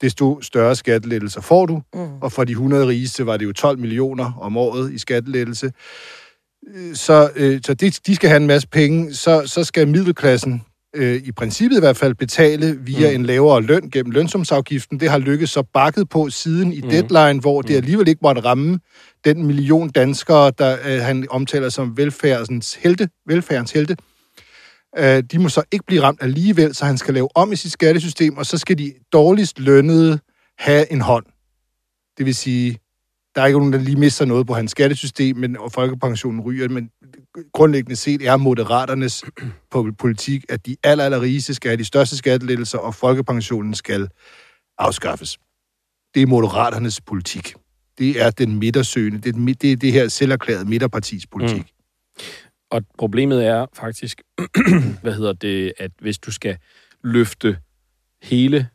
desto 0.00 0.42
større 0.42 0.76
skattelettelser 0.76 1.40
får 1.40 1.66
du. 1.66 1.82
Mm. 1.94 2.00
Og 2.20 2.32
for 2.32 2.44
de 2.44 2.52
100 2.52 2.86
rigeste 2.86 3.26
var 3.26 3.36
det 3.36 3.44
jo 3.44 3.52
12 3.52 3.78
millioner 3.78 4.32
om 4.40 4.56
året 4.56 4.92
i 4.92 4.98
skattelettelse. 4.98 5.72
Øh, 6.74 6.94
Så, 6.94 7.30
øh, 7.36 7.60
så 7.66 7.74
de, 7.74 7.90
de 7.90 8.14
skal 8.14 8.28
have 8.28 8.40
en 8.40 8.46
masse 8.46 8.68
penge. 8.68 9.14
Så, 9.14 9.42
så 9.46 9.64
skal 9.64 9.88
middelklassen 9.88 10.62
øh, 10.94 11.22
i 11.24 11.32
princippet 11.32 11.76
i 11.76 11.80
hvert 11.80 11.96
fald 11.96 12.14
betale 12.14 12.78
via 12.80 13.10
mm. 13.10 13.14
en 13.14 13.26
lavere 13.26 13.62
løn 13.62 13.90
gennem 13.90 14.10
lønsumsafgiften. 14.10 15.00
Det 15.00 15.10
har 15.10 15.18
lykkes 15.18 15.50
så 15.50 15.62
bakket 15.62 16.08
på 16.08 16.30
siden 16.30 16.72
i 16.72 16.80
mm. 16.80 16.88
deadline, 16.88 17.40
hvor 17.40 17.62
det 17.62 17.76
alligevel 17.76 18.08
ikke 18.08 18.20
måtte 18.22 18.40
ramme 18.40 18.78
den 19.24 19.46
million 19.46 19.90
danskere, 19.90 20.52
der 20.58 20.76
øh, 20.86 21.00
han 21.00 21.26
omtaler 21.30 21.68
som 21.68 21.96
velfærdens 21.96 22.74
helte, 22.74 23.08
velfærdens 23.26 23.72
helte. 23.72 23.96
Øh, 24.98 25.22
de 25.22 25.38
må 25.38 25.48
så 25.48 25.62
ikke 25.72 25.84
blive 25.86 26.02
ramt 26.02 26.22
alligevel, 26.22 26.74
så 26.74 26.84
han 26.84 26.98
skal 26.98 27.14
lave 27.14 27.28
om 27.36 27.52
i 27.52 27.56
sit 27.56 27.72
skattesystem, 27.72 28.36
og 28.36 28.46
så 28.46 28.58
skal 28.58 28.78
de 28.78 28.92
dårligst 29.12 29.58
lønnede 29.58 30.18
have 30.58 30.92
en 30.92 31.00
hånd. 31.00 31.26
Det 32.18 32.26
vil 32.26 32.34
sige, 32.34 32.78
der 33.34 33.42
er 33.42 33.46
ikke 33.46 33.58
nogen, 33.58 33.72
der 33.72 33.78
lige 33.78 33.96
mister 33.96 34.24
noget 34.24 34.46
på 34.46 34.54
hans 34.54 34.70
skattesystem, 34.70 35.36
men, 35.36 35.56
og 35.56 35.72
folkepensionen 35.72 36.40
ryger, 36.40 36.68
men 36.68 36.90
grundlæggende 37.52 37.96
set 37.96 38.28
er 38.28 38.36
moderaternes 38.36 39.24
politik, 39.98 40.44
at 40.48 40.66
de 40.66 40.76
aller, 40.82 41.04
aller 41.04 41.20
rigeste 41.20 41.54
skal 41.54 41.68
have 41.68 41.76
de 41.76 41.84
største 41.84 42.16
skattelettelser, 42.16 42.78
og 42.78 42.94
folkepensionen 42.94 43.74
skal 43.74 44.08
afskaffes. 44.78 45.38
Det 46.14 46.22
er 46.22 46.26
moderaternes 46.26 47.00
politik. 47.00 47.54
Det 47.98 48.22
er 48.22 48.30
den 48.30 48.58
midtersøgende, 48.58 49.18
det 49.18 49.36
er, 49.36 49.54
det, 49.60 49.80
det 49.80 49.92
her 49.92 50.08
selverklærede 50.08 50.64
midterpartis 50.64 51.26
politik. 51.26 51.58
Mm. 51.58 52.22
Og 52.72 52.82
problemet 52.98 53.46
er 53.46 53.66
faktisk, 53.74 54.22
hvad 55.02 55.12
hedder 55.14 55.32
det, 55.32 55.72
at 55.78 55.90
hvis 56.00 56.18
du 56.18 56.32
skal 56.32 56.56
løfte 57.04 57.58
hele 58.22 58.68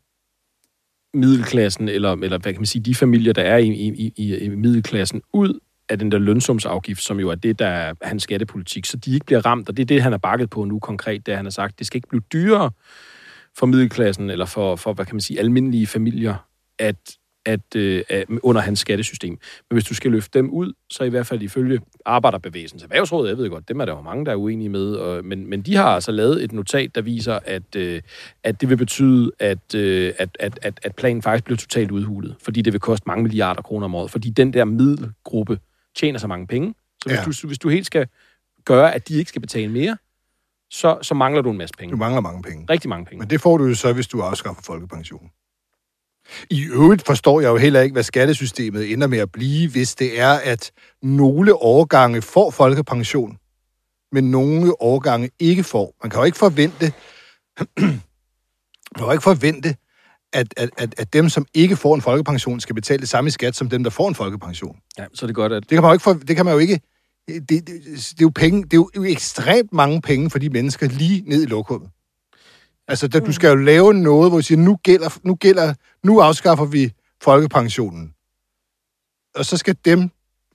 middelklassen, 1.13 1.89
eller, 1.89 2.11
eller 2.11 2.37
hvad 2.37 2.53
kan 2.53 2.61
man 2.61 2.65
sige, 2.65 2.83
de 2.83 2.95
familier, 2.95 3.33
der 3.33 3.41
er 3.41 3.57
i, 3.57 3.67
i, 3.67 4.13
i, 4.15 4.37
i 4.37 4.49
middelklassen, 4.49 5.21
ud 5.33 5.59
af 5.89 5.99
den 5.99 6.11
der 6.11 6.17
lønsumsafgift, 6.17 7.03
som 7.03 7.19
jo 7.19 7.29
er 7.29 7.35
det, 7.35 7.59
der 7.59 7.67
er 7.67 7.93
hans 8.01 8.23
skattepolitik, 8.23 8.85
så 8.85 8.97
de 8.97 9.13
ikke 9.13 9.25
bliver 9.25 9.45
ramt, 9.45 9.69
og 9.69 9.77
det 9.77 9.83
er 9.83 9.87
det, 9.87 10.03
han 10.03 10.11
har 10.11 10.19
bakket 10.19 10.49
på 10.49 10.63
nu 10.63 10.79
konkret, 10.79 11.25
det 11.25 11.35
han 11.35 11.45
har 11.45 11.49
sagt, 11.49 11.79
det 11.79 11.87
skal 11.87 11.97
ikke 11.97 12.09
blive 12.09 12.23
dyrere 12.33 12.71
for 13.57 13.65
middelklassen, 13.65 14.29
eller 14.29 14.45
for, 14.45 14.75
for 14.75 14.93
hvad 14.93 15.05
kan 15.05 15.15
man 15.15 15.21
sige, 15.21 15.39
almindelige 15.39 15.87
familier, 15.87 16.35
at, 16.79 17.17
at, 17.47 17.75
øh, 17.75 18.03
under 18.43 18.61
hans 18.61 18.79
skattesystem. 18.79 19.31
Men 19.69 19.75
hvis 19.75 19.83
du 19.85 19.93
skal 19.95 20.11
løfte 20.11 20.39
dem 20.39 20.49
ud, 20.49 20.73
så 20.89 21.03
i 21.03 21.09
hvert 21.09 21.27
fald 21.27 21.41
ifølge 21.41 21.79
Arbejderbevægelsens 22.05 22.83
Erhvervsråd, 22.83 23.27
jeg 23.27 23.37
ved 23.37 23.49
godt, 23.49 23.69
dem 23.69 23.79
er 23.79 23.85
der 23.85 23.95
jo 23.95 24.01
mange, 24.01 24.25
der 24.25 24.31
er 24.31 24.35
uenige 24.35 24.69
med, 24.69 24.93
og, 24.95 25.25
men, 25.25 25.49
men 25.49 25.61
de 25.61 25.75
har 25.75 25.85
altså 25.85 26.11
lavet 26.11 26.43
et 26.43 26.51
notat, 26.51 26.95
der 26.95 27.01
viser, 27.01 27.39
at, 27.45 27.75
øh, 27.75 28.01
at 28.43 28.61
det 28.61 28.69
vil 28.69 28.77
betyde, 28.77 29.31
at, 29.39 29.75
øh, 29.75 30.13
at, 30.17 30.37
at, 30.39 30.59
at, 30.61 30.79
at 30.83 30.95
planen 30.95 31.21
faktisk 31.21 31.43
bliver 31.45 31.57
totalt 31.57 31.91
udhulet, 31.91 32.35
fordi 32.41 32.61
det 32.61 32.73
vil 32.73 32.79
koste 32.79 33.03
mange 33.07 33.23
milliarder 33.23 33.61
kroner 33.61 33.85
om 33.85 33.95
året, 33.95 34.11
fordi 34.11 34.29
den 34.29 34.53
der 34.53 34.65
middelgruppe 34.65 35.59
tjener 35.95 36.19
så 36.19 36.27
mange 36.27 36.47
penge. 36.47 36.73
Så 37.03 37.09
hvis, 37.09 37.17
Ja. 37.17 37.23
du, 37.43 37.47
hvis 37.47 37.59
du 37.59 37.69
helt 37.69 37.85
skal 37.85 38.07
gøre, 38.65 38.93
at 38.95 39.07
de 39.07 39.13
ikke 39.13 39.29
skal 39.29 39.41
betale 39.41 39.71
mere, 39.71 39.97
så, 40.69 40.97
så 41.01 41.13
mangler 41.13 41.41
du 41.41 41.51
en 41.51 41.57
masse 41.57 41.73
penge. 41.79 41.91
Du 41.91 41.97
mangler 41.97 42.21
mange 42.21 42.41
penge. 42.43 42.65
Rigtig 42.69 42.89
mange 42.89 43.05
penge. 43.05 43.19
Men 43.19 43.29
det 43.29 43.41
får 43.41 43.57
du 43.57 43.65
jo 43.65 43.75
så, 43.75 43.93
hvis 43.93 44.07
du 44.07 44.21
afskaffer 44.21 44.61
folkepensionen. 44.65 45.29
I 46.49 46.63
øvrigt 46.65 47.05
forstår 47.05 47.41
jeg 47.41 47.47
jo 47.47 47.57
heller 47.57 47.81
ikke, 47.81 47.93
hvad 47.93 48.03
skattesystemet 48.03 48.93
ender 48.93 49.07
med 49.07 49.17
at 49.17 49.31
blive, 49.31 49.71
hvis 49.71 49.95
det 49.95 50.19
er, 50.19 50.31
at 50.31 50.71
nogle 51.01 51.55
årgange 51.55 52.21
får 52.21 52.51
folkepension, 52.51 53.37
men 54.11 54.31
nogle 54.31 54.81
årgange 54.81 55.29
ikke 55.39 55.63
får. 55.63 55.95
Man 56.03 56.09
kan 56.09 56.19
jo 56.19 56.23
ikke 56.23 56.37
forvente, 56.37 56.93
man 57.81 58.01
kan 58.95 59.05
jo 59.05 59.11
ikke 59.11 59.23
forvente, 59.23 59.75
at, 60.33 60.53
at, 60.57 60.69
at, 60.77 60.95
at 60.97 61.13
dem, 61.13 61.29
som 61.29 61.45
ikke 61.53 61.75
får 61.75 61.95
en 61.95 62.01
folkepension, 62.01 62.59
skal 62.59 62.75
betale 62.75 62.99
det 62.99 63.09
samme 63.09 63.27
i 63.27 63.31
skat, 63.31 63.55
som 63.55 63.69
dem, 63.69 63.83
der 63.83 63.89
får 63.89 64.07
en 64.07 64.15
folkepension. 64.15 64.77
Ja, 64.97 65.05
så 65.13 65.25
er 65.25 65.27
det 65.27 65.35
godt, 65.35 65.53
at 65.53 65.63
Det 65.63 65.69
kan 65.69 65.81
man 65.81 65.89
jo 65.89 65.93
ikke, 65.93 66.03
for, 66.03 66.13
det 66.13 66.35
kan 66.35 66.45
man 66.45 66.53
jo 66.53 66.59
ikke 66.59 66.79
det, 67.27 67.49
det, 67.49 67.67
det, 67.67 68.13
er 68.19 68.21
jo 68.21 68.31
penge, 68.35 68.63
det 68.63 68.73
er 68.73 68.83
jo 68.95 69.03
ekstremt 69.03 69.73
mange 69.73 70.01
penge 70.01 70.29
for 70.29 70.39
de 70.39 70.49
mennesker 70.49 70.87
lige 70.87 71.23
ned 71.29 71.43
i 71.43 71.45
lokummet. 71.45 71.89
Altså, 72.87 73.07
der, 73.07 73.19
du 73.19 73.31
skal 73.31 73.47
jo 73.47 73.55
lave 73.55 73.93
noget, 73.93 74.31
hvor 74.31 74.37
du 74.37 74.43
siger, 74.43 74.59
nu 74.59 74.75
gælder, 74.83 75.19
nu 75.23 75.35
gælder, 75.35 75.73
nu 76.03 76.19
afskaffer 76.19 76.65
vi 76.65 76.91
folkepensionen. 77.23 78.13
Og 79.35 79.45
så 79.45 79.57
skal 79.57 79.75
dem, 79.85 80.09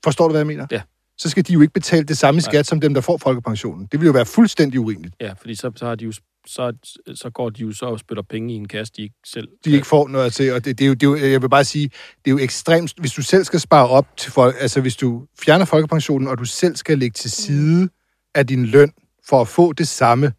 forstår 0.05 0.29
du, 0.29 0.33
hvad 0.33 0.41
jeg 0.41 0.47
mener? 0.47 0.67
Ja. 0.71 0.83
Så 1.19 1.31
skal 1.31 1.47
de 1.47 1.53
jo 1.53 1.61
ikke 1.61 1.73
betale 1.73 2.05
det 2.05 2.19
samme 2.19 2.39
i 2.39 2.41
skat, 2.41 2.67
som 2.67 2.81
dem, 2.81 2.95
der 2.95 3.01
får 3.01 3.19
folkepensionen. 3.19 3.89
Det 3.93 4.01
vil 4.01 4.07
jo 4.07 4.12
være 4.12 4.27
fuldstændig 4.27 4.81
urimeligt. 4.81 5.15
Ja, 5.21 5.33
fordi 5.33 5.55
så, 5.55 5.73
så, 5.77 5.87
har 5.87 5.95
de 5.95 6.05
jo, 6.05 6.12
så, 6.47 6.73
så 7.15 7.31
går 7.31 7.51
de 7.51 7.62
jo 7.62 7.73
så 7.73 7.87
og 7.87 7.99
spytter 7.99 8.23
penge 8.31 8.55
i 8.55 8.57
en 8.57 8.69
kasse, 8.69 8.93
de 8.97 9.03
ikke 9.03 9.15
selv... 9.27 9.49
de 9.65 9.71
ikke 9.71 9.87
får 9.87 10.09
noget 10.09 10.33
til. 10.33 10.53
Og 10.53 10.65
det, 10.65 10.79
det, 10.79 10.85
er 10.85 10.89
jo, 10.89 10.95
det 10.95 11.03
er 11.03 11.11
jo, 11.11 11.17
jeg 11.17 11.43
vil 11.43 11.49
bare 11.49 11.65
sige, 11.65 11.89
det 12.25 12.27
er 12.27 12.31
jo 12.31 12.39
ekstremt, 12.39 12.95
hvis 12.99 13.12
du 13.12 13.23
selv 13.23 13.45
skal 13.45 13.61
spare 13.61 13.89
op 13.89 14.17
til 14.17 14.33
folk, 14.33 14.57
altså 14.59 14.81
hvis 14.81 14.97
du 14.97 15.27
fjerner 15.45 15.65
folkepensionen, 15.65 16.29
og 16.29 16.39
du 16.39 16.45
selv 16.45 16.77
skal 16.77 16.99
lægge 16.99 17.15
til 17.15 17.31
side 17.31 17.89
af 18.35 18.47
din 18.47 18.67
løn 18.67 18.93
for 19.29 19.41
at 19.41 19.49
få 19.49 19.73
det 19.73 19.89
samme, 19.89 20.33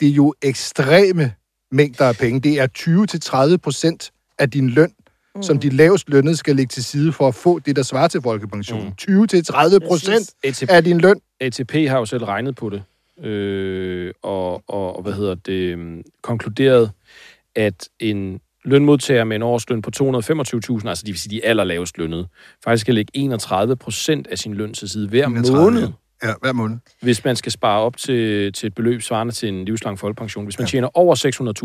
det 0.00 0.08
er 0.08 0.12
jo 0.12 0.34
ekstreme 0.42 1.32
mængder 1.70 2.04
af 2.04 2.16
penge. 2.16 2.40
Det 2.40 2.60
er 2.60 3.52
20-30 3.54 3.56
procent 3.56 4.10
af 4.38 4.50
din 4.50 4.70
løn, 4.70 4.92
mm. 5.34 5.42
som 5.42 5.58
de 5.58 5.70
lavest 5.70 6.08
lønnede 6.08 6.36
skal 6.36 6.56
lægge 6.56 6.70
til 6.70 6.84
side 6.84 7.12
for 7.12 7.28
at 7.28 7.34
få 7.34 7.58
det, 7.58 7.76
der 7.76 7.82
svarer 7.82 8.08
til 8.08 8.22
folkepensionen. 8.22 8.94
Mm. 9.08 9.24
20-30 9.24 9.78
procent 9.88 10.34
ATP, 10.44 10.70
af 10.70 10.84
din 10.84 11.00
løn. 11.00 11.20
ATP 11.40 11.72
har 11.72 11.98
jo 11.98 12.04
selv 12.04 12.24
regnet 12.24 12.56
på 12.56 12.70
det, 12.70 12.82
øh, 13.26 14.12
og, 14.22 14.62
og, 14.68 14.96
og 14.96 15.02
hvad 15.02 15.12
hedder 15.12 15.34
det, 15.34 15.52
øh, 15.52 16.04
konkluderet, 16.22 16.90
at 17.54 17.88
en 18.00 18.40
lønmodtager 18.64 19.24
med 19.24 19.36
en 19.36 19.42
årsløn 19.42 19.82
på 19.82 19.90
225.000, 19.96 20.88
altså 20.88 21.02
de 21.06 21.10
vil 21.10 21.18
sige 21.18 21.36
de 21.36 21.44
allerlavest 21.44 21.98
lønnede, 21.98 22.28
faktisk 22.64 22.80
skal 22.80 22.94
lægge 22.94 23.10
31 23.14 23.76
procent 23.76 24.26
af 24.26 24.38
sin 24.38 24.54
løn 24.54 24.74
til 24.74 24.88
side 24.88 25.08
hver 25.08 25.26
31, 25.26 25.64
måned, 25.64 25.88
Ja, 26.22 26.32
hver 26.40 26.52
måned. 26.52 26.78
hvis 27.02 27.24
man 27.24 27.36
skal 27.36 27.52
spare 27.52 27.80
op 27.80 27.96
til, 27.96 28.52
til 28.52 28.66
et 28.66 28.74
beløb 28.74 29.02
svarende 29.02 29.32
til 29.32 29.48
en 29.48 29.64
livslang 29.64 29.98
folkepension. 29.98 30.44
Hvis 30.44 30.58
man 30.58 30.66
Ja. 30.66 30.70
tjener 30.70 30.88
over 30.98 31.14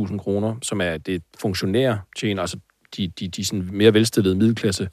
600.000 0.10 0.18
kroner, 0.18 0.56
som 0.62 0.82
er 0.82 0.98
det 0.98 1.24
funktionærer 1.40 1.98
tjener, 2.20 2.42
altså 2.42 2.58
de, 2.98 3.08
de, 3.20 3.28
de 3.28 3.46
sådan 3.46 3.70
mere 3.74 3.94
velstillede 3.94 4.36
middelklasse 4.36 4.90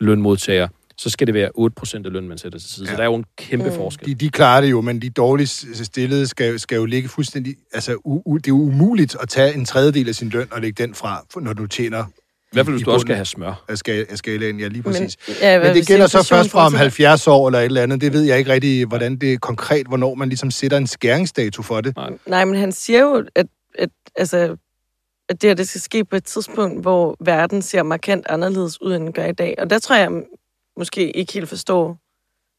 lønmodtagere, 0.00 0.68
så 0.96 1.10
skal 1.10 1.26
det 1.26 1.34
være 1.34 1.50
8% 1.58 1.94
af 1.94 2.12
lønnen, 2.12 2.28
man 2.28 2.38
sætter 2.38 2.58
til 2.58 2.68
side. 2.70 2.86
Ja. 2.86 2.90
Så 2.92 2.96
der 2.96 3.02
er 3.02 3.06
jo 3.06 3.14
en 3.14 3.24
kæmpe 3.38 3.68
mm. 3.68 3.74
forskel. 3.74 4.08
De, 4.08 4.14
de 4.14 4.28
klarer 4.30 4.60
det 4.60 4.70
jo, 4.70 4.80
men 4.80 5.02
de 5.02 5.10
dårligst 5.10 5.84
stillede 5.84 6.26
skal, 6.26 6.60
skal 6.60 6.76
jo 6.76 6.84
ligge 6.84 7.08
fuldstændig... 7.08 7.56
Altså, 7.72 7.94
u, 8.04 8.22
u, 8.26 8.36
det 8.36 8.46
er 8.46 8.50
jo 8.50 8.58
umuligt 8.60 9.16
at 9.20 9.28
tage 9.28 9.54
en 9.54 9.64
tredjedel 9.64 10.08
af 10.08 10.14
sin 10.14 10.28
løn 10.28 10.48
og 10.52 10.60
lægge 10.60 10.82
den 10.82 10.94
fra, 10.94 11.26
når 11.40 11.52
du 11.52 11.66
tjener... 11.66 12.04
I 12.54 12.56
hvert 12.56 12.66
fald, 12.66 12.76
hvis 12.76 12.84
du 12.84 12.90
også 12.90 13.04
skal 13.04 13.14
have 13.14 13.24
smør. 13.24 13.64
Af, 13.68 13.78
skal, 13.78 14.06
af 14.10 14.18
skalaen, 14.18 14.60
ja, 14.60 14.68
lige 14.68 14.82
præcis. 14.82 15.16
Men, 15.28 15.36
ja, 15.40 15.58
Men, 15.62 15.74
det 15.76 15.86
gælder 15.86 16.06
så 16.06 16.22
først 16.22 16.50
fra 16.50 16.66
om 16.66 16.72
til- 16.72 16.78
70 16.78 17.26
år 17.26 17.48
eller 17.48 17.58
et 17.58 17.64
eller 17.64 17.82
andet. 17.82 18.00
Det 18.00 18.12
ved 18.12 18.22
jeg 18.22 18.38
ikke 18.38 18.52
rigtig, 18.52 18.86
hvordan 18.86 19.16
det 19.16 19.32
er 19.32 19.38
konkret, 19.38 19.86
hvornår 19.86 20.14
man 20.14 20.28
ligesom 20.28 20.50
sætter 20.50 20.76
en 20.78 20.86
skæringsdato 20.86 21.62
for 21.62 21.80
det. 21.80 21.96
Nej, 22.26 22.44
men 22.44 22.54
han 22.54 22.72
siger 22.72 23.00
jo, 23.00 23.24
at, 23.34 23.46
at, 23.78 23.88
altså, 24.16 24.56
at 25.28 25.42
det 25.42 25.50
her 25.50 25.54
det 25.54 25.68
skal 25.68 25.80
ske 25.80 26.04
på 26.04 26.16
et 26.16 26.24
tidspunkt, 26.24 26.80
hvor 26.82 27.16
verden 27.20 27.62
ser 27.62 27.82
markant 27.82 28.26
anderledes 28.28 28.82
ud, 28.82 28.94
end 28.94 29.04
den 29.04 29.12
gør 29.12 29.24
i 29.26 29.32
dag. 29.32 29.54
Og 29.58 29.70
der 29.70 29.78
tror 29.78 29.96
jeg 29.96 30.10
måske 30.76 31.16
ikke 31.16 31.32
helt 31.32 31.48
forstår, 31.48 31.98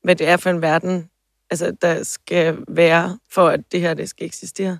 hvad 0.03 0.15
det 0.15 0.27
er 0.27 0.37
for 0.37 0.49
en 0.49 0.61
verden, 0.61 1.09
altså, 1.49 1.75
der 1.81 2.03
skal 2.03 2.57
være, 2.67 3.17
for 3.31 3.47
at 3.47 3.59
det 3.71 3.81
her 3.81 3.93
det 3.93 4.09
skal 4.09 4.25
eksistere. 4.25 4.77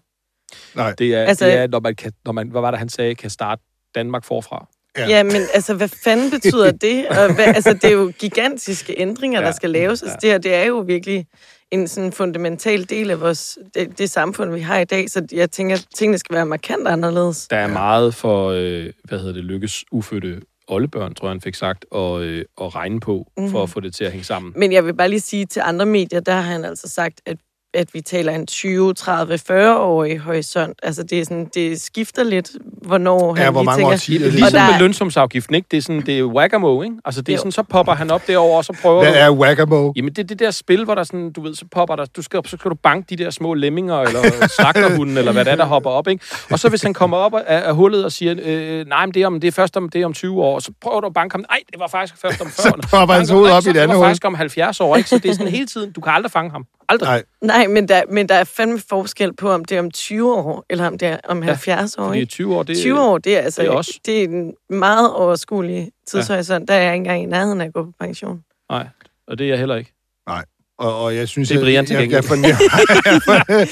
Nej, 0.75 0.91
Det 0.91 1.13
er, 1.13 1.23
altså, 1.23 1.45
det 1.45 1.53
er 1.53 1.67
når, 1.67 1.79
man 1.79 1.95
kan, 1.95 2.11
når 2.25 2.31
man, 2.31 2.47
hvad 2.49 2.61
var 2.61 2.71
det, 2.71 2.77
han 2.79 2.89
sagde, 2.89 3.15
kan 3.15 3.29
starte 3.29 3.61
Danmark 3.95 4.23
forfra. 4.25 4.67
Ja. 4.97 5.07
Ja, 5.09 5.23
men 5.23 5.41
altså, 5.53 5.73
hvad 5.73 5.87
fanden 5.87 6.31
betyder 6.31 6.71
det? 6.87 7.07
Og 7.07 7.35
hvad, 7.35 7.45
altså, 7.45 7.73
det 7.73 7.83
er 7.83 7.91
jo 7.91 8.11
gigantiske 8.19 8.95
ændringer, 8.97 9.39
ja. 9.39 9.45
Der 9.45 9.51
skal 9.51 9.69
laves. 9.69 10.01
Altså, 10.03 10.17
det 10.21 10.29
her, 10.29 10.37
det 10.37 10.53
er 10.53 10.63
jo 10.63 10.77
virkelig 10.87 11.25
en 11.71 11.87
sådan 11.87 12.11
fundamental 12.11 12.89
del 12.89 13.11
af 13.11 13.21
vores, 13.21 13.57
det, 13.75 13.97
det 13.97 14.09
samfund, 14.09 14.53
vi 14.53 14.59
har 14.59 14.79
i 14.79 14.85
dag. 14.85 15.09
Så 15.09 15.27
jeg 15.31 15.51
tænker, 15.51 15.75
at 15.75 15.85
tingene 15.95 16.17
skal 16.17 16.35
være 16.35 16.45
markant 16.45 16.87
anderledes. 16.87 17.47
Der 17.47 17.57
er 17.57 17.67
meget 17.67 18.15
for, 18.15 18.49
øh, 18.49 18.89
hvad 19.03 19.19
hedder 19.19 19.33
det, 19.33 19.43
lykkes 19.43 19.85
ufødte 19.91 20.41
oldebørn, 20.67 21.15
tror 21.15 21.27
jeg, 21.27 21.31
han 21.31 21.41
fik 21.41 21.55
sagt, 21.55 21.85
og, 21.91 22.23
øh, 22.23 22.45
at 22.61 22.75
regne 22.75 22.99
på, 22.99 23.31
mm. 23.37 23.51
for 23.51 23.63
at 23.63 23.69
få 23.69 23.79
det 23.79 23.95
til 23.95 24.03
at 24.03 24.11
hænge 24.11 24.25
sammen. 24.25 24.53
Men 24.55 24.71
jeg 24.71 24.85
vil 24.85 24.93
bare 24.93 25.09
lige 25.09 25.19
sige 25.19 25.45
til 25.45 25.61
andre 25.65 25.85
medier, 25.85 26.19
der 26.19 26.33
har 26.33 26.41
han 26.41 26.65
altså 26.65 26.89
sagt, 26.89 27.21
at, 27.25 27.37
at 27.75 27.93
vi 27.93 28.01
taler 28.01 28.31
en 28.31 28.47
20, 28.47 28.93
30, 28.93 29.39
40-årig 29.51 30.19
horisont. 30.19 30.79
Altså 30.83 31.03
det, 31.03 31.19
er 31.19 31.23
sådan, 31.23 31.49
det 31.53 31.81
skifter 31.81 32.23
lidt, 32.23 32.51
hvornår 32.81 33.33
han 33.33 33.43
Ja, 33.43 33.51
hvor 33.51 33.61
lige 33.61 33.65
mange 33.65 33.79
tænker... 33.79 33.93
årtier 33.93 34.19
Det 34.19 34.25
er 34.27 34.31
det 34.31 34.39
ligesom 34.39 34.59
der 34.59 34.71
med 34.71 34.79
lønsumsafgiften, 34.79 35.55
ikke? 35.55 35.67
Det 35.71 35.77
er 35.77 35.81
sådan, 35.81 36.01
det 36.05 36.19
er 36.19 36.23
whack-a-mole, 36.23 36.85
ikke? 36.87 36.97
Altså, 37.05 37.21
det 37.21 37.29
er 37.29 37.33
Jo. 37.33 37.37
sådan, 37.37 37.51
så 37.51 37.63
popper 37.63 37.93
han 37.93 38.11
op 38.11 38.27
derovre, 38.27 38.57
og 38.57 38.65
så 38.65 38.77
prøver 38.81 39.03
Hvad 39.03 39.13
er 39.15 39.31
whack-a-mole? 39.31 39.93
Jamen, 39.95 40.09
det 40.13 40.19
er 40.23 40.27
det 40.27 40.39
der 40.39 40.51
spil, 40.51 40.83
hvor 40.85 40.95
der 40.95 41.03
sådan, 41.03 41.31
du 41.31 41.41
ved, 41.41 41.55
så 41.55 41.65
popper 41.71 41.95
der, 41.95 42.05
du 42.05 42.21
skal, 42.21 42.39
så 42.45 42.57
skal 42.59 42.71
du 42.71 42.75
banke 42.75 43.17
de 43.17 43.23
der 43.23 43.29
små 43.29 43.53
lemminger, 43.53 44.01
eller 44.01 44.47
slagterhunden, 44.59 45.17
eller 45.17 45.31
hvad 45.31 45.45
det 45.45 45.51
er, 45.51 45.55
der 45.55 45.65
hopper 45.65 45.89
op, 45.89 46.07
ikke? 46.07 46.25
Og 46.51 46.59
så 46.59 46.69
hvis 46.69 46.81
han 46.83 46.93
kommer 46.93 47.17
op 47.17 47.33
af, 47.33 47.43
af 47.47 47.75
hullet 47.75 48.05
og 48.05 48.11
siger, 48.11 48.35
øh, 48.43 48.85
nej, 48.87 49.05
men 49.05 49.13
det 49.13 49.21
er, 49.21 49.27
om, 49.27 49.39
det 49.39 49.47
er 49.47 49.51
først 49.51 49.77
om, 49.77 49.89
det 49.89 50.01
er 50.01 50.05
om 50.05 50.13
20 50.13 50.41
år, 50.43 50.59
så 50.59 50.71
prøver 50.81 51.01
du 51.01 51.07
at 51.07 51.13
banke 51.13 51.33
ham. 51.33 51.45
Nej, 51.49 51.59
det 51.71 51.79
var 51.79 51.87
faktisk 51.87 52.21
først 52.21 52.41
om 52.41 52.47
40 52.47 52.73
år. 52.73 52.79
popper 52.99 53.13
hans 53.15 53.29
hoved 53.29 53.51
op 53.51 53.65
i 53.65 53.69
et 53.69 53.77
andet 53.77 53.81
Det 53.81 53.89
var 53.89 53.95
hul. 53.95 54.05
faktisk 54.05 54.25
om 54.25 54.35
70 54.35 54.79
år, 54.81 54.95
ikke? 54.95 55.09
Så 55.09 55.17
det 55.17 55.29
er 55.29 55.33
sådan 55.33 55.47
hele 55.47 55.65
tiden, 55.67 55.91
du 55.91 56.01
kan 56.01 56.13
aldrig 56.13 56.31
fange 56.31 56.51
ham. 56.51 56.65
Aldrig. 56.89 57.07
Nej, 57.07 57.23
Nej, 57.41 57.64
men 57.67 57.87
der, 57.87 58.01
men 58.09 58.29
der 58.29 58.35
er 58.35 58.43
fandme 58.43 58.79
forskel 58.89 59.33
på, 59.33 59.51
om 59.51 59.65
det 59.65 59.75
er 59.75 59.79
om 59.79 59.91
20 59.91 60.33
år, 60.37 60.65
eller 60.69 60.87
om 60.87 60.97
det 60.97 61.07
er 61.07 61.17
om 61.23 61.41
70 61.41 61.97
år. 61.97 62.07
Fordi 62.07 62.19
Ikke? 62.19 62.29
20 62.29 62.55
år, 62.55 62.63
det, 62.63 62.77
20 62.77 63.01
år, 63.01 63.17
det 63.17 63.37
er, 63.37 63.41
altså, 63.41 63.61
det 63.61 63.67
er 63.67 63.71
er, 63.71 63.75
også- 63.77 63.99
det 64.05 64.23
er 64.23 64.27
en 64.27 64.53
meget 64.69 65.13
overskuelig 65.13 65.91
tidshorisont. 66.07 66.67
Der 66.67 66.73
er 66.73 66.81
jeg 66.81 66.93
ikke 66.93 66.97
engang 67.01 67.23
i 67.23 67.25
nærheden 67.25 67.61
af 67.61 67.65
at 67.65 67.73
gå 67.73 67.83
på 67.83 67.91
pension. 67.99 68.43
Nej, 68.69 68.87
og 69.27 69.37
det 69.37 69.43
er 69.45 69.49
jeg 69.49 69.59
heller 69.59 69.75
ikke. 69.75 69.91
Og, 70.79 71.03
og 71.03 71.15
jeg 71.15 71.27
synes, 71.27 71.49
Det 71.49 71.57
er 71.57 71.61
Brian 71.61 71.85
til 71.85 71.93
jeg, 71.93 72.01
jeg, 72.01 72.09
gengæld. 72.09 72.23
fornemmer, 72.23 72.57
jeg, 73.05 73.21
fornemmer, 73.29 73.65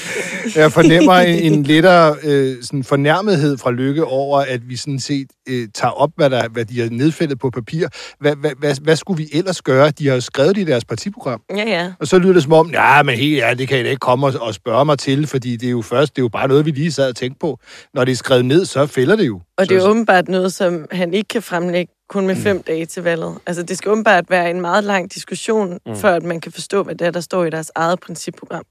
jeg 0.56 0.72
fornemmer 0.72 1.14
en, 1.14 1.52
en 1.52 1.62
lettere 1.62 2.16
øh, 2.22 2.56
sådan 2.62 2.84
fornærmethed 2.84 3.58
fra 3.58 3.70
Lykke 3.70 4.04
over, 4.04 4.40
at 4.40 4.68
vi 4.68 4.76
sådan 4.76 4.98
set 4.98 5.26
øh, 5.48 5.68
tager 5.74 5.92
op, 5.92 6.10
hvad, 6.16 6.30
der, 6.30 6.48
hvad 6.48 6.64
de 6.64 6.80
har 6.80 6.88
nedfældet 6.90 7.38
på 7.38 7.50
papir. 7.50 7.88
Hvad, 8.20 8.36
hvad, 8.36 8.50
hvad, 8.58 8.74
hvad 8.82 8.96
skulle 8.96 9.24
vi 9.24 9.28
ellers 9.38 9.62
gøre? 9.62 9.90
De 9.90 10.08
har 10.08 10.14
jo 10.14 10.20
skrevet 10.20 10.56
det 10.56 10.62
i 10.62 10.64
deres 10.64 10.84
partiprogram. 10.84 11.40
Ja, 11.56 11.64
ja. 11.66 11.92
Og 12.00 12.06
så 12.06 12.18
lyder 12.18 12.32
det 12.32 12.42
som 12.42 12.52
om, 12.52 12.70
ja, 12.70 13.02
men 13.02 13.14
helt 13.14 13.36
ja, 13.36 13.54
det 13.54 13.68
kan 13.68 13.80
I 13.80 13.82
da 13.82 13.88
ikke 13.88 14.00
komme 14.00 14.26
og, 14.26 14.32
og 14.40 14.54
spørge 14.54 14.84
mig 14.84 14.98
til, 14.98 15.26
fordi 15.26 15.56
det 15.56 15.66
er 15.66 15.70
jo 15.70 15.82
først, 15.82 16.16
det 16.16 16.22
er 16.22 16.24
jo 16.24 16.28
bare 16.28 16.48
noget, 16.48 16.66
vi 16.66 16.70
lige 16.70 16.92
sad 16.92 17.08
og 17.08 17.16
tænkte 17.16 17.38
på. 17.40 17.58
Når 17.94 18.04
det 18.04 18.12
er 18.12 18.16
skrevet 18.16 18.44
ned, 18.44 18.64
så 18.64 18.86
fælder 18.86 19.16
det 19.16 19.26
jo. 19.26 19.40
Og 19.58 19.68
det 19.68 19.76
er 19.76 19.80
så, 19.80 19.86
jo 19.86 19.90
åbenbart 19.90 20.28
noget, 20.28 20.52
som 20.52 20.86
han 20.90 21.14
ikke 21.14 21.28
kan 21.28 21.42
fremlægge 21.42 21.92
kun 22.14 22.26
med 22.26 22.36
fem 22.36 22.62
dage 22.62 22.86
til 22.86 23.02
valget. 23.02 23.38
Altså, 23.46 23.62
det 23.62 23.78
skal 23.78 23.90
åbenbart 23.90 24.30
være 24.30 24.50
en 24.50 24.60
meget 24.60 24.84
lang 24.84 25.14
diskussion, 25.14 25.78
mm. 25.86 25.96
før 25.96 26.14
at 26.14 26.22
man 26.22 26.40
kan 26.40 26.52
forstå, 26.52 26.82
hvad 26.82 26.94
det 26.94 27.06
er, 27.06 27.10
der 27.10 27.20
står 27.20 27.44
i 27.44 27.50
deres 27.50 27.72
eget 27.74 28.00
principprogram. 28.00 28.64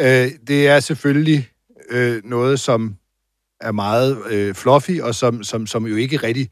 øh, 0.00 0.30
det 0.46 0.68
er 0.68 0.80
selvfølgelig 0.80 1.48
øh, 1.90 2.24
noget, 2.24 2.60
som 2.60 2.96
er 3.60 3.72
meget 3.72 4.18
øh, 4.30 4.54
fluffy, 4.54 5.00
og 5.00 5.14
som, 5.14 5.42
som, 5.42 5.66
som 5.66 5.86
jo 5.86 5.96
ikke 5.96 6.16
rigtig 6.16 6.48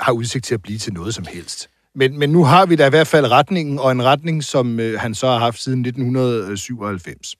har 0.00 0.12
udsigt 0.12 0.44
til 0.44 0.54
at 0.54 0.62
blive 0.62 0.78
til 0.78 0.92
noget 0.92 1.14
som 1.14 1.24
helst. 1.28 1.70
Men, 1.94 2.18
men 2.18 2.30
nu 2.30 2.44
har 2.44 2.66
vi 2.66 2.76
da 2.76 2.86
i 2.86 2.90
hvert 2.90 3.06
fald 3.06 3.30
retningen, 3.30 3.78
og 3.78 3.92
en 3.92 4.04
retning, 4.04 4.44
som 4.44 4.80
øh, 4.80 5.00
han 5.00 5.14
så 5.14 5.26
har 5.26 5.38
haft 5.38 5.62
siden 5.62 5.86
1997. 5.86 7.36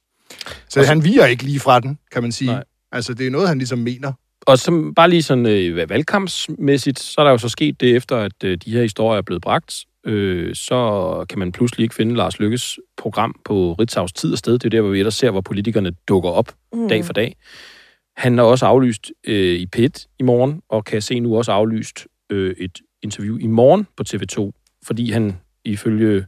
Så 0.68 0.83
han 0.83 1.04
viger 1.04 1.26
ikke 1.26 1.42
lige 1.42 1.61
fra 1.61 1.81
den, 1.81 1.98
kan 2.12 2.22
man 2.22 2.33
sige. 2.33 2.50
Nej. 2.50 2.64
Altså, 2.92 3.14
det 3.14 3.26
er 3.26 3.31
noget, 3.31 3.48
han 3.48 3.59
ligesom 3.59 3.78
mener. 3.78 4.12
Og 4.46 4.59
som 4.59 4.94
bare 4.94 5.11
lige 5.11 5.22
sådan 5.22 5.46
øh, 5.46 5.90
valgkampsmæssigt, 5.90 6.98
så 6.98 7.20
er 7.20 7.24
der 7.24 7.31
jo 7.31 7.38
så 7.38 7.48
sket 7.48 7.81
det 7.81 7.96
efter, 7.96 8.16
at 8.16 8.44
øh, 8.44 8.59
de 8.64 8.72
her 8.72 8.83
historier 8.83 9.18
er 9.18 9.22
blevet 9.22 9.42
bragt. 9.42 9.85
Øh, 10.07 10.55
så 10.55 11.27
kan 11.29 11.38
man 11.38 11.53
pludselig 11.53 11.83
ikke 11.83 11.94
finde 11.94 12.14
Lars 12.14 12.38
Lykkes 12.38 12.79
program 12.96 13.40
på 13.44 13.77
Ritzau's 13.83 14.12
tid 14.14 14.33
og 14.33 14.38
sted. 14.38 14.53
Det 14.53 14.64
er 14.64 14.70
der, 14.70 14.81
hvor 14.81 14.90
vi 14.90 14.98
ellers 14.98 15.14
ser, 15.14 15.31
hvor 15.31 15.40
politikerne 15.40 15.92
dukker 16.09 16.31
op 16.31 16.53
mm. 16.72 16.88
dag 16.88 17.05
for 17.05 17.12
dag. 17.12 17.37
Han 18.16 18.38
er 18.38 18.42
også 18.42 18.66
aflyst 18.66 19.12
øh, 19.27 19.55
i 19.61 19.66
PET 19.66 20.07
i 20.18 20.22
morgen, 20.22 20.62
og 20.68 20.85
kan 20.85 21.03
se 21.03 21.20
nu 21.20 21.37
også 21.37 21.53
aflyst 21.53 22.07
øh, 22.31 22.55
et 22.59 22.81
interview 23.03 23.38
i 23.38 23.46
morgen 23.46 23.87
på 23.96 24.05
TV2, 24.09 24.53
fordi 24.87 25.11
han 25.11 25.37
ifølge 25.64 26.27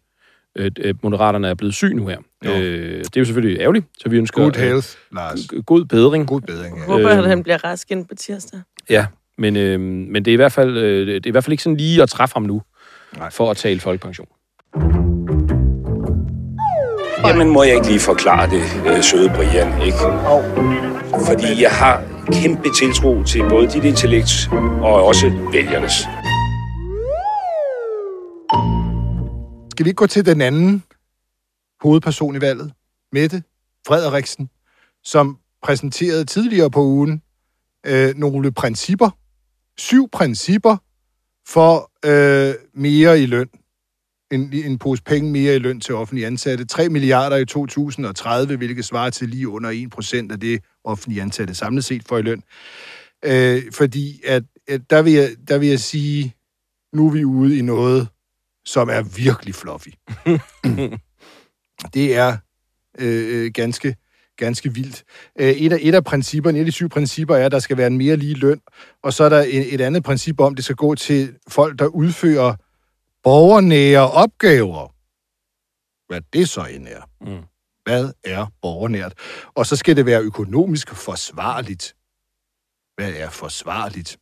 øh, 0.57 0.71
øh, 0.79 0.95
Moderaterne 1.03 1.49
er 1.49 1.55
blevet 1.55 1.75
syg 1.75 1.95
nu 1.95 2.07
her. 2.07 2.19
Jo. 2.45 2.51
Øh, 2.51 2.99
det 2.99 3.17
er 3.17 3.21
jo 3.21 3.25
selvfølgelig 3.25 3.61
ærgerligt, 3.61 3.87
så 3.99 4.09
vi 4.09 4.17
ønsker 4.19 4.43
Good 4.43 4.57
øh, 4.57 4.63
health, 4.63 4.89
Lars. 5.13 5.39
god 5.67 5.85
bedring. 5.85 6.27
God 6.27 6.41
bedring, 6.41 6.77
ja. 6.79 6.85
Håber, 6.85 7.11
Øhm. 7.11 7.19
at 7.21 7.29
han 7.29 7.43
bliver 7.43 7.65
rask 7.65 7.91
ind 7.91 8.07
på 8.07 8.15
tirsdag. 8.15 8.61
Ja, 8.91 9.07
men, 9.39 9.57
øh, 9.57 9.81
men 9.81 10.25
det, 10.25 10.29
er 10.31 10.33
i 10.33 10.37
hvert 10.37 10.53
fald, 10.53 10.77
øh, 10.79 11.07
det 11.07 11.17
er 11.27 11.29
i 11.29 11.31
hvert 11.31 11.45
fald 11.45 11.53
ikke 11.53 11.63
sådan 11.63 11.77
lige 11.77 12.03
at 12.03 12.09
træffe 12.09 12.33
ham 12.35 12.43
nu, 12.43 12.63
Nej. 13.19 13.31
for 13.31 13.51
at 13.51 13.57
tale 13.57 13.81
folkepension. 13.81 14.27
Jamen, 17.27 17.49
må 17.49 17.63
jeg 17.63 17.75
ikke 17.75 17.87
lige 17.87 18.01
forklare 18.01 18.51
det, 18.51 18.63
øh, 18.97 19.03
søde 19.03 19.29
Brian, 19.37 19.83
ikke? 19.83 19.99
Fordi 21.27 21.63
jeg 21.63 21.71
har 21.71 22.03
kæmpe 22.33 22.69
tiltro 22.81 23.23
til 23.23 23.43
både 23.49 23.69
dit 23.69 23.85
intellekt 23.85 24.49
og 24.83 25.05
også 25.05 25.27
vælgernes. 25.53 25.93
Skal 29.71 29.85
vi 29.85 29.89
ikke 29.91 29.97
gå 29.99 30.07
til 30.07 30.27
den 30.27 30.41
anden 30.41 30.83
hovedperson 31.83 32.37
i 32.37 32.41
valget? 32.41 32.73
Mette 33.13 33.43
Frederiksen, 33.87 34.51
som 35.05 35.39
præsenterede 35.63 36.25
tidligere 36.25 36.71
på 36.71 36.83
ugen 36.83 37.23
øh, 37.87 38.15
nogle 38.17 38.53
principper, 38.53 39.11
syv 39.79 40.09
principper 40.13 40.77
for 41.49 41.91
øh, 42.05 42.55
mere 42.75 43.21
i 43.21 43.27
løn. 43.27 43.49
En, 44.31 44.53
en 44.53 44.79
pose 44.79 45.03
penge 45.03 45.31
mere 45.31 45.57
i 45.57 45.59
løn 45.59 45.81
til 45.81 45.95
offentlige 45.95 46.27
ansatte. 46.27 46.65
3 46.65 46.89
milliarder 46.89 47.37
i 47.37 47.45
2030, 47.45 48.57
hvilket 48.57 48.85
svarer 48.85 49.11
til 49.11 49.29
lige 49.29 49.49
under 49.49 49.71
1 49.71 49.91
procent 49.91 50.33
af 50.33 50.41
det 50.41 50.65
offentlige 50.85 51.23
ansatte 51.23 51.55
samlet 51.55 51.85
set 51.85 52.03
for 52.09 52.19
i 52.19 52.23
løn. 52.23 52.43
Øh, 53.25 53.63
fordi 53.73 54.21
at, 54.27 54.43
at 54.69 54.91
der, 54.91 55.03
vil 55.03 55.13
jeg, 55.13 55.31
der 55.49 55.59
vil 55.59 55.69
jeg 55.69 55.81
sige, 55.81 56.35
nu 56.93 57.07
er 57.07 57.11
vi 57.11 57.25
ude 57.25 57.59
i 57.59 57.63
noget, 57.63 58.09
som 58.65 58.89
er 58.89 59.03
virkelig 59.03 59.55
fluffy. 59.55 59.89
det 61.95 62.17
er 62.17 62.37
øh, 62.99 63.45
øh, 63.45 63.51
ganske, 63.55 63.97
ganske 64.37 64.75
vildt. 64.75 65.05
Øh, 65.41 65.49
et, 65.49 65.73
af, 65.73 65.79
et 65.81 65.95
af 65.95 66.05
principperne, 66.05 66.59
et 66.59 66.61
af 66.61 66.67
de 66.67 66.73
syv 66.73 66.89
principper 66.89 67.37
er, 67.37 67.47
at 67.47 67.53
der 67.53 67.59
skal 67.59 67.77
være 67.77 67.87
en 67.87 67.99
mere 67.99 68.17
lige 68.17 68.35
løn, 68.35 68.61
og 69.03 69.13
så 69.13 69.25
er 69.25 69.29
der 69.29 69.41
et, 69.41 69.75
et 69.75 69.81
andet 69.81 70.03
princip 70.05 70.41
om, 70.41 70.53
at 70.53 70.57
det 70.57 70.65
skal 70.65 70.77
gå 70.77 70.95
til 70.95 71.37
folk, 71.49 71.79
der 71.79 71.87
udfører 71.87 72.55
borgernære 73.23 74.11
opgaver. 74.11 74.95
Hvad 76.09 76.21
det 76.33 76.49
så 76.49 76.65
end 76.65 76.89
er. 76.89 77.03
Mm. 77.21 77.45
Hvad 77.85 78.13
er 78.25 78.47
borgernært? 78.63 79.15
Og 79.55 79.67
så 79.67 79.77
skal 79.77 79.97
det 79.97 80.07
være 80.07 80.21
økonomisk 80.21 80.95
forsvarligt. 80.95 81.97
Hvad 82.97 83.13
er 83.13 83.31
forsvarligt? 83.31 84.19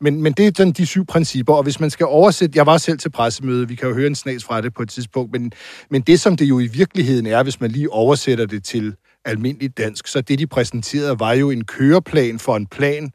Men, 0.00 0.22
men 0.22 0.32
det 0.32 0.46
er 0.46 0.50
sådan 0.56 0.72
de 0.72 0.86
syv 0.86 1.06
principper, 1.06 1.54
og 1.54 1.62
hvis 1.62 1.80
man 1.80 1.90
skal 1.90 2.06
oversætte... 2.06 2.56
Jeg 2.56 2.66
var 2.66 2.78
selv 2.78 2.98
til 2.98 3.10
pressemøde, 3.10 3.68
vi 3.68 3.74
kan 3.74 3.88
jo 3.88 3.94
høre 3.94 4.06
en 4.06 4.14
snas 4.14 4.44
fra 4.44 4.60
det 4.60 4.74
på 4.74 4.82
et 4.82 4.88
tidspunkt, 4.88 5.32
men, 5.32 5.52
men 5.90 6.02
det, 6.02 6.20
som 6.20 6.36
det 6.36 6.44
jo 6.44 6.58
i 6.58 6.66
virkeligheden 6.66 7.26
er, 7.26 7.42
hvis 7.42 7.60
man 7.60 7.70
lige 7.70 7.92
oversætter 7.92 8.46
det 8.46 8.64
til 8.64 8.96
almindeligt 9.24 9.78
dansk, 9.78 10.06
så 10.06 10.20
det, 10.20 10.38
de 10.38 10.46
præsenterede, 10.46 11.20
var 11.20 11.32
jo 11.32 11.50
en 11.50 11.64
køreplan 11.64 12.38
for 12.38 12.56
en 12.56 12.66
plan 12.66 13.12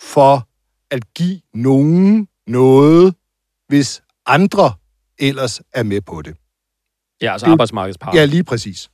for 0.00 0.48
at 0.90 1.14
give 1.14 1.40
nogen 1.54 2.28
noget, 2.46 3.14
hvis 3.68 4.02
andre 4.26 4.72
ellers 5.18 5.60
er 5.72 5.82
med 5.82 6.00
på 6.00 6.22
det. 6.22 6.36
Ja, 7.22 7.32
altså 7.32 7.46
arbejdsmarkedsparter. 7.46 8.20
Ja, 8.20 8.24
lige 8.24 8.44
præcis. 8.44 8.88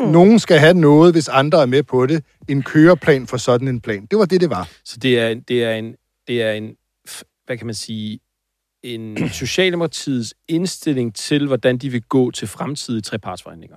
Mm. 0.00 0.06
Nogen 0.06 0.38
skal 0.38 0.58
have 0.58 0.74
noget, 0.74 1.14
hvis 1.14 1.28
andre 1.28 1.62
er 1.62 1.66
med 1.66 1.82
på 1.82 2.06
det. 2.06 2.24
En 2.48 2.62
køreplan 2.62 3.26
for 3.26 3.36
sådan 3.36 3.68
en 3.68 3.80
plan. 3.80 4.06
Det 4.06 4.18
var 4.18 4.24
det, 4.24 4.40
det 4.40 4.50
var. 4.50 4.68
Så 4.84 4.96
det 4.96 5.18
er, 5.18 5.34
det 5.48 5.64
er 5.64 5.72
en, 5.72 5.94
det 6.28 6.42
er 6.42 6.52
en, 6.52 6.76
hvad 7.46 7.56
kan 7.56 7.66
man 7.66 7.74
sige, 7.74 8.20
en 8.82 9.28
Socialdemokratiets 9.42 10.34
indstilling 10.48 11.14
til, 11.14 11.46
hvordan 11.46 11.78
de 11.78 11.88
vil 11.90 12.02
gå 12.02 12.30
til 12.30 12.48
fremtidige 12.48 13.02
trepartsforhandlinger. 13.02 13.76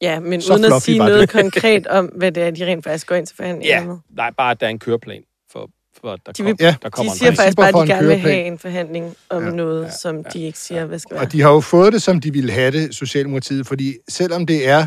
Ja, 0.00 0.20
men 0.20 0.42
Så 0.42 0.52
uden 0.54 0.64
at 0.64 0.82
sige 0.82 0.98
noget 0.98 1.20
det. 1.20 1.30
konkret 1.30 1.86
om, 1.86 2.06
hvad 2.06 2.32
det 2.32 2.42
er, 2.42 2.50
de 2.50 2.66
rent 2.66 2.84
faktisk 2.84 3.06
går 3.06 3.14
ind 3.16 3.26
til 3.26 3.36
forhandlinger 3.36 3.86
med. 3.86 3.96
Nej, 4.10 4.30
bare 4.30 4.50
at 4.50 4.60
der 4.60 4.66
er 4.66 4.70
en 4.70 4.78
køreplan 4.78 5.22
for, 5.52 5.70
for 6.00 6.12
at 6.12 6.20
der, 6.26 6.32
De 6.32 6.42
kom, 6.42 6.46
vil- 6.46 6.56
ja, 6.60 6.66
Ja, 6.66 6.74
der 6.82 6.88
kommer 6.90 7.12
De 7.12 7.14
en 7.14 7.18
siger 7.18 7.30
plan. 7.30 7.36
faktisk 7.36 7.56
bare, 7.56 7.68
at 7.68 7.74
de 7.74 7.80
en 7.80 7.86
gerne 7.86 8.06
vil 8.08 8.18
have 8.18 8.44
en 8.44 8.58
forhandling 8.58 9.14
om 9.30 9.44
Ja, 9.44 9.50
noget, 9.50 9.84
ja, 9.84 9.90
som 9.90 10.16
ja, 10.16 10.22
de 10.22 10.42
ikke 10.42 10.58
siger, 10.58 10.84
hvad 10.84 10.98
skal 10.98 11.14
være. 11.14 11.24
Og 11.24 11.32
de 11.32 11.40
har 11.40 11.50
jo 11.50 11.60
fået 11.60 11.92
det, 11.92 12.02
som 12.02 12.20
de 12.20 12.32
ville 12.32 12.52
have 12.52 12.70
det, 12.72 12.94
Socialdemokratiet, 12.94 13.66
fordi 13.66 13.94
selvom 14.08 14.46
det 14.46 14.68
er, 14.68 14.86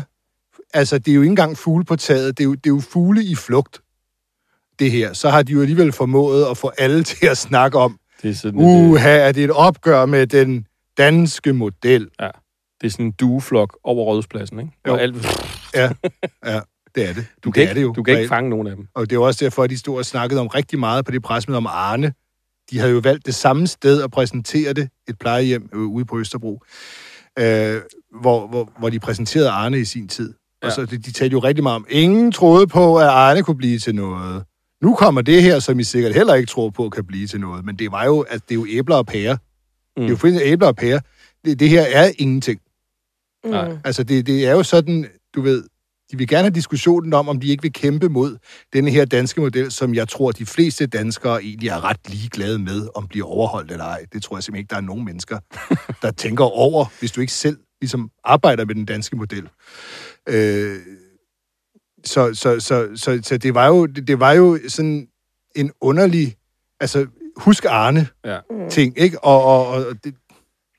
altså 0.74 0.98
det 0.98 1.08
er 1.10 1.14
jo 1.14 1.20
ikke 1.22 1.30
engang 1.30 1.58
fugle 1.58 1.84
på 1.84 1.96
taget, 1.96 2.38
det 2.38 2.44
er 2.44 2.48
jo, 2.48 2.54
det 2.54 2.66
er 2.66 2.74
jo 2.74 2.80
fugle 2.80 3.24
i 3.24 3.34
flugt, 3.34 3.80
det 4.80 4.90
her, 4.90 5.12
så 5.12 5.30
har 5.30 5.42
de 5.42 5.52
jo 5.52 5.60
alligevel 5.60 5.92
formået 5.92 6.46
at 6.50 6.56
få 6.56 6.70
alle 6.78 7.04
til 7.10 7.26
at 7.26 7.38
snakke 7.38 7.78
om, 7.78 7.98
Det 8.22 8.30
er 8.30 8.34
sådan, 8.34 8.60
uh. 8.60 8.90
uha, 8.90 9.08
er 9.16 9.32
det 9.32 9.44
et 9.44 9.50
opgør 9.50 10.06
med 10.06 10.26
den 10.26 10.66
danske 10.98 11.52
model? 11.52 12.08
det 12.80 12.86
er 12.86 12.90
sådan 12.90 13.06
en 13.06 13.12
dueflok 13.12 13.78
over 13.84 14.04
rådhuspladsen, 14.04 14.58
ikke? 14.60 14.72
Jo. 14.86 14.92
Og 14.92 15.00
alt, 15.00 15.26
Ja, 15.74 15.90
ja, 16.46 16.60
det 16.94 17.08
er 17.08 17.12
det. 17.14 17.26
du, 17.44 17.48
det 17.48 17.54
kan 17.54 17.62
ikke, 17.62 17.74
det 17.74 17.82
jo. 17.82 17.92
du 17.92 18.02
kan 18.02 18.16
ikke 18.18 18.28
fange 18.28 18.50
nogen 18.50 18.66
af 18.66 18.76
dem. 18.76 18.86
Og 18.94 19.10
det 19.10 19.16
er 19.16 19.20
også 19.20 19.44
derfor, 19.44 19.62
at 19.62 19.70
de 19.70 19.78
stod 19.78 19.98
og 19.98 20.04
snakkede 20.06 20.40
om 20.40 20.46
rigtig 20.46 20.78
meget 20.78 21.04
på 21.04 21.10
det 21.10 21.22
pressemøde 21.22 21.56
om 21.56 21.66
Arne. 21.66 22.12
De 22.70 22.78
havde 22.78 22.92
jo 22.92 22.98
valgt 22.98 23.26
det 23.26 23.34
samme 23.34 23.66
sted 23.66 24.02
at 24.02 24.10
præsentere 24.10 24.72
det, 24.72 24.88
et 25.08 25.18
plejehjem 25.18 25.68
øh, 25.74 25.80
ude 25.80 26.04
på 26.04 26.18
Østerbro, 26.18 26.62
øh, 27.38 27.76
hvor, 28.20 28.46
hvor, 28.46 28.72
hvor 28.78 28.88
de 28.90 29.00
præsenterede 29.00 29.50
Arne 29.50 29.78
i 29.80 29.84
sin 29.84 30.08
tid. 30.08 30.34
Ja. 30.62 30.66
Og 30.66 30.70
Ja. 30.70 30.74
så 30.74 30.84
de, 30.86 30.98
de 30.98 31.12
talte 31.12 31.32
jo 31.32 31.38
rigtig 31.38 31.62
meget 31.62 31.76
om, 31.76 31.86
ingen 31.88 32.32
troede 32.32 32.66
på, 32.66 32.96
at 32.98 33.06
Arne 33.06 33.42
kunne 33.42 33.56
blive 33.56 33.78
til 33.78 33.94
noget. 33.94 34.44
Nu 34.82 34.94
kommer 34.94 35.22
det 35.22 35.42
her, 35.42 35.58
som 35.58 35.80
I 35.80 35.84
sikkert 35.84 36.14
heller 36.14 36.34
ikke 36.34 36.46
tror 36.46 36.70
på, 36.70 36.88
kan 36.88 37.04
blive 37.04 37.26
til 37.26 37.40
noget. 37.40 37.64
Men 37.64 37.76
det 37.76 37.92
var 37.92 38.04
jo, 38.04 38.20
at 38.20 38.40
det 38.48 38.54
er 38.54 38.58
jo 38.58 38.66
æbler 38.70 38.96
og 38.96 39.06
pærer. 39.06 39.36
Mm. 39.36 40.02
Det 40.02 40.04
er 40.04 40.08
jo 40.08 40.16
fuldstændig 40.16 40.52
æbler 40.52 40.66
og 40.68 40.76
pærer. 40.76 41.00
Det, 41.44 41.60
det 41.60 41.68
her 41.68 41.82
er 41.82 42.10
ingenting. 42.18 42.60
Nej. 43.44 43.68
Mm. 43.68 43.78
Altså, 43.84 44.02
det, 44.02 44.26
det 44.26 44.46
er 44.46 44.52
jo 44.52 44.62
sådan, 44.62 45.06
du 45.34 45.42
ved, 45.42 45.64
de 46.10 46.18
vil 46.18 46.28
gerne 46.28 46.42
have 46.42 46.54
diskussionen 46.54 47.14
om, 47.14 47.28
om 47.28 47.40
de 47.40 47.48
ikke 47.48 47.62
vil 47.62 47.72
kæmpe 47.72 48.08
mod 48.08 48.36
denne 48.72 48.90
her 48.90 49.04
danske 49.04 49.40
model, 49.40 49.70
som 49.70 49.94
jeg 49.94 50.08
tror, 50.08 50.32
de 50.32 50.46
fleste 50.46 50.86
danskere 50.86 51.42
egentlig 51.42 51.68
er 51.68 51.84
ret 51.84 52.08
ligeglade 52.08 52.58
med, 52.58 52.88
om 52.94 53.08
bliver 53.08 53.26
overholdt 53.26 53.70
eller 53.70 53.84
ej. 53.84 54.04
Det 54.12 54.22
tror 54.22 54.36
jeg 54.36 54.42
simpelthen 54.44 54.60
ikke, 54.60 54.70
der 54.70 54.76
er 54.76 54.80
nogen 54.80 55.04
mennesker, 55.04 55.38
der 56.02 56.10
tænker 56.10 56.44
over, 56.44 56.84
hvis 56.98 57.12
du 57.12 57.20
ikke 57.20 57.32
selv 57.32 57.58
ligesom 57.80 58.10
arbejder 58.24 58.64
med 58.64 58.74
den 58.74 58.84
danske 58.84 59.16
model. 59.16 59.48
Øh, 60.28 60.76
så, 62.04 62.34
så, 62.34 62.60
så, 62.60 62.88
så, 62.94 63.20
så 63.22 63.36
det, 63.38 63.54
var 63.54 63.66
jo, 63.66 63.86
det, 63.86 64.20
var 64.20 64.32
jo 64.32 64.58
sådan 64.68 65.08
en 65.56 65.72
underlig, 65.80 66.36
altså 66.80 67.06
husk 67.36 67.64
Arne 67.68 68.08
Ja. 68.24 68.38
ting, 68.70 68.98
ikke? 68.98 69.24
Og, 69.24 69.44
og, 69.44 69.66
og 69.66 69.84
det, 70.04 70.14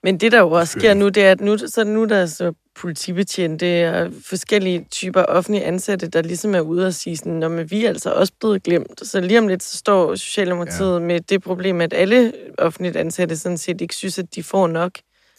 Men 0.03 0.17
det, 0.17 0.31
der 0.31 0.39
jo 0.39 0.51
også 0.51 0.79
sker 0.79 0.93
nu, 0.93 1.10
det 1.10 1.23
er, 1.23 1.31
at 1.31 1.41
nu, 1.41 1.57
så 1.57 1.84
nu 1.84 2.01
er 2.01 2.05
der 2.05 2.25
så 2.25 2.53
politibetjente 2.75 3.93
og 3.93 4.12
forskellige 4.29 4.88
typer 4.91 5.23
offentlige 5.23 5.63
ansatte, 5.63 6.07
der 6.07 6.21
ligesom 6.21 6.55
er 6.55 6.60
ude 6.60 6.88
og 6.88 6.93
sige 6.93 7.17
sådan, 7.17 7.34
Nå, 7.34 7.47
men 7.47 7.71
vi 7.71 7.86
er 7.86 7.89
altså 7.89 8.12
også 8.13 8.34
blevet 8.39 8.63
glemt. 8.63 9.07
Så 9.07 9.21
lige 9.21 9.39
om 9.39 9.47
lidt, 9.47 9.63
så 9.63 9.77
står 9.77 10.15
Socialdemokratiet 10.15 10.93
ja. 10.93 10.99
med 10.99 11.19
det 11.19 11.41
problem, 11.41 11.81
at 11.81 11.93
alle 11.93 12.34
offentligt 12.57 12.95
ansatte 12.95 13.38
sådan 13.38 13.57
set 13.57 13.81
ikke 13.81 13.95
synes, 13.95 14.19
at 14.19 14.36
de 14.36 14.43
får 14.43 14.67
nok. 14.67 14.91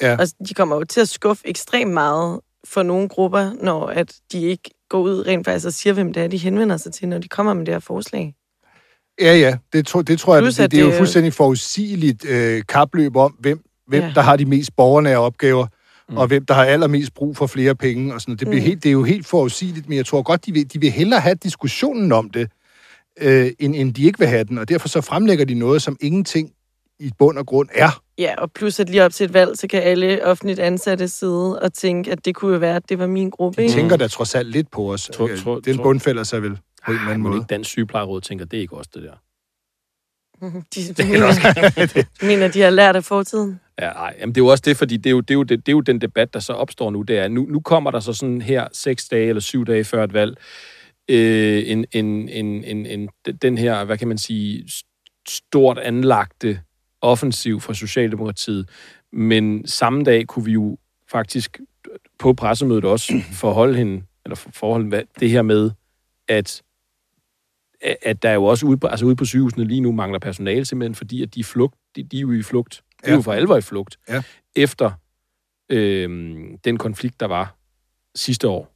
ja. 0.03 0.17
Og 0.21 0.27
de 0.49 0.55
kommer 0.55 0.77
jo 0.77 0.85
til 0.85 1.01
at 1.01 1.09
skuffe 1.09 1.49
ekstremt 1.49 1.93
meget 1.93 2.41
for 2.65 2.83
nogle 2.83 3.09
grupper, 3.09 3.51
når 3.63 3.87
at 3.87 4.15
de 4.33 4.43
ikke 4.43 4.71
går 4.93 5.01
ud 5.01 5.27
rent 5.27 5.45
faktisk 5.47 5.67
og 5.67 5.73
siger, 5.73 5.93
hvem 5.93 6.13
det 6.13 6.23
er, 6.23 6.27
de 6.29 6.37
henvender 6.39 6.77
sig 6.77 6.93
til, 6.93 7.09
når 7.09 7.19
de 7.19 7.29
kommer 7.29 7.55
med 7.55 7.67
det 7.67 7.75
her 7.75 7.79
forslag. 7.79 8.35
Ja, 9.21 9.35
ja, 9.37 9.57
det, 9.73 9.87
tro, 9.87 10.03
det 10.03 10.19
tror 10.19 10.35
jeg, 10.35 10.43
Plus, 10.43 10.55
det, 10.55 10.65
at 10.65 10.71
det 10.71 10.79
er 10.79 10.83
jo 10.85 10.89
det- 10.89 10.97
fuldstændig 10.97 11.33
forudsigeligt 11.33 12.25
øh, 12.29 12.63
kapløb 12.69 13.17
om, 13.17 13.33
hvem, 13.41 13.61
hvem 13.87 14.03
Ja. 14.03 14.13
der 14.15 14.21
har 14.21 14.37
de 14.37 14.45
mest 14.47 14.77
borgernære 14.77 15.19
opgaver, 15.19 15.67
mm. 16.09 16.17
og 16.17 16.27
hvem 16.27 16.47
der 16.47 16.55
har 16.55 16.65
allermest 16.65 17.15
brug 17.15 17.37
for 17.37 17.47
flere 17.47 17.75
penge 17.75 18.15
og 18.15 18.21
sådan 18.21 18.31
noget. 18.31 18.41
Det, 18.41 18.49
bliver 18.49 18.63
Mm. 18.63 18.67
helt, 18.67 18.83
det 18.83 18.89
er 18.89 18.93
jo 18.93 19.03
helt 19.03 19.27
forudsigeligt, 19.27 19.89
men 19.89 19.97
jeg 19.97 20.07
tror 20.07 20.23
godt, 20.23 20.47
de 20.47 20.53
vil, 20.53 20.73
de 20.73 20.81
vil 20.81 20.91
hellere 20.91 21.21
have 21.21 21.35
diskussionen 21.35 22.13
om 22.13 22.31
det, 22.31 22.51
øh, 23.21 23.51
end, 23.59 23.75
end 23.77 23.95
de 23.95 24.05
ikke 24.05 24.19
vil 24.19 24.29
have 24.29 24.45
den, 24.45 24.59
og 24.59 24.69
derfor 24.69 24.89
så 24.89 25.01
fremlægger 25.01 25.45
de 25.45 25.55
noget, 25.55 25.83
som 25.83 25.97
ingenting 26.01 26.51
i 27.07 27.11
bund 27.19 27.39
og 27.39 27.47
grund 27.47 27.69
er. 27.75 28.03
Ja, 28.19 28.35
og 28.39 28.53
plus 28.53 28.81
at 28.81 28.89
lige 28.91 29.05
op 29.05 29.13
til 29.13 29.25
et 29.25 29.35
valg, 29.35 29.59
så 29.59 29.67
kan 29.69 29.83
alle 29.83 30.25
offentligt 30.27 30.59
ansatte 30.59 31.09
sidde 31.09 31.59
og 31.63 31.73
tænke, 31.73 32.13
at 32.13 32.25
det 32.25 32.35
kunne 32.35 32.53
jo 32.53 32.59
være, 32.59 32.77
at 32.77 32.89
det 32.89 32.99
var 32.99 33.07
min 33.07 33.31
gruppe. 33.31 33.57
De 33.63 33.67
ikke? 33.67 33.75
tænker 33.79 33.97
da 33.97 34.09
trods 34.09 34.35
alt 34.35 34.49
lidt 34.51 34.71
på 34.71 34.93
os. 34.93 35.11
Tror- 35.15 35.29
Øh, 35.29 35.39
tror- 35.39 35.61
Den 35.61 35.77
bundfælder 35.79 36.23
sig 36.23 36.43
vel 36.43 36.51
på 36.85 36.91
en 36.91 36.97
eller 36.97 37.01
anden 37.11 37.23
men 37.23 37.31
måde. 37.31 37.37
ikke 37.41 37.47
Dansk 37.49 37.71
Sygeplejeråd 37.71 38.21
tænker, 38.21 38.45
det 38.45 38.57
er 38.57 38.61
ikke 38.61 38.77
også 38.77 38.91
det 38.95 39.03
der. 39.03 39.13
De, 40.75 40.95
de, 40.95 41.09
mener, 41.09 41.27
de 42.21 42.27
mener, 42.27 42.49
de 42.49 42.61
har 42.61 42.71
lært 42.71 42.97
af 42.97 43.05
fortiden. 43.05 43.61
Ja, 43.81 43.93
nej, 43.93 44.15
jamen 44.21 44.35
det 44.35 44.41
er 44.41 44.45
jo 44.45 44.49
også 44.49 44.63
det, 44.67 44.77
fordi 44.77 44.97
det 44.97 45.07
er 45.07 45.11
jo, 45.11 45.21
det 45.21 45.31
er 45.31 45.35
jo, 45.35 45.43
det, 45.43 45.67
det 45.67 45.69
er 45.69 45.77
jo 45.77 45.81
den 45.81 46.01
debat, 46.01 46.35
der 46.35 46.41
så 46.41 46.53
opstår 46.53 46.91
nu, 46.91 47.03
det 47.03 47.19
er, 47.19 47.29
nu, 47.29 47.43
nu 47.49 47.61
kommer 47.61 47.91
der 47.91 48.01
så 48.01 48.13
sådan 48.13 48.41
her 48.43 48.69
seks 48.73 49.09
dage 49.09 49.29
eller 49.29 49.41
syv 49.41 49.65
dage 49.67 49.85
før 49.85 50.05
et 50.05 50.13
valg, 50.13 50.37
øh, 51.09 51.63
en, 51.67 51.85
en, 51.93 52.29
en, 52.29 52.65
en, 52.65 52.87
en, 52.87 53.09
den 53.43 53.59
her, 53.59 53.85
hvad 53.85 53.99
kan 53.99 54.09
man 54.09 54.19
sige, 54.19 54.65
stort 55.29 55.79
anlagte 55.79 56.61
offensiv 57.03 57.61
fra 57.61 57.75
Socialdemokratiet, 57.75 58.69
men 59.13 59.67
samme 59.67 60.05
dag 60.05 60.27
kunne 60.27 60.45
vi 60.45 60.53
jo 60.53 60.79
faktisk 61.11 61.61
på 62.19 62.33
pressemødet 62.33 62.85
også 62.85 63.13
forholde 63.43 63.79
hende, 63.79 64.03
eller 64.25 64.37
for- 64.37 64.51
forholde 64.51 65.05
det 65.21 65.31
her 65.31 65.43
med, 65.43 65.71
at 66.29 66.63
at- 68.03 68.23
der 68.23 68.33
jo 68.33 68.45
også 68.45 68.67
ude 68.67 68.77
på, 68.77 68.87
altså 68.87 69.07
ude 69.07 69.17
på 69.17 69.25
sygehusene 69.25 69.65
lige 69.65 69.81
nu 69.81 69.93
mangler 69.93 70.19
personale, 70.19 70.65
simpelthen 70.65 70.95
fordi, 70.95 71.23
at 71.23 71.35
de, 71.35 71.45
flugt, 71.45 71.75
de, 71.97 72.03
de 72.03 72.17
er 72.17 72.21
jo 72.21 72.33
i 72.33 72.43
flugt. 72.43 72.83
De 73.05 73.11
er 73.11 73.15
jo 73.15 73.21
for 73.23 73.33
alvor 73.33 73.57
i 73.57 73.61
flugt. 73.61 73.99
Ja. 74.09 74.23
Efter 74.57 74.91
øh, 75.69 76.09
den 76.65 76.77
konflikt, 76.77 77.21
der 77.21 77.27
var 77.27 77.57
sidste 78.15 78.49
år, 78.49 78.73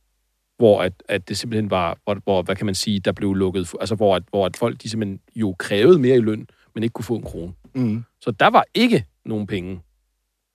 hvor 0.59 0.83
at, 0.83 0.93
at 1.09 1.29
det 1.29 1.39
simpelthen 1.39 1.71
var, 1.71 1.99
hvor, 2.05 2.15
hvor, 2.25 2.43
hvad 2.43 2.57
kan 2.57 2.67
man 2.67 2.75
sige, 2.75 3.01
der 3.01 3.13
blev 3.13 3.35
lukket, 3.35 3.75
altså 3.81 3.95
hvor, 3.95 4.17
at, 4.17 4.23
hvor 4.31 4.47
at 4.47 4.57
folk, 4.57 4.83
de 4.83 4.89
simpelthen 4.91 5.21
jo 5.37 5.55
krævede 5.59 5.99
mere 5.99 6.17
i 6.17 6.21
løn, 6.21 6.47
men 6.75 6.83
ikke 6.83 6.93
kunne 6.93 7.05
få 7.05 7.15
en 7.17 7.23
krone. 7.23 7.53
Mm. 7.77 8.05
Så 8.21 8.31
der 8.31 8.51
var 8.51 8.65
ikke 8.75 9.05
nogen 9.25 9.47
penge 9.47 9.81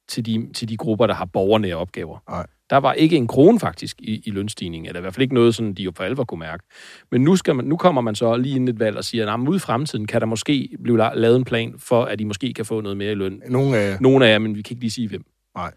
til 0.09 0.25
de, 0.25 0.47
til 0.53 0.69
de 0.69 0.77
grupper, 0.77 1.07
der 1.07 1.13
har 1.13 1.25
borgernære 1.25 1.75
opgaver. 1.75 2.17
Nej. 2.29 2.45
Der 2.69 2.77
var 2.77 2.93
ikke 2.93 3.15
en 3.15 3.27
krone 3.27 3.59
faktisk 3.59 4.01
i, 4.01 4.21
i 4.25 4.31
lønstigning, 4.31 4.87
eller 4.87 4.99
i 4.99 5.01
hvert 5.01 5.13
fald 5.13 5.21
ikke 5.21 5.33
noget, 5.33 5.55
sådan, 5.55 5.73
de 5.73 5.83
jo 5.83 5.91
for 5.95 6.03
alvor 6.03 6.23
kunne 6.23 6.39
mærke. 6.39 6.63
Men 7.11 7.23
nu, 7.23 7.35
skal 7.35 7.55
man, 7.55 7.65
nu 7.65 7.77
kommer 7.77 8.01
man 8.01 8.15
så 8.15 8.35
lige 8.35 8.55
ind 8.55 8.69
et 8.69 8.79
valg 8.79 8.97
og 8.97 9.03
siger, 9.03 9.33
at 9.33 9.39
ude 9.47 9.55
i 9.55 9.59
fremtiden 9.59 10.07
kan 10.07 10.21
der 10.21 10.27
måske 10.27 10.69
blive 10.83 11.07
la- 11.07 11.15
lavet 11.15 11.35
en 11.35 11.43
plan 11.43 11.73
for, 11.77 12.03
at 12.05 12.19
de 12.19 12.25
måske 12.25 12.53
kan 12.53 12.65
få 12.65 12.81
noget 12.81 12.97
mere 12.97 13.11
i 13.11 13.15
løn. 13.15 13.41
Nogle 13.49 13.77
af... 13.77 14.01
Nogle 14.01 14.27
af 14.27 14.31
jer, 14.31 14.39
men 14.39 14.55
vi 14.55 14.61
kan 14.61 14.73
ikke 14.73 14.81
lige 14.81 14.91
sige 14.91 15.07
hvem. 15.07 15.23
Nej. 15.55 15.71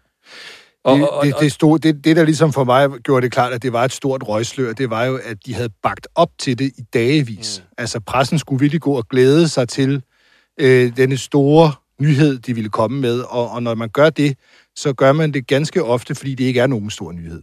Og, 0.83 0.97
det, 0.97 1.09
og, 1.09 1.17
og, 1.17 1.25
det, 1.25 1.35
det, 1.39 1.51
stod, 1.51 1.79
det, 1.79 2.03
det, 2.03 2.15
der 2.15 2.25
ligesom 2.25 2.53
for 2.53 2.63
mig 2.63 2.89
gjorde 2.89 3.21
det 3.21 3.31
klart, 3.31 3.53
at 3.53 3.63
det 3.63 3.73
var 3.73 3.85
et 3.85 3.91
stort 3.91 4.27
røgslør, 4.27 4.73
det 4.73 4.89
var 4.89 5.03
jo, 5.05 5.19
at 5.23 5.37
de 5.45 5.53
havde 5.53 5.69
bagt 5.83 6.07
op 6.15 6.29
til 6.37 6.59
det 6.59 6.71
i 6.77 6.81
dagevis. 6.93 7.63
Mm. 7.63 7.73
Altså, 7.77 7.99
pressen 7.99 8.39
skulle 8.39 8.59
virkelig 8.59 8.81
gå 8.81 8.93
og 8.93 9.07
glæde 9.07 9.47
sig 9.47 9.67
til 9.67 10.01
øh, 10.59 10.97
denne 10.97 11.17
store 11.17 11.71
nyhed, 11.99 12.39
de 12.39 12.53
ville 12.53 12.69
komme 12.69 13.01
med. 13.01 13.19
Og, 13.19 13.49
og 13.49 13.63
når 13.63 13.75
man 13.75 13.89
gør 13.89 14.09
det, 14.09 14.37
så 14.75 14.93
gør 14.93 15.11
man 15.11 15.31
det 15.31 15.47
ganske 15.47 15.83
ofte, 15.83 16.15
fordi 16.15 16.35
det 16.35 16.43
ikke 16.43 16.59
er 16.59 16.67
nogen 16.67 16.89
stor 16.89 17.11
nyhed. 17.11 17.41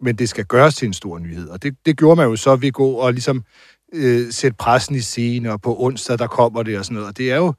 Men 0.00 0.16
det 0.16 0.28
skal 0.28 0.44
gøres 0.44 0.74
til 0.74 0.86
en 0.86 0.94
stor 0.94 1.18
nyhed. 1.18 1.48
Og 1.48 1.62
det, 1.62 1.76
det 1.86 1.98
gjorde 1.98 2.16
man 2.16 2.28
jo 2.28 2.36
så 2.36 2.56
ved 2.56 2.68
at 2.68 2.74
gå 2.74 2.90
og 2.90 3.12
ligesom 3.12 3.44
øh, 3.92 4.32
sætte 4.32 4.56
pressen 4.56 4.94
i 4.94 5.00
scene, 5.00 5.52
og 5.52 5.60
på 5.60 5.76
onsdag, 5.78 6.18
der 6.18 6.26
kommer 6.26 6.62
det 6.62 6.78
og 6.78 6.84
sådan 6.84 6.94
noget. 6.94 7.08
Og 7.08 7.16
det 7.16 7.32
er 7.32 7.36
jo 7.36 7.54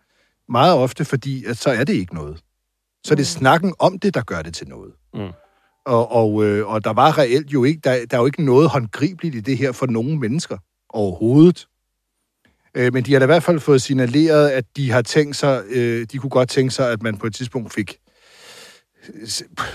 meget 0.50 0.74
ofte, 0.74 1.06
fordi 1.06 1.46
at 1.46 1.58
så 1.58 1.70
er 1.70 1.84
det 1.84 1.94
ikke 1.94 2.16
noget. 2.16 2.40
Så 3.04 3.14
er 3.14 3.16
det 3.16 3.28
snakken 3.28 3.74
om 3.80 4.00
det, 4.00 4.14
der 4.14 4.22
gør 4.22 4.42
det 4.42 4.54
til 4.54 4.68
noget. 4.68 4.94
Mm. 5.14 5.30
Og, 5.86 6.12
og, 6.12 6.46
øh, 6.46 6.68
og 6.68 6.84
der 6.84 6.94
var 6.94 7.18
reelt 7.18 7.54
jo 7.54 7.64
ikke, 7.64 7.82
der, 7.84 8.06
der 8.06 8.18
er 8.18 8.22
jo 8.22 8.26
ikke 8.26 8.46
noget 8.46 8.70
håndgribeligt 8.70 9.36
i 9.36 9.40
det 9.40 9.58
her 9.58 9.72
for 9.72 9.86
nogen 9.86 10.20
mennesker 10.20 10.58
overhovedet. 10.90 11.68
Øh, 12.76 12.94
men 12.94 13.04
de 13.04 13.14
har 13.14 13.20
da 13.20 13.26
i 13.26 13.34
hvert 13.34 13.44
fald 13.44 13.60
fået 13.60 13.82
signaleret, 13.82 14.50
at 14.50 14.66
de 14.76 14.92
har 14.92 15.02
tænkt 15.02 15.36
sig, 15.36 15.64
øh, 15.70 16.08
de 16.12 16.18
kunne 16.18 16.30
godt 16.30 16.50
tænke 16.50 16.72
sig, 16.72 16.92
at 16.92 17.04
man 17.04 17.18
på 17.18 17.28
et 17.28 17.36
tidspunkt 17.36 17.74
fik 17.74 17.98
øh, 19.14 19.28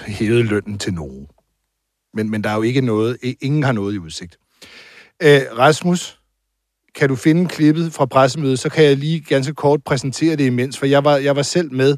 hævet 0.07 0.44
lønnen 0.44 0.78
til 0.78 0.94
nogen. 0.94 1.26
Men, 2.14 2.30
men 2.30 2.44
der 2.44 2.50
er 2.50 2.54
jo 2.54 2.62
ikke 2.62 2.80
noget, 2.80 3.16
ingen 3.40 3.62
har 3.62 3.72
noget 3.72 3.94
i 3.94 3.98
udsigt. 3.98 4.38
Øh, 5.22 5.40
Rasmus, 5.59 6.20
kan 6.94 7.09
du 7.09 7.16
finde 7.16 7.48
klippet 7.48 7.92
fra 7.92 8.07
pressemødet, 8.07 8.59
så 8.59 8.68
kan 8.68 8.85
jeg 8.85 8.96
lige 8.96 9.20
ganske 9.20 9.54
kort 9.54 9.85
præsentere 9.85 10.37
det 10.37 10.46
imens, 10.46 10.78
for 10.78 10.87
jeg 10.87 11.04
var, 11.04 11.16
jeg 11.16 11.37
var 11.37 11.42
selv 11.42 11.72
med, 11.72 11.96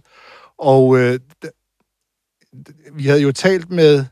og 0.59 0.99
øh, 0.99 1.21
vi 2.95 3.07
havde 3.07 3.21
jo 3.21 3.33
talt 3.33 3.71
med 3.71 4.05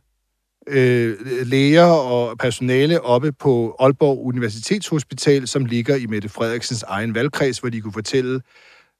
øh, 0.66 1.16
læger 1.46 1.84
og 1.84 2.38
personale 2.38 3.00
oppe 3.00 3.32
på 3.32 3.76
Aalborg 3.80 4.26
Universitetshospital, 4.26 5.48
som 5.48 5.64
ligger 5.64 5.96
i 5.96 6.06
Mette 6.06 6.28
Frederiksens 6.28 6.82
egen 6.82 7.14
valgkreds, 7.14 7.58
hvor 7.58 7.68
de 7.68 7.80
kunne 7.80 7.92
fortælle, 7.92 8.40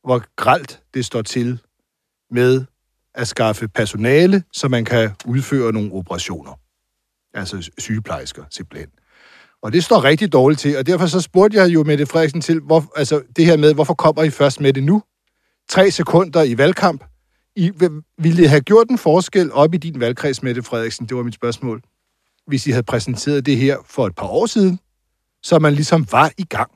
hvor 0.05 0.23
gralt 0.37 0.83
det 0.95 1.05
står 1.05 1.23
til 1.23 1.59
med 2.31 2.65
at 3.15 3.29
skaffe 3.29 3.69
personale, 3.69 4.43
så 4.53 4.69
man 4.69 4.85
kan 4.85 5.11
udføre 5.25 5.73
nogle 5.73 5.93
operationer. 5.93 6.59
Altså 7.35 7.71
sygeplejersker, 7.79 8.45
simpelthen. 8.51 8.89
Og 9.63 9.73
det 9.73 9.85
står 9.85 10.05
rigtig 10.05 10.33
dårligt 10.33 10.61
til, 10.61 10.79
og 10.79 10.87
derfor 10.87 11.07
så 11.07 11.21
spurgte 11.21 11.59
jeg 11.59 11.75
jo 11.75 11.85
Mette 11.85 12.07
Frederiksen 12.07 12.41
til, 12.41 12.61
hvor, 12.61 12.93
altså 12.97 13.23
det 13.37 13.47
her 13.47 13.57
med, 13.57 13.75
hvorfor 13.75 13.95
kommer 13.95 14.23
I 14.23 14.31
først 14.31 14.61
med 14.61 14.73
det 14.73 14.83
nu? 14.83 15.03
Tre 15.69 15.91
sekunder 15.91 16.43
i 16.43 16.59
valgkamp. 16.59 17.05
I, 17.57 17.73
ville 18.19 18.43
det 18.43 18.51
have 18.51 18.61
gjort 18.61 18.89
en 18.89 18.99
forskel 18.99 19.53
op 19.53 19.75
i 19.75 19.77
din 19.77 20.01
valgkreds, 20.01 20.43
Mette 20.43 20.63
Frederiksen? 20.63 21.07
Det 21.07 21.17
var 21.17 21.23
mit 21.23 21.35
spørgsmål. 21.35 21.83
Hvis 22.47 22.67
I 22.67 22.71
havde 22.71 22.83
præsenteret 22.83 23.47
det 23.47 23.57
her 23.57 23.77
for 23.87 24.07
et 24.07 24.15
par 24.15 24.27
år 24.27 24.47
siden, 24.47 24.79
så 25.43 25.59
man 25.59 25.75
ligesom 25.75 26.07
var 26.13 26.33
i 26.39 26.45
gang, 26.45 26.71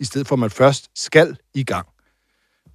i 0.00 0.04
stedet 0.04 0.26
for 0.26 0.34
at 0.34 0.38
man 0.38 0.50
først 0.50 0.88
skal 0.94 1.36
i 1.54 1.64
gang. 1.64 1.86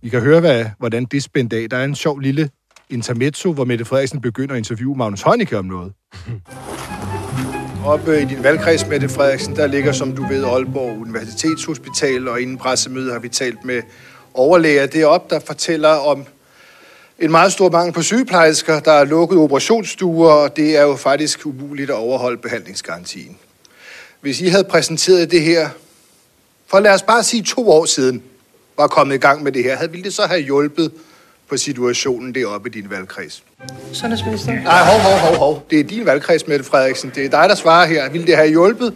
Vi 0.01 0.09
kan 0.09 0.21
høre, 0.21 0.39
hvad, 0.39 0.65
hvordan 0.79 1.05
det 1.05 1.23
spændte 1.23 1.57
af. 1.57 1.69
Der 1.69 1.77
er 1.77 1.85
en 1.85 1.95
sjov 1.95 2.19
lille 2.19 2.49
intermezzo, 2.89 3.53
hvor 3.53 3.65
Mette 3.65 3.85
Frederiksen 3.85 4.21
begynder 4.21 4.53
at 4.53 4.57
interviewe 4.57 4.95
Magnus 4.95 5.21
Heunicke 5.21 5.57
om 5.57 5.65
noget. 5.65 5.93
Oppe 7.85 8.21
i 8.21 8.25
din 8.25 8.43
valgkreds, 8.43 8.87
Mette 8.87 9.09
Frederiksen, 9.09 9.55
der 9.55 9.67
ligger, 9.67 9.91
som 9.91 10.15
du 10.15 10.27
ved, 10.27 10.43
Aalborg 10.43 11.01
Universitetshospital, 11.01 12.27
og 12.27 12.41
inden 12.41 12.57
pressemødet 12.57 13.11
har 13.11 13.19
vi 13.19 13.29
talt 13.29 13.65
med 13.65 13.81
overlæger 14.33 14.85
deroppe, 14.85 15.35
der 15.35 15.39
fortæller 15.39 15.89
om 15.89 16.25
en 17.19 17.31
meget 17.31 17.51
stor 17.51 17.69
mangel 17.69 17.93
på 17.93 18.01
sygeplejersker, 18.01 18.79
der 18.79 18.91
er 18.91 19.03
lukket 19.03 19.37
operationsstuer, 19.39 20.31
og 20.31 20.55
det 20.55 20.77
er 20.77 20.81
jo 20.81 20.95
faktisk 20.95 21.45
umuligt 21.45 21.89
at 21.89 21.95
overholde 21.95 22.37
behandlingsgarantien. 22.37 23.37
Hvis 24.21 24.41
I 24.41 24.47
havde 24.47 24.63
præsenteret 24.63 25.31
det 25.31 25.41
her, 25.41 25.69
for 26.67 26.79
lad 26.79 26.93
os 26.93 27.01
bare 27.01 27.23
sige 27.23 27.43
to 27.43 27.69
år 27.71 27.85
siden, 27.85 28.23
var 28.77 28.87
kommet 28.87 29.15
i 29.15 29.17
gang 29.17 29.43
med 29.43 29.51
det 29.51 29.63
her, 29.63 29.75
havde 29.75 29.91
ville 29.91 30.03
det 30.03 30.13
så 30.13 30.25
have 30.25 30.41
hjulpet 30.41 30.91
på 31.49 31.57
situationen 31.57 32.35
deroppe 32.35 32.69
i 32.69 32.71
din 32.71 32.89
valgkreds? 32.89 33.43
Sundhedsminister. 33.91 34.53
Nej, 34.53 34.83
hov, 34.83 34.99
hov, 34.99 35.17
hov, 35.17 35.35
hov. 35.35 35.65
Det 35.69 35.79
er 35.79 35.83
din 35.83 36.05
valgkreds, 36.05 36.47
Mette 36.47 36.65
Frederiksen. 36.65 37.11
Det 37.15 37.25
er 37.25 37.29
dig, 37.29 37.49
der 37.49 37.55
svarer 37.55 37.85
her. 37.85 38.09
Ville 38.09 38.27
det 38.27 38.35
have 38.35 38.49
hjulpet 38.49 38.93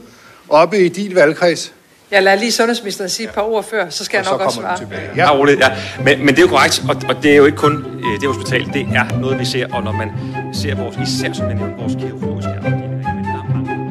oppe 0.49 0.85
i 0.85 0.89
din 0.89 1.15
valgkreds? 1.15 1.73
Jeg 2.11 2.23
lader 2.23 2.37
lige 2.37 2.51
sundhedsministeren 2.51 3.09
sige 3.09 3.27
et 3.27 3.33
par 3.33 3.41
ord 3.41 3.63
før, 3.63 3.89
så 3.89 4.05
skal 4.05 4.17
jeg 4.17 4.31
nok 4.31 4.41
også 4.41 4.59
svare. 4.59 4.77
tilbage. 4.77 5.09
Ja, 5.15 5.35
roligt, 5.37 5.59
ja. 5.59 5.67
Men, 6.03 6.19
men 6.19 6.27
det 6.27 6.37
er 6.37 6.41
jo 6.41 6.47
korrekt, 6.47 6.83
og, 6.89 6.95
og 7.09 7.23
det 7.23 7.31
er 7.31 7.35
jo 7.35 7.45
ikke 7.45 7.57
kun 7.57 7.73
øh, 7.73 8.21
det 8.21 8.27
hospital, 8.35 8.65
det 8.73 8.81
er 8.81 9.19
noget, 9.19 9.39
vi 9.39 9.45
ser, 9.45 9.73
og 9.73 9.83
når 9.83 9.91
man 9.91 10.11
ser 10.53 10.75
vores, 10.75 10.95
især 11.09 11.33
som 11.33 11.45
jeg 11.47 11.55
nævnte, 11.55 11.75
vores 11.81 11.93
kirurgiske 11.95 12.59
mange 12.63 12.87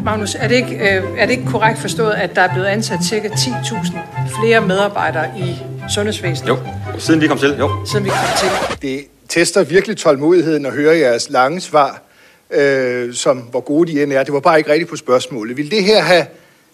Magnus, 0.05 0.35
er 0.35 0.49
det, 0.49 0.55
ikke, 0.55 0.75
øh, 0.77 1.05
er 1.19 1.27
det 1.27 1.31
ikke 1.31 1.47
korrekt 1.47 1.79
forstået, 1.79 2.13
at 2.13 2.37
der 2.37 2.43
er 2.43 2.53
blevet 2.53 2.67
ansat 2.67 2.99
ca. 3.05 3.29
10.000 3.29 3.99
flere 4.41 4.61
medarbejdere 4.61 5.27
i 5.39 5.57
sundhedsvæsenet, 5.95 6.49
Jo, 6.49 6.59
siden 6.99 7.21
vi 7.21 7.27
kom 7.27 7.39
til, 7.39 7.57
jo. 7.59 7.71
siden 7.87 8.05
vi 8.05 8.11
kom 8.11 8.19
til? 8.39 8.79
Det 8.83 9.05
tester 9.29 9.65
virkelig 9.65 9.97
tålmodigheden 9.97 10.67
at 10.67 10.73
høre 10.73 10.97
jeres 10.97 11.31
lange 11.31 11.61
svar, 11.61 12.03
øh, 12.51 13.15
som 13.15 13.39
hvor 13.39 13.61
gode 13.61 13.93
de 13.93 14.03
end 14.03 14.13
er. 14.13 14.23
Det 14.23 14.33
var 14.35 14.41
bare 14.41 14.59
ikke 14.59 14.71
rigtigt 14.71 14.91
på 14.91 14.97
spørgsmålet. 14.97 15.57
Vil 15.57 15.71
det 15.71 15.85
her 15.85 16.03
have 16.03 16.27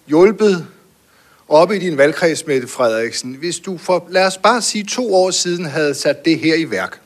hjulpet 0.07 0.67
oppe 1.53 1.75
i 1.75 1.79
din 1.79 1.97
valgkreds, 1.97 2.47
Mette 2.47 2.67
Frederiksen, 2.67 3.33
hvis 3.39 3.59
du 3.59 3.77
for, 3.77 4.07
lad 4.09 4.27
os 4.27 4.37
bare 4.37 4.61
sige, 4.61 4.83
to 4.83 5.15
år 5.15 5.31
siden 5.31 5.65
havde 5.65 5.93
sat 5.93 6.25
det 6.25 6.39
her 6.39 6.55
i 6.55 6.71
værk? 6.71 6.99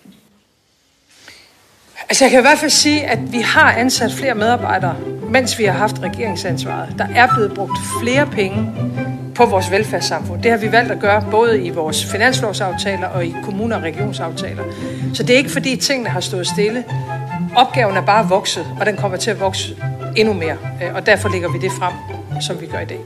Altså 2.09 2.23
jeg 2.25 2.31
kan 2.31 2.39
i 2.39 2.41
hvert 2.41 2.59
fald 2.59 2.71
sige, 2.71 3.05
at 3.05 3.19
vi 3.31 3.37
har 3.37 3.71
ansat 3.71 4.11
flere 4.11 4.35
medarbejdere, 4.35 4.95
mens 5.29 5.59
vi 5.59 5.65
har 5.65 5.71
haft 5.71 5.99
regeringsansvaret. 5.99 6.95
Der 6.97 7.07
er 7.15 7.27
blevet 7.35 7.53
brugt 7.53 7.77
flere 8.01 8.25
penge 8.25 8.73
på 9.35 9.45
vores 9.45 9.71
velfærdssamfund. 9.71 10.43
Det 10.43 10.51
har 10.51 10.57
vi 10.57 10.71
valgt 10.71 10.91
at 10.91 10.99
gøre 10.99 11.25
både 11.31 11.63
i 11.63 11.69
vores 11.69 12.05
finanslovsaftaler 12.05 13.07
og 13.07 13.25
i 13.25 13.35
kommuner- 13.43 13.75
og 13.75 13.83
regionsaftaler. 13.83 14.63
Så 15.13 15.23
det 15.23 15.33
er 15.33 15.37
ikke 15.37 15.49
fordi 15.49 15.75
tingene 15.75 16.09
har 16.09 16.19
stået 16.19 16.47
stille. 16.47 16.85
Opgaven 17.55 17.97
er 17.97 18.05
bare 18.05 18.29
vokset, 18.29 18.67
og 18.79 18.85
den 18.85 18.97
kommer 18.97 19.17
til 19.17 19.31
at 19.31 19.39
vokse 19.39 19.77
endnu 20.15 20.33
mere. 20.33 20.57
Øh, 20.83 20.95
og 20.95 21.05
derfor 21.05 21.29
lægger 21.29 21.51
vi 21.51 21.57
det 21.59 21.71
frem, 21.71 21.93
som 22.41 22.61
vi 22.61 22.65
gør 22.65 22.79
i 22.79 22.85
dag. 22.85 22.99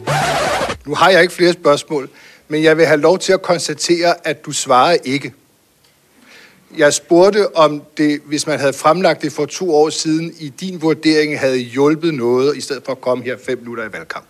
Nu 0.85 0.95
har 0.95 1.09
jeg 1.09 1.21
ikke 1.21 1.33
flere 1.33 1.53
spørgsmål, 1.53 2.09
men 2.47 2.63
jeg 2.63 2.77
vil 2.77 2.85
have 2.85 2.99
lov 2.99 3.19
til 3.19 3.33
at 3.33 3.41
konstatere, 3.41 4.27
at 4.27 4.45
du 4.45 4.51
svarer 4.51 4.97
ikke. 5.03 5.33
Jeg 6.77 6.93
spurgte, 6.93 7.55
om 7.55 7.83
det, 7.97 8.21
hvis 8.25 8.47
man 8.47 8.59
havde 8.59 8.73
fremlagt 8.73 9.21
det 9.21 9.31
for 9.31 9.45
to 9.45 9.75
år 9.75 9.89
siden, 9.89 10.33
i 10.39 10.49
din 10.49 10.81
vurdering 10.81 11.39
havde 11.39 11.57
hjulpet 11.57 12.13
noget, 12.13 12.57
i 12.57 12.61
stedet 12.61 12.83
for 12.85 12.91
at 12.91 13.01
komme 13.01 13.23
her 13.23 13.37
fem 13.45 13.57
minutter 13.57 13.83
i 13.89 13.93
valgkamp. 13.93 14.25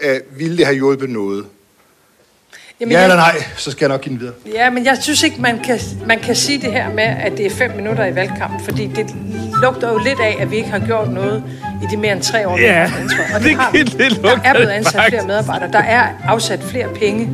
Øh, 0.00 0.20
ville 0.30 0.56
det 0.56 0.66
have 0.66 0.74
hjulpet 0.74 1.10
noget? 1.10 1.46
Jamen, 2.80 2.92
ja 2.92 3.02
eller 3.02 3.16
nej, 3.16 3.34
så 3.56 3.70
skal 3.70 3.84
jeg 3.84 3.88
nok 3.88 4.00
give 4.00 4.12
den 4.12 4.20
videre. 4.20 4.34
Ja, 4.54 4.70
men 4.70 4.84
jeg 4.84 4.98
synes 5.00 5.22
ikke, 5.22 5.40
man 5.40 5.58
kan, 5.64 5.78
man 6.06 6.18
kan 6.18 6.36
sige 6.36 6.60
det 6.60 6.72
her 6.72 6.88
med, 6.94 7.02
at 7.04 7.32
det 7.36 7.46
er 7.46 7.50
fem 7.50 7.70
minutter 7.76 8.04
i 8.06 8.14
valgkamp, 8.14 8.64
fordi 8.64 8.86
det 8.86 9.06
lugter 9.62 9.92
jo 9.92 9.98
lidt 9.98 10.20
af, 10.20 10.36
at 10.40 10.50
vi 10.50 10.56
ikke 10.56 10.68
har 10.68 10.78
gjort 10.78 11.08
noget 11.12 11.44
i 11.82 11.86
de 11.90 11.96
mere 11.96 12.12
end 12.12 12.22
tre 12.22 12.48
år, 12.48 12.58
Ja, 12.58 12.72
haft 12.86 13.00
ansvar. 13.02 13.24
Og 13.34 13.40
det- 13.44 13.56
har 13.56 13.70
vi. 13.72 13.82
det 13.82 14.22
Der 14.22 14.38
er 14.44 14.52
blevet 14.52 14.68
det 14.68 14.74
ansat 14.74 14.92
faktisk. 14.94 15.10
flere 15.12 15.26
medarbejdere, 15.26 15.70
der 15.72 15.78
er 15.78 16.06
afsat 16.28 16.60
flere 16.62 16.88
penge. 16.88 17.28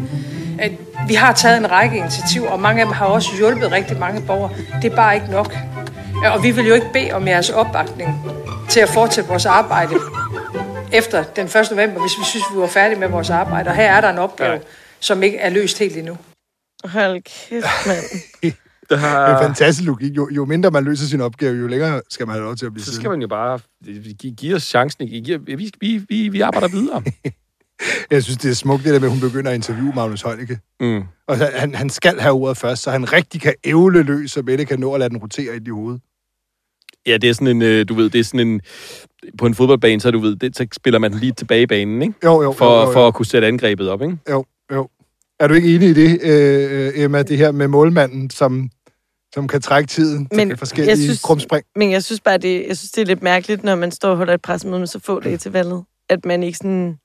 Vi 1.08 1.14
har 1.14 1.32
taget 1.32 1.56
en 1.56 1.70
række 1.70 1.96
initiativer, 1.96 2.48
og 2.48 2.60
mange 2.60 2.80
af 2.80 2.86
dem 2.86 2.94
har 2.94 3.06
også 3.06 3.28
hjulpet 3.38 3.72
rigtig 3.72 3.98
mange 3.98 4.20
borgere. 4.20 4.50
Det 4.82 4.92
er 4.92 4.96
bare 4.96 5.14
ikke 5.14 5.30
nok. 5.30 5.56
Og 6.34 6.42
vi 6.42 6.50
vil 6.50 6.66
jo 6.66 6.74
ikke 6.74 6.86
bede 6.92 7.12
om 7.12 7.28
jeres 7.28 7.50
opbakning 7.50 8.24
til 8.68 8.80
at 8.80 8.88
fortsætte 8.88 9.28
vores 9.28 9.46
arbejde 9.46 9.94
efter 10.92 11.22
den 11.22 11.44
1. 11.46 11.54
november, 11.70 12.00
hvis 12.00 12.12
vi 12.20 12.24
synes, 12.24 12.44
vi 12.54 12.60
var 12.60 12.66
færdige 12.66 12.98
med 13.00 13.08
vores 13.08 13.30
arbejde. 13.30 13.68
Og 13.70 13.76
her 13.76 13.84
er 13.92 14.00
der 14.00 14.10
en 14.10 14.18
opgave, 14.18 14.50
Nej. 14.50 14.58
Som 15.00 15.22
ikke 15.22 15.36
er 15.36 15.50
løst 15.50 15.78
helt 15.78 15.96
endnu. 15.96 16.18
Hold 16.84 17.22
kæft, 17.22 17.66
mand. 17.86 18.54
Det 18.90 18.98
er 18.98 19.38
en 19.38 19.44
fantastisk 19.44 19.86
logik. 19.86 20.16
Jo, 20.16 20.28
jo 20.32 20.44
mindre 20.44 20.70
man 20.70 20.84
løser 20.84 21.06
sin 21.06 21.20
opgave, 21.20 21.56
jo 21.56 21.66
længere 21.66 22.02
skal 22.10 22.26
man 22.26 22.34
have 22.34 22.44
lov 22.44 22.56
til 22.56 22.66
at 22.66 22.72
blive 22.72 22.84
Så 22.84 22.94
skal 22.94 23.10
man 23.10 23.20
jo 23.20 23.28
bare 23.28 23.60
give, 24.18 24.34
give 24.34 24.54
os 24.54 24.62
chancen. 24.62 25.08
Give, 25.08 25.46
vi, 25.46 25.70
vi, 25.80 26.04
vi, 26.08 26.28
vi 26.28 26.40
arbejder 26.40 26.68
videre. 26.68 27.02
Jeg 28.10 28.24
synes, 28.24 28.38
det 28.38 28.50
er 28.50 28.54
smukt, 28.54 28.84
det 28.84 28.94
der 28.94 29.00
med, 29.00 29.08
at 29.08 29.12
hun 29.12 29.20
begynder 29.20 29.50
at 29.50 29.54
interviewe 29.54 29.92
Magnus 29.94 30.22
Heunicke. 30.22 30.58
Mm. 30.80 31.02
Og 31.28 31.36
han, 31.38 31.74
han 31.74 31.90
skal 31.90 32.20
have 32.20 32.34
ordet 32.34 32.56
først, 32.56 32.82
så 32.82 32.90
han 32.90 33.12
rigtig 33.12 33.40
kan 33.40 33.54
ævle 33.64 34.02
løs, 34.02 34.30
så 34.30 34.42
Mette 34.42 34.64
kan 34.64 34.80
nå 34.80 34.94
at 34.94 35.00
lade 35.00 35.10
den 35.10 35.18
rotere 35.18 35.56
ind 35.56 35.66
i 35.66 35.70
hovedet. 35.70 36.00
Ja, 37.06 37.16
det 37.16 37.30
er 37.30 37.34
sådan 37.34 37.48
en, 37.48 37.62
øh, 37.62 37.88
du 37.88 37.94
ved, 37.94 38.10
det 38.10 38.18
er 38.18 38.24
sådan 38.24 38.48
en... 38.48 38.60
På 39.38 39.46
en 39.46 39.54
fodboldbane, 39.54 40.00
så 40.00 40.10
du 40.10 40.18
ved, 40.18 40.36
det, 40.36 40.56
så 40.56 40.66
spiller 40.72 40.98
man 40.98 41.12
den 41.12 41.20
lige 41.20 41.32
tilbage 41.32 41.62
i 41.62 41.66
banen, 41.66 42.02
ikke? 42.02 42.14
Jo, 42.24 42.42
jo, 42.42 42.52
For, 42.52 42.64
jo, 42.74 42.80
jo, 42.80 42.86
jo. 42.86 42.92
for 42.92 43.08
at 43.08 43.14
kunne 43.14 43.26
sætte 43.26 43.48
angrebet 43.48 43.88
op, 43.88 44.02
ikke? 44.02 44.16
Jo, 44.30 44.44
jo. 44.72 44.88
Er 45.40 45.46
du 45.48 45.54
ikke 45.54 45.74
enig 45.74 45.88
i 45.88 45.92
det, 45.94 46.20
øh, 46.22 46.92
Emma, 46.94 47.22
det 47.22 47.36
her 47.38 47.52
med 47.52 47.68
målmanden, 47.68 48.30
som, 48.30 48.70
som 49.34 49.48
kan 49.48 49.60
trække 49.60 49.86
tiden 49.88 50.28
Men 50.32 50.48
til 50.48 50.58
forskellige 50.58 50.90
jeg 50.90 50.98
synes- 50.98 51.22
krumspring? 51.22 51.64
Men 51.76 51.90
jeg 51.90 52.04
synes 52.04 52.20
bare, 52.20 52.38
det, 52.38 52.64
jeg 52.68 52.76
synes, 52.76 52.90
det 52.90 53.02
er 53.02 53.06
lidt 53.06 53.22
mærkeligt, 53.22 53.64
når 53.64 53.74
man 53.74 53.90
står 53.90 54.10
og 54.10 54.16
holder 54.16 54.34
et 54.34 54.42
pressemøde 54.42 54.78
med 54.78 54.86
så 54.86 54.98
få 54.98 55.20
dage 55.20 55.36
til 55.36 55.52
valget, 55.52 55.84
at 56.08 56.24
man 56.24 56.42
ikke 56.42 56.58
sådan 56.58 56.96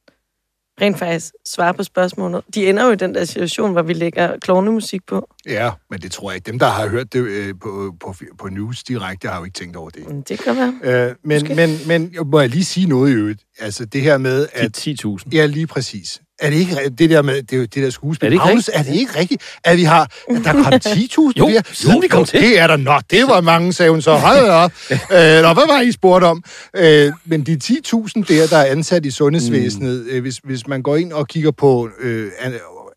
rent 0.82 1.00
faktisk 1.00 1.34
svarer 1.46 1.72
på 1.72 1.84
spørgsmålet. 1.84 2.42
De 2.56 2.70
ender 2.70 2.86
jo 2.86 2.92
i 2.92 2.96
den 2.96 3.16
der 3.16 3.26
situation, 3.26 3.72
hvor 3.72 3.82
vi 3.82 3.94
lægger 3.94 4.40
klovnemusik 4.40 5.02
på. 5.08 5.30
Ja, 5.46 5.72
men 5.90 6.02
det 6.02 6.12
tror 6.12 6.32
jeg 6.32 6.36
ikke. 6.36 6.52
Dem, 6.52 6.60
der 6.60 6.66
har 6.66 6.88
hørt 6.88 7.14
det 7.14 7.20
øh, 7.20 7.54
på, 7.62 7.96
på, 8.00 8.16
på 8.40 8.48
news 8.48 8.84
direkte, 8.84 9.28
har 9.28 9.38
jo 9.38 9.44
ikke 9.44 9.60
tænkt 9.60 9.76
over 9.76 9.90
det. 9.90 10.10
Mm, 10.10 10.24
Det 10.24 10.40
kan 10.40 10.56
være. 10.56 10.74
Øh, 11.10 11.16
men, 11.24 11.42
Måske. 11.42 11.56
men, 11.56 11.70
men 11.88 12.16
må 12.26 12.40
jeg 12.40 12.50
lige 12.50 12.66
sige 12.66 12.88
noget 12.88 13.12
i 13.12 13.14
øvrigt? 13.14 13.44
Altså 13.60 13.86
det 13.86 14.02
her 14.02 14.18
med, 14.18 14.48
at... 14.54 14.86
De 14.86 14.96
10.000. 15.06 15.18
Ja, 15.32 15.46
lige 15.46 15.68
præcis. 15.68 16.22
Er 16.42 16.50
det 16.50 16.58
ikke 16.58 16.90
det 16.90 17.10
der 17.10 17.22
med 17.22 17.36
det, 17.44 17.54
er 17.54 17.58
jo 17.58 17.62
det 17.62 17.76
der 17.76 17.90
skuespil? 17.90 18.26
Er 18.26 18.30
det 18.30 18.36
ikke 18.36 18.46
Magnus, 18.46 18.70
er 18.74 18.84
det 18.84 18.96
ikke 18.96 19.20
rigtigt, 19.20 19.44
at 19.64 19.78
vi 19.78 19.84
har 19.84 20.02
at 20.04 20.42
der 20.44 20.54
kom 20.54 20.74
10.000 20.74 21.32
Jo, 21.40 21.48
flere? 21.48 21.64
siden 21.74 22.02
vi 22.02 22.08
kom 22.08 22.26
til. 22.26 22.42
Det 22.42 22.60
er 22.60 22.68
der 22.68 22.78
nok. 22.78 23.04
Det 23.12 23.24
var 23.28 23.42
mange, 23.42 23.74
sagde 23.74 23.92
hun 23.92 24.02
så. 24.02 24.14
Hold 24.14 24.50
op. 24.50 24.72
øh, 24.92 24.98
nå, 25.42 25.54
hvad 25.54 25.68
var 25.68 25.82
I 25.82 25.92
spurgt 25.92 26.24
om? 26.26 26.44
Øh, 26.76 27.12
men 27.26 27.44
de 27.44 27.60
10.000 27.64 28.24
der, 28.28 28.48
der 28.50 28.58
er 28.58 28.66
ansat 28.66 29.06
i 29.06 29.12
sundhedsvæsenet, 29.12 30.06
øh, 30.10 30.22
hvis, 30.22 30.38
hvis 30.44 30.68
man 30.68 30.82
går 30.82 30.96
ind 30.96 31.14
og 31.14 31.28
kigger 31.28 31.52
på 31.52 31.90
øh, 32.00 32.32
an- 32.40 32.54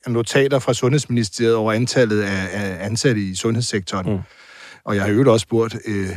notater 0.07 0.59
fra 0.59 0.75
Sundhedsministeriet 0.75 1.55
over 1.55 1.73
antallet 1.73 2.23
af, 2.23 2.49
af 2.53 2.87
ansatte 2.87 3.21
i 3.21 3.35
sundhedssektoren, 3.35 4.11
mm. 4.13 4.19
og 4.85 4.95
jeg 4.97 5.03
har 5.05 5.11
jo 5.11 5.33
også 5.33 5.45
spurgt 5.45 5.77
øh, 5.87 6.09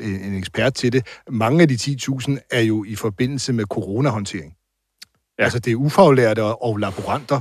en 0.00 0.38
ekspert 0.38 0.74
til 0.74 0.92
det, 0.92 1.06
mange 1.30 1.62
af 1.62 1.68
de 1.68 1.74
10.000 1.74 2.48
er 2.50 2.60
jo 2.60 2.84
i 2.84 2.94
forbindelse 2.94 3.52
med 3.52 3.64
coronahåndtering. 3.64 4.52
Ja. 5.40 5.44
Altså, 5.44 5.58
det 5.58 5.70
er 5.70 5.76
ufaglærte 5.76 6.42
og, 6.42 6.62
og 6.64 6.76
laboranter. 6.78 7.40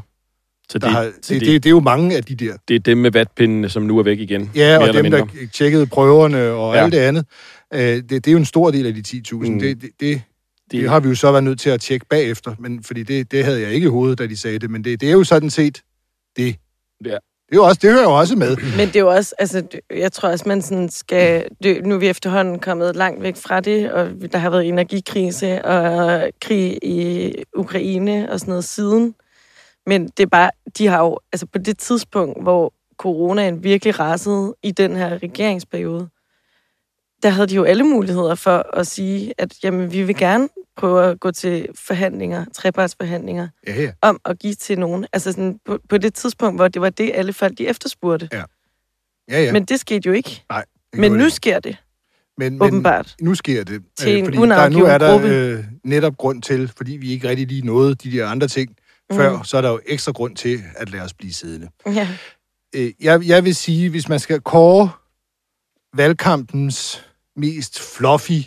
Så 0.70 0.80
Der 0.80 0.88
det, 0.88 0.96
har, 0.96 1.04
så 1.22 1.34
det, 1.34 1.42
det, 1.42 1.48
det, 1.48 1.64
det 1.64 1.70
er 1.70 1.72
jo 1.72 1.80
mange 1.80 2.18
af 2.18 2.24
de 2.24 2.36
der. 2.36 2.54
det 2.68 2.76
er 2.76 2.80
dem 2.80 2.98
med 2.98 3.12
vatpindene, 3.12 3.70
som 3.70 3.84
nu 3.84 3.98
er 4.00 4.04
væk 4.04 4.20
igen. 4.20 4.52
Ja, 4.56 4.88
og 4.88 4.94
dem, 4.94 5.12
der 5.12 5.26
tjekkede 5.54 5.86
prøverne 5.88 6.52
og 6.52 6.76
Ja. 6.76 6.84
alt 6.84 6.94
det 6.94 7.00
andet. 7.00 7.26
Øh, 7.74 7.80
det, 7.82 8.10
det 8.10 8.28
er 8.28 8.32
jo 8.32 8.38
en 8.38 8.46
stor 8.46 8.72
del 8.72 8.86
af 8.86 8.94
de 8.94 9.04
10.000. 9.08 9.34
Mm. 9.36 9.54
Mm. 9.54 9.60
Det, 9.60 9.82
det, 9.82 9.82
det, 9.82 9.92
Det- 10.00 10.22
det 10.72 10.90
har 10.90 11.00
vi 11.00 11.10
jo 11.10 11.16
så 11.16 11.32
været 11.32 11.44
nødt 11.44 11.60
til 11.60 11.70
at 11.70 11.82
tjekke 11.82 12.06
bagefter, 12.10 12.56
men, 12.60 12.84
fordi 12.84 13.04
det, 13.04 13.32
det 13.32 13.44
havde 13.46 13.62
jeg 13.62 13.72
ikke 13.72 13.86
i 13.86 13.90
hovedet, 13.90 14.20
da 14.20 14.28
de 14.28 14.38
sagde 14.38 14.60
det, 14.60 14.70
men 14.70 14.84
det, 14.84 15.02
det 15.02 15.10
er 15.10 15.14
jo 15.14 15.24
sådan 15.24 15.50
set 15.50 15.82
det. 16.38 16.56
Ja. 17.06 17.18
Det, 17.50 17.56
er 17.56 17.62
jo 17.62 17.64
også, 17.64 17.80
det 17.82 17.92
hører 17.92 18.04
jo 18.04 18.12
også 18.12 18.36
med. 18.36 18.58
Men 18.78 18.88
det 18.88 18.96
er 18.96 19.00
jo 19.00 19.10
også, 19.10 19.36
altså, 19.40 19.64
jeg 19.96 20.12
tror 20.12 20.30
også, 20.30 20.44
man 20.48 20.62
sådan 20.62 20.90
skal, 20.90 21.48
det, 21.64 21.86
nu 21.86 21.96
er 21.96 22.00
vi 22.00 22.08
efterhånden 22.08 22.60
kommet 22.60 22.96
langt 22.96 23.24
væk 23.24 23.36
fra 23.36 23.60
det, 23.60 23.92
og 23.92 24.10
der 24.32 24.38
har 24.38 24.50
været 24.50 24.68
energikrise 24.68 25.66
og 25.66 26.22
krig 26.42 26.80
i 26.84 27.34
Ukraine 27.56 28.32
og 28.32 28.40
sådan 28.40 28.52
noget 28.52 28.64
siden. 28.64 29.16
Men 29.86 30.08
det 30.08 30.24
er 30.24 30.28
bare, 30.28 30.52
de 30.78 30.88
har 30.88 31.04
jo, 31.04 31.20
altså 31.34 31.46
på 31.46 31.58
det 31.58 31.78
tidspunkt, 31.78 32.44
hvor 32.44 32.74
coronaen 32.98 33.64
virkelig 33.64 34.00
rasede 34.00 34.56
i 34.64 34.72
den 34.72 34.96
her 34.96 35.24
regeringsperiode, 35.24 36.08
der 37.24 37.30
havde 37.30 37.48
de 37.48 37.56
jo 37.56 37.64
alle 37.64 37.84
muligheder 37.84 38.36
for 38.36 38.76
at 38.78 38.88
sige, 38.88 39.34
at 39.38 39.64
jamen, 39.64 39.92
vi 39.92 40.04
vil 40.04 40.16
gerne 40.18 40.50
prøve 40.78 41.06
at 41.06 41.20
gå 41.20 41.32
til 41.32 41.68
forhandlinger, 41.76 42.46
trepartsforhandlinger, 42.54 43.48
Ja, 43.68 43.82
ja. 43.82 43.92
om 44.02 44.20
at 44.26 44.40
give 44.40 44.54
til 44.56 44.80
nogen. 44.80 45.06
Altså 45.14 45.32
sådan, 45.32 45.60
på, 45.66 45.80
på 45.90 45.98
det 45.98 46.14
tidspunkt, 46.14 46.58
hvor 46.58 46.68
det 46.68 46.82
var 46.82 46.90
det, 46.90 47.12
alle 47.14 47.34
folk 47.34 47.58
de 47.58 47.68
efterspurgte. 47.68 48.30
Ja, 48.34 48.44
ja. 49.30 49.52
Men 49.52 49.66
det 49.66 49.80
skete 49.80 50.08
jo 50.08 50.14
ikke. 50.14 50.44
Nej, 50.50 50.66
det 50.92 51.00
Men 51.00 51.12
nu 51.12 51.24
det. 51.24 51.34
sker 51.34 51.60
det, 51.60 51.78
men, 52.38 52.54
men, 52.54 52.62
åbenbart. 52.62 53.16
Nu 53.22 53.36
sker 53.36 53.64
det. 53.64 53.84
Til 53.98 54.18
en 54.18 54.26
fordi 54.26 54.38
der, 54.38 54.70
nu 54.70 54.86
er 54.86 54.98
der 54.98 55.12
gruppe. 55.12 55.28
øh, 55.28 55.64
netop 55.84 56.18
grund 56.18 56.42
til, 56.42 56.72
fordi 56.78 56.92
vi 56.92 57.12
ikke 57.12 57.30
rigtig 57.30 57.48
lige 57.48 57.66
nåede 57.66 57.96
de 57.96 58.12
der 58.12 58.28
andre 58.28 58.48
ting 58.48 58.76
før, 59.14 59.38
Mm. 59.38 59.44
så 59.44 59.58
er 59.58 59.62
der 59.62 59.70
jo 59.70 59.80
ekstra 59.86 60.12
grund 60.12 60.36
til 60.36 60.60
at 60.76 60.90
lade 60.90 61.04
os 61.04 61.14
blive 61.14 61.34
siddende. 61.34 61.70
Ja. 61.86 62.08
Øh, 62.76 62.92
jeg, 63.02 63.28
jeg 63.28 63.44
vil 63.46 63.56
sige, 63.56 63.90
hvis 63.90 64.10
man 64.10 64.20
skal 64.20 64.42
kåre 64.42 64.90
valgkampens 65.94 67.06
mest 67.40 67.80
fluffy 67.98 68.42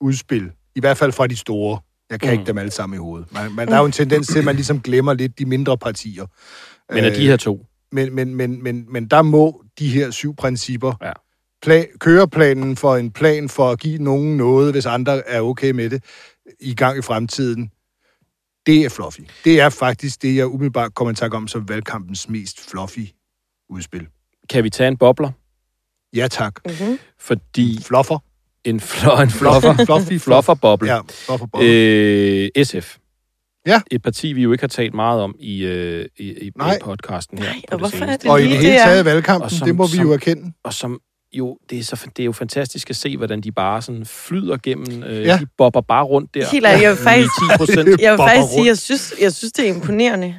udspil, 0.00 0.52
i 0.74 0.80
hvert 0.80 0.96
fald 0.98 1.12
fra 1.12 1.26
de 1.26 1.36
store, 1.36 1.78
jeg 2.10 2.20
kan 2.20 2.28
Mm. 2.28 2.32
ikke 2.32 2.46
dem 2.46 2.58
alle 2.58 2.70
sammen 2.70 2.96
i 2.96 2.98
hovedet. 2.98 3.32
Man, 3.32 3.52
man, 3.52 3.68
der 3.68 3.74
er 3.74 3.78
jo 3.78 3.86
en 3.86 3.92
tendens 3.92 4.26
til, 4.28 4.38
at 4.38 4.44
man 4.44 4.54
ligesom 4.54 4.80
glemmer 4.80 5.12
lidt 5.14 5.38
de 5.38 5.46
mindre 5.46 5.78
partier. 5.78 6.26
Men 6.94 7.04
af 7.04 7.12
de 7.12 7.26
her 7.26 7.36
to. 7.36 7.66
Men, 7.92 8.14
men, 8.14 8.34
men, 8.34 8.62
men, 8.62 8.92
men 8.92 9.08
der 9.08 9.22
må 9.22 9.64
de 9.78 9.88
her 9.88 10.10
syv 10.10 10.36
principper, 10.36 10.92
Ja. 11.02 11.12
pla- 11.66 11.96
køreplanen 11.98 12.76
for 12.76 12.96
en 12.96 13.10
plan 13.10 13.48
for 13.48 13.70
at 13.70 13.78
give 13.80 13.98
nogen 13.98 14.36
noget, 14.36 14.72
hvis 14.72 14.86
andre 14.86 15.28
er 15.28 15.40
okay 15.40 15.70
med 15.70 15.90
det, 15.90 16.04
i 16.60 16.74
gang 16.74 16.98
i 16.98 17.02
fremtiden, 17.02 17.70
det 18.66 18.84
er 18.84 18.88
fluffy. 18.88 19.20
Det 19.44 19.60
er 19.60 19.68
faktisk 19.68 20.22
det, 20.22 20.36
jeg 20.36 20.46
umiddelbart 20.46 20.94
kommer 20.94 21.12
i 21.12 21.14
tanke 21.14 21.36
om 21.36 21.48
som 21.48 21.68
valgkampens 21.68 22.28
mest 22.28 22.70
fluffy 22.70 23.06
udspil. 23.70 24.06
Kan 24.50 24.64
vi 24.64 24.70
tage 24.70 24.88
en 24.88 24.96
bobler? 24.96 25.30
Ja, 26.16 26.28
tak. 26.28 26.54
Mm-hmm. 26.66 26.98
Fordi 27.20 27.82
Fluffer. 27.82 28.18
en, 28.64 28.80
fl- 28.80 29.20
en 29.22 29.30
fluffer, 29.30 29.84
Fluffy, 29.86 30.18
flufferboble. 30.20 30.92
Ja, 30.94 31.00
fluffer. 31.26 31.46
Øh, 31.62 32.64
SF. 32.64 32.96
Ja. 33.66 33.80
Et 33.90 34.02
parti, 34.02 34.32
vi 34.32 34.42
jo 34.42 34.52
ikke 34.52 34.62
har 34.62 34.68
talt 34.68 34.94
meget 34.94 35.20
om 35.22 35.34
i, 35.38 35.64
øh, 35.64 36.06
i, 36.18 36.24
i, 36.24 36.46
i 36.46 36.50
Nej. 36.56 36.78
podcasten 36.82 37.38
her. 37.38 37.44
Nej, 37.44 37.60
på 37.70 37.72
og 37.74 37.78
hvorfor 37.78 37.96
er 37.96 38.00
seneste. 38.00 38.22
det 38.22 38.30
og 38.30 38.40
i 38.40 38.44
det 38.44 38.56
hele 38.58 38.72
er- 38.74 38.84
taget 38.84 39.04
valgkampen, 39.04 39.44
Og 39.44 39.50
som- 39.50 39.66
det 39.66 39.76
må 39.76 39.86
vi 39.86 39.96
som- 39.96 40.06
jo 40.06 40.12
erkende. 40.12 40.52
Og 40.64 40.74
som 40.74 40.98
jo, 41.32 41.58
det 41.70 41.78
er, 41.78 41.82
så, 41.84 42.06
det 42.16 42.22
er 42.22 42.24
jo 42.24 42.32
fantastisk 42.32 42.90
at 42.90 42.96
se, 42.96 43.16
hvordan 43.16 43.40
de 43.40 43.52
bare 43.52 43.82
sådan 43.82 44.06
flyder 44.06 44.56
gennem. 44.62 45.02
Øh, 45.02 45.22
Ja. 45.22 45.38
De 45.40 45.46
bobber 45.58 45.80
bare 45.80 46.04
rundt 46.04 46.34
der. 46.34 46.46
Helt 46.52 46.66
ærligt, 46.66 46.82
jeg 46.82 46.90
vil 46.90 46.98
faktisk, 46.98 47.28
10 47.40 47.56
procent. 47.56 48.00
jeg 48.02 48.12
vil 48.12 48.18
faktisk 48.18 48.52
sige, 48.54 48.66
jeg 48.66 48.78
synes, 48.78 49.14
jeg 49.20 49.32
synes, 49.32 49.52
det 49.52 49.68
er 49.68 49.74
imponerende, 49.74 50.34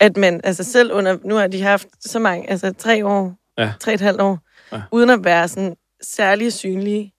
at 0.00 0.16
man, 0.16 0.40
altså 0.44 0.64
selv 0.64 0.92
under, 0.92 1.16
nu 1.24 1.34
har 1.34 1.46
de 1.46 1.62
haft 1.62 1.86
så 2.00 2.18
mange, 2.18 2.50
altså 2.50 2.72
tre 2.78 3.06
år, 3.06 3.34
Ja. 3.58 3.72
tre 3.80 3.90
og 3.90 3.94
et 3.94 4.00
halvt 4.00 4.20
år, 4.20 4.38
Ja. 4.72 4.80
uden 4.92 5.10
at 5.10 5.24
være 5.24 5.48
sådan 5.48 5.74
særlig 6.02 6.52
synlige. 6.52 7.12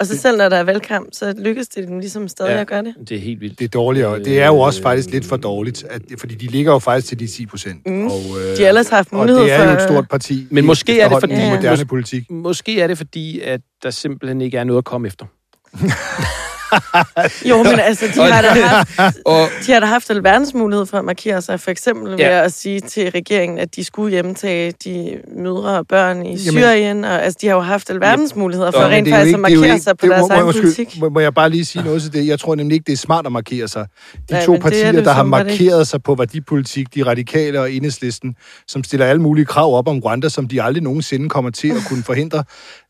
Og 0.00 0.06
så 0.06 0.18
selv 0.18 0.38
når 0.38 0.48
der 0.48 0.56
er 0.56 0.62
valgkamp, 0.64 1.08
så 1.12 1.34
lykkes 1.38 1.68
det 1.68 1.88
dem 1.88 1.98
ligesom 1.98 2.28
stadig 2.28 2.50
Ja. 2.54 2.60
at 2.60 2.66
gøre 2.66 2.82
det. 2.84 2.94
Det 3.08 3.16
er 3.16 3.20
helt 3.20 3.40
vildt. 3.40 3.58
Det 3.58 3.64
er 3.64 3.68
dårligere. 3.68 4.18
Det 4.18 4.40
er 4.40 4.46
jo 4.46 4.58
også 4.58 4.82
faktisk 4.82 5.10
lidt 5.10 5.24
for 5.24 5.36
dårligt, 5.36 5.84
at, 5.90 6.02
fordi 6.18 6.34
de 6.34 6.46
ligger 6.46 6.72
jo 6.72 6.78
faktisk 6.78 7.08
til 7.08 7.18
de 7.18 7.26
10 7.26 7.46
procent. 7.46 7.86
Mm. 7.86 8.06
Og, 8.06 8.20
øh, 8.40 8.56
De 8.56 8.62
har 8.62 8.68
ellers 8.68 8.88
haft 8.88 9.12
mulighed 9.12 9.40
Og 9.40 9.44
det 9.46 9.52
er 9.54 9.58
for... 9.58 9.64
jo 9.70 9.76
et 9.76 9.82
stort 9.82 10.08
parti. 10.08 10.46
Men 10.50 10.64
måske 10.66 11.00
er 11.00 11.08
det 11.08 11.16
fordi- 11.20 11.34
Ja. 11.34 11.54
moderne 11.56 11.84
politik. 11.84 12.30
Måske 12.30 12.80
er 12.80 12.86
det 12.86 12.98
fordi, 12.98 13.40
at 13.40 13.60
der 13.82 13.90
simpelthen 13.90 14.40
ikke 14.40 14.56
er 14.58 14.64
noget 14.64 14.78
at 14.78 14.84
komme 14.84 15.06
efter. 15.06 15.26
Jo, 17.50 17.62
men 17.62 17.80
altså, 17.80 18.06
de 18.14 18.20
har 18.32 18.42
da 18.42 18.48
haft, 18.48 19.16
Og 19.26 19.48
de 19.66 19.72
har 19.72 19.80
da 19.80 19.86
haft 19.86 20.10
alverdens 20.10 20.54
mulighed 20.54 20.86
for 20.86 20.98
at 20.98 21.04
markere 21.04 21.42
sig, 21.42 21.60
for 21.60 21.70
eksempel 21.70 22.10
ved 22.12 22.18
Ja. 22.18 22.44
at 22.44 22.52
sige 22.52 22.80
til 22.80 23.10
regeringen, 23.10 23.58
at 23.58 23.76
de 23.76 23.84
skulle 23.84 24.10
hjemtage 24.10 24.72
de 24.84 25.18
mødre 25.36 25.78
og 25.78 25.86
børn 25.86 26.26
i 26.26 26.28
Jamen- 26.28 26.38
Syrien, 26.38 27.04
og 27.04 27.24
altså, 27.24 27.38
de 27.42 27.46
har 27.48 27.54
jo 27.54 27.60
haft 27.60 27.90
alverdens 27.90 28.36
muligheder 28.36 28.70
for 28.70 28.78
at 28.78 28.90
Men 28.90 28.96
rent 28.96 29.08
faktisk 29.08 29.20
at 29.20 29.26
ikke- 29.26 29.36
jo 29.52 29.58
markere 29.60 29.74
ikke- 29.74 29.84
sig 29.84 29.96
på 29.98 30.06
det 30.06 30.10
deres 30.10 30.20
må- 30.22 30.28
må- 30.28 30.34
egen 30.34 30.44
undskyld, 30.44 30.62
politik. 30.74 31.00
Må, 31.00 31.08
må 31.08 31.20
jeg 31.20 31.34
bare 31.34 31.50
lige 31.50 31.64
sige 31.64 31.84
noget 31.84 32.02
til 32.02 32.12
det? 32.12 32.26
Jeg 32.26 32.40
tror 32.40 32.54
nemlig 32.54 32.74
ikke, 32.74 32.84
det 32.86 32.92
er 32.92 32.96
smart 32.96 33.26
at 33.26 33.32
markere 33.32 33.68
sig. 33.68 33.86
De 34.12 34.18
Nej, 34.34 34.44
to 34.44 34.52
det 34.52 34.58
er 34.58 34.62
partier, 34.62 34.92
det 34.92 35.04
der 35.04 35.12
har 35.12 35.22
markeret 35.22 35.88
sig 35.88 36.02
på 36.02 36.14
værdipolitik, 36.14 36.94
de 36.94 37.02
radikale 37.06 37.60
og 37.60 37.72
enhedslisten, 37.72 38.34
som 38.68 38.84
stiller 38.84 39.06
alle 39.06 39.22
mulige 39.22 39.44
krav 39.44 39.74
op 39.78 39.88
om 39.88 39.98
Rwanda, 39.98 40.28
som 40.28 40.48
de 40.48 40.62
aldrig 40.62 40.82
nogensinde 40.82 41.28
kommer 41.28 41.50
til 41.50 41.68
at 41.68 41.82
kunne 41.88 42.02
forhindre, 42.02 42.44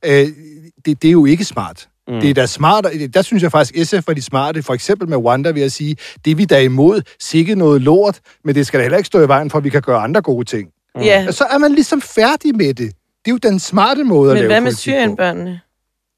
øh, 0.05 0.27
det, 0.87 1.03
det 1.03 1.09
er 1.09 1.13
jo 1.13 1.25
ikke 1.27 1.45
smart. 1.45 1.89
Mm. 2.09 2.21
Det 2.21 2.31
er 2.31 2.35
da 2.35 2.47
smart, 2.47 2.87
der 3.15 3.23
synes 3.23 3.43
jeg 3.43 3.51
faktisk, 3.51 3.89
SF 3.89 4.07
var 4.07 4.15
de 4.15 4.23
smarte, 4.23 4.63
for 4.63 4.75
eksempel 4.75 5.09
med 5.09 5.17
Rwanda, 5.17 5.51
vil 5.51 5.61
jeg 5.61 5.73
sige, 5.73 5.97
det 6.25 6.31
er 6.31 6.35
vi 6.35 6.45
der 6.45 6.59
imod, 6.59 7.03
sikke 7.21 7.55
noget 7.55 7.83
lort, 7.83 8.21
men 8.45 8.55
det 8.55 8.67
skal 8.67 8.79
da 8.79 8.83
heller 8.85 8.99
ikke 8.99 9.07
stå 9.07 9.21
i 9.21 9.29
vejen 9.29 9.51
for, 9.51 9.59
at 9.59 9.65
vi 9.65 9.71
kan 9.71 9.83
gøre 9.83 9.99
andre 9.99 10.21
gode 10.23 10.45
ting. 10.45 10.69
Ja, 11.01 11.25
Og 11.29 11.35
så 11.35 11.45
er 11.45 11.59
man 11.59 11.73
ligesom 11.73 12.01
færdig 12.01 12.57
med 12.57 12.69
det. 12.75 12.79
Det 13.25 13.27
er 13.27 13.31
jo 13.31 13.37
den 13.37 13.59
smarte 13.61 14.05
måde 14.05 14.31
at 14.31 14.35
men 14.35 14.41
lave 14.41 14.53
hvad 14.53 14.61
med. 14.61 14.73
Syrienbørnene? 14.73 15.61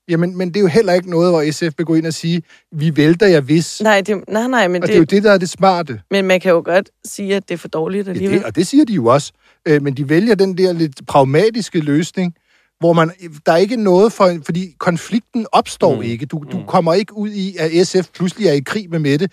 Jamen, 0.08 0.36
men 0.38 0.48
det 0.48 0.56
er 0.56 0.60
jo 0.60 0.66
heller 0.66 0.92
ikke 0.92 1.10
noget, 1.10 1.30
hvor 1.32 1.50
SF 1.52 1.62
vil 1.78 1.86
gå 1.86 1.94
ind 1.94 2.06
og 2.06 2.14
sige, 2.14 2.42
vi 2.72 2.96
vælter 2.96 3.26
jer 3.26 3.40
hvis. 3.40 3.80
Nej, 3.82 4.00
det, 4.00 4.28
nej, 4.28 4.46
nej, 4.48 4.68
men 4.68 4.82
og 4.82 4.88
det 4.88 4.94
er 4.94 4.98
jo 4.98 5.02
det, 5.04 5.10
det, 5.10 5.22
der 5.24 5.32
er 5.32 5.38
det 5.38 5.48
smarte. 5.50 6.00
men 6.10 6.24
man 6.26 6.40
kan 6.40 6.50
jo 6.52 6.62
godt 6.64 6.90
sige, 7.06 7.36
at 7.36 7.48
det 7.48 7.54
er 7.54 7.58
for 7.58 7.68
dårligt 7.68 8.06
Ja, 8.06 8.10
alligevel. 8.12 8.38
det, 8.38 8.44
og 8.46 8.56
det 8.56 8.66
siger 8.66 8.84
de 8.84 8.92
jo 8.92 9.06
også. 9.06 9.32
Øh, 9.68 9.82
men 9.82 9.94
de 9.94 10.08
vælger 10.08 10.34
den 10.34 10.58
der 10.58 10.72
lidt 10.72 11.06
pragmatiske 11.06 11.80
løsning, 11.80 12.34
hvor 12.80 12.92
man, 12.92 13.10
der 13.46 13.52
er 13.52 13.56
ikke 13.56 13.76
noget 13.76 14.12
for, 14.12 14.36
fordi 14.44 14.74
konflikten 14.78 15.46
opstår 15.52 15.94
mm. 15.94 16.02
ikke. 16.02 16.26
Du, 16.26 16.44
du 16.52 16.62
kommer 16.66 16.94
ikke 16.94 17.16
ud 17.16 17.30
i, 17.30 17.56
at 17.58 17.86
SF 17.86 18.08
pludselig 18.14 18.48
er 18.48 18.52
i 18.52 18.60
krig 18.60 18.90
med 18.90 18.98
Mette. 18.98 19.28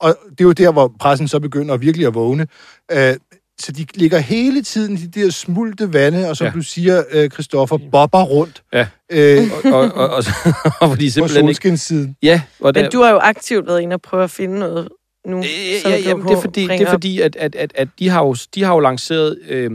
Og 0.00 0.18
det 0.30 0.40
er 0.40 0.44
jo 0.44 0.52
der, 0.52 0.72
hvor 0.72 0.92
pressen 1.00 1.28
så 1.28 1.40
begynder 1.40 1.76
virkelig 1.76 2.06
at 2.06 2.14
vågne. 2.14 2.46
Øh, 2.92 3.14
så 3.58 3.72
de 3.72 3.86
ligger 3.94 4.18
hele 4.18 4.62
tiden 4.62 4.94
i 4.94 5.00
de 5.00 5.20
der 5.20 5.30
smulte 5.30 5.92
vande, 5.92 6.30
og 6.30 6.36
som 6.36 6.46
Ja. 6.46 6.52
du 6.52 6.62
siger, 6.62 7.02
øh, 7.10 7.30
Christoffer, 7.30 7.78
bobber 7.92 8.22
rundt 8.22 8.62
Ja. 8.72 8.86
øh, 9.12 9.50
og, 9.64 9.72
og, 9.72 9.92
og, 9.92 10.08
og, 10.08 10.24
og 10.80 10.88
fordi 10.88 11.10
simpelthen 11.10 11.48
ikke... 11.48 12.14
Ja, 12.22 12.42
og 12.60 12.72
Men 12.74 12.84
der, 12.84 12.90
du 12.90 13.02
har 13.02 13.10
jo 13.10 13.18
aktivt 13.18 13.66
været 13.66 13.80
inde 13.80 13.94
og 13.94 14.02
prøve 14.02 14.24
at 14.24 14.30
finde 14.30 14.58
noget, 14.58 14.88
nu? 15.26 15.38
Øh, 15.38 15.44
ja, 15.84 15.96
jamen, 15.96 16.26
det 16.28 16.36
er 16.36 16.40
fordi, 16.40 16.62
det 16.66 16.80
er 16.80 16.90
fordi 16.90 17.20
at, 17.20 17.36
at, 17.36 17.54
at, 17.54 17.72
at 17.74 17.88
de, 17.98 18.08
har 18.08 18.24
jo, 18.24 18.36
de 18.54 18.62
har 18.62 18.74
jo 18.74 18.80
lanceret 18.80 19.38
øh, 19.48 19.70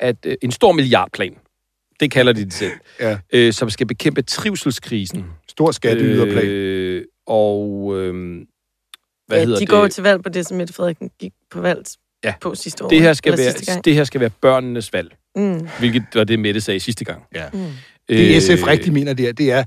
at, 0.00 0.16
øh, 0.26 0.36
en 0.42 0.50
stor 0.50 0.72
milliardplan. 0.72 1.34
Det 2.00 2.10
kalder 2.10 2.32
de 2.32 2.44
det 2.44 2.52
selv. 2.54 2.72
Ja. 3.00 3.18
Øh, 3.32 3.52
som 3.52 3.70
skal 3.70 3.86
bekæmpe 3.86 4.22
trivselskrisen. 4.22 5.24
Stor 5.48 5.70
skatteyderplan. 5.70 6.44
Øh, 6.46 7.04
og 7.26 7.92
øh, 7.96 8.36
hvad 9.26 9.38
ja, 9.38 9.44
hedder 9.44 9.56
de 9.56 9.60
det? 9.60 9.68
går 9.68 9.80
jo 9.80 9.88
til 9.88 10.02
valg 10.02 10.22
på 10.22 10.28
det, 10.28 10.46
som 10.46 10.56
Mette 10.56 10.72
Frederiksen 10.74 11.10
gik 11.20 11.32
på 11.50 11.60
valg 11.60 11.84
Ja. 12.24 12.34
på 12.40 12.54
sidste 12.54 12.84
år. 12.84 12.88
det 12.88 13.00
her, 13.02 13.12
skal 13.12 13.38
være, 13.38 13.80
det 13.84 13.94
her 13.94 14.04
skal 14.04 14.20
være 14.20 14.30
børnenes 14.40 14.92
valg, 14.92 15.16
Mm. 15.36 15.68
hvilket 15.78 16.02
var 16.14 16.24
det, 16.24 16.38
Mette 16.38 16.60
sagde 16.60 16.80
sidste 16.80 17.04
gang. 17.04 17.22
Ja. 17.34 17.44
Mm. 17.52 17.58
Det 18.08 18.36
Øh, 18.36 18.40
SF 18.40 18.66
rigtig 18.66 18.92
mener, 18.92 19.12
det 19.14 19.28
er, 19.28 19.32
det 19.32 19.52
er, 19.52 19.64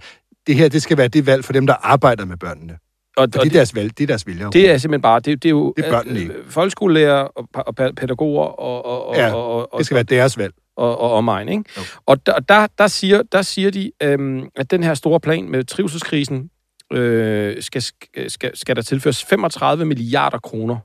det 0.48 0.56
her 0.56 0.70
det 0.70 0.82
skal 0.82 0.98
være 0.98 1.08
det 1.08 1.26
valg 1.26 1.46
for 1.46 1.54
dem, 1.54 1.68
der 1.68 1.74
arbejder 1.74 2.26
med 2.26 2.38
børnene. 2.38 2.74
Og, 2.74 2.78
Og 3.18 3.24
og 3.24 3.34
det 3.34 3.46
er 3.46 3.50
deres 3.50 3.76
valg, 3.76 3.98
det 3.98 4.04
er 4.04 4.08
deres 4.08 4.28
vælgere. 4.28 4.50
det 4.54 4.70
er 4.70 4.78
simpelthen 4.78 5.02
bare, 5.02 5.20
det, 5.20 5.44
det 5.44 5.50
er 5.50 5.52
jo 5.52 5.74
Det 5.78 5.86
er 5.86 5.90
børnene 5.92 6.16
øh, 6.16 6.22
ikke. 6.22 6.36
folkeskolelærer 6.48 7.14
og, 7.22 7.48
og 7.54 7.76
pædagoger 7.76 8.44
og, 8.46 8.86
og, 8.86 9.08
og, 9.08 9.16
Ja, 9.16 9.34
og, 9.34 9.74
og, 9.74 9.78
det 9.78 9.86
skal 9.86 9.96
være 9.96 10.04
deres 10.04 10.38
valg. 10.38 10.54
Og, 10.76 11.00
og 11.00 11.12
omegn. 11.12 11.50
Ikke? 11.50 11.64
Og 12.06 12.26
der, 12.26 12.40
der, 12.40 12.68
der, 12.78 12.88
siger, 12.88 13.24
der 13.32 13.42
siger 13.42 13.72
de, 13.72 13.92
øhm, 14.02 14.50
at 14.56 14.72
den 14.72 14.84
her 14.84 14.94
store 14.94 15.20
plan 15.20 15.50
med 15.50 15.64
trivselskrisen 15.64 16.50
øh, 16.94 17.64
skal, 17.64 17.82
skal, 18.28 18.58
skal 18.58 18.76
der 18.76 18.82
tilføres 18.82 19.24
35 19.24 19.86
milliarder 19.86 20.40
kroner. 20.40 20.78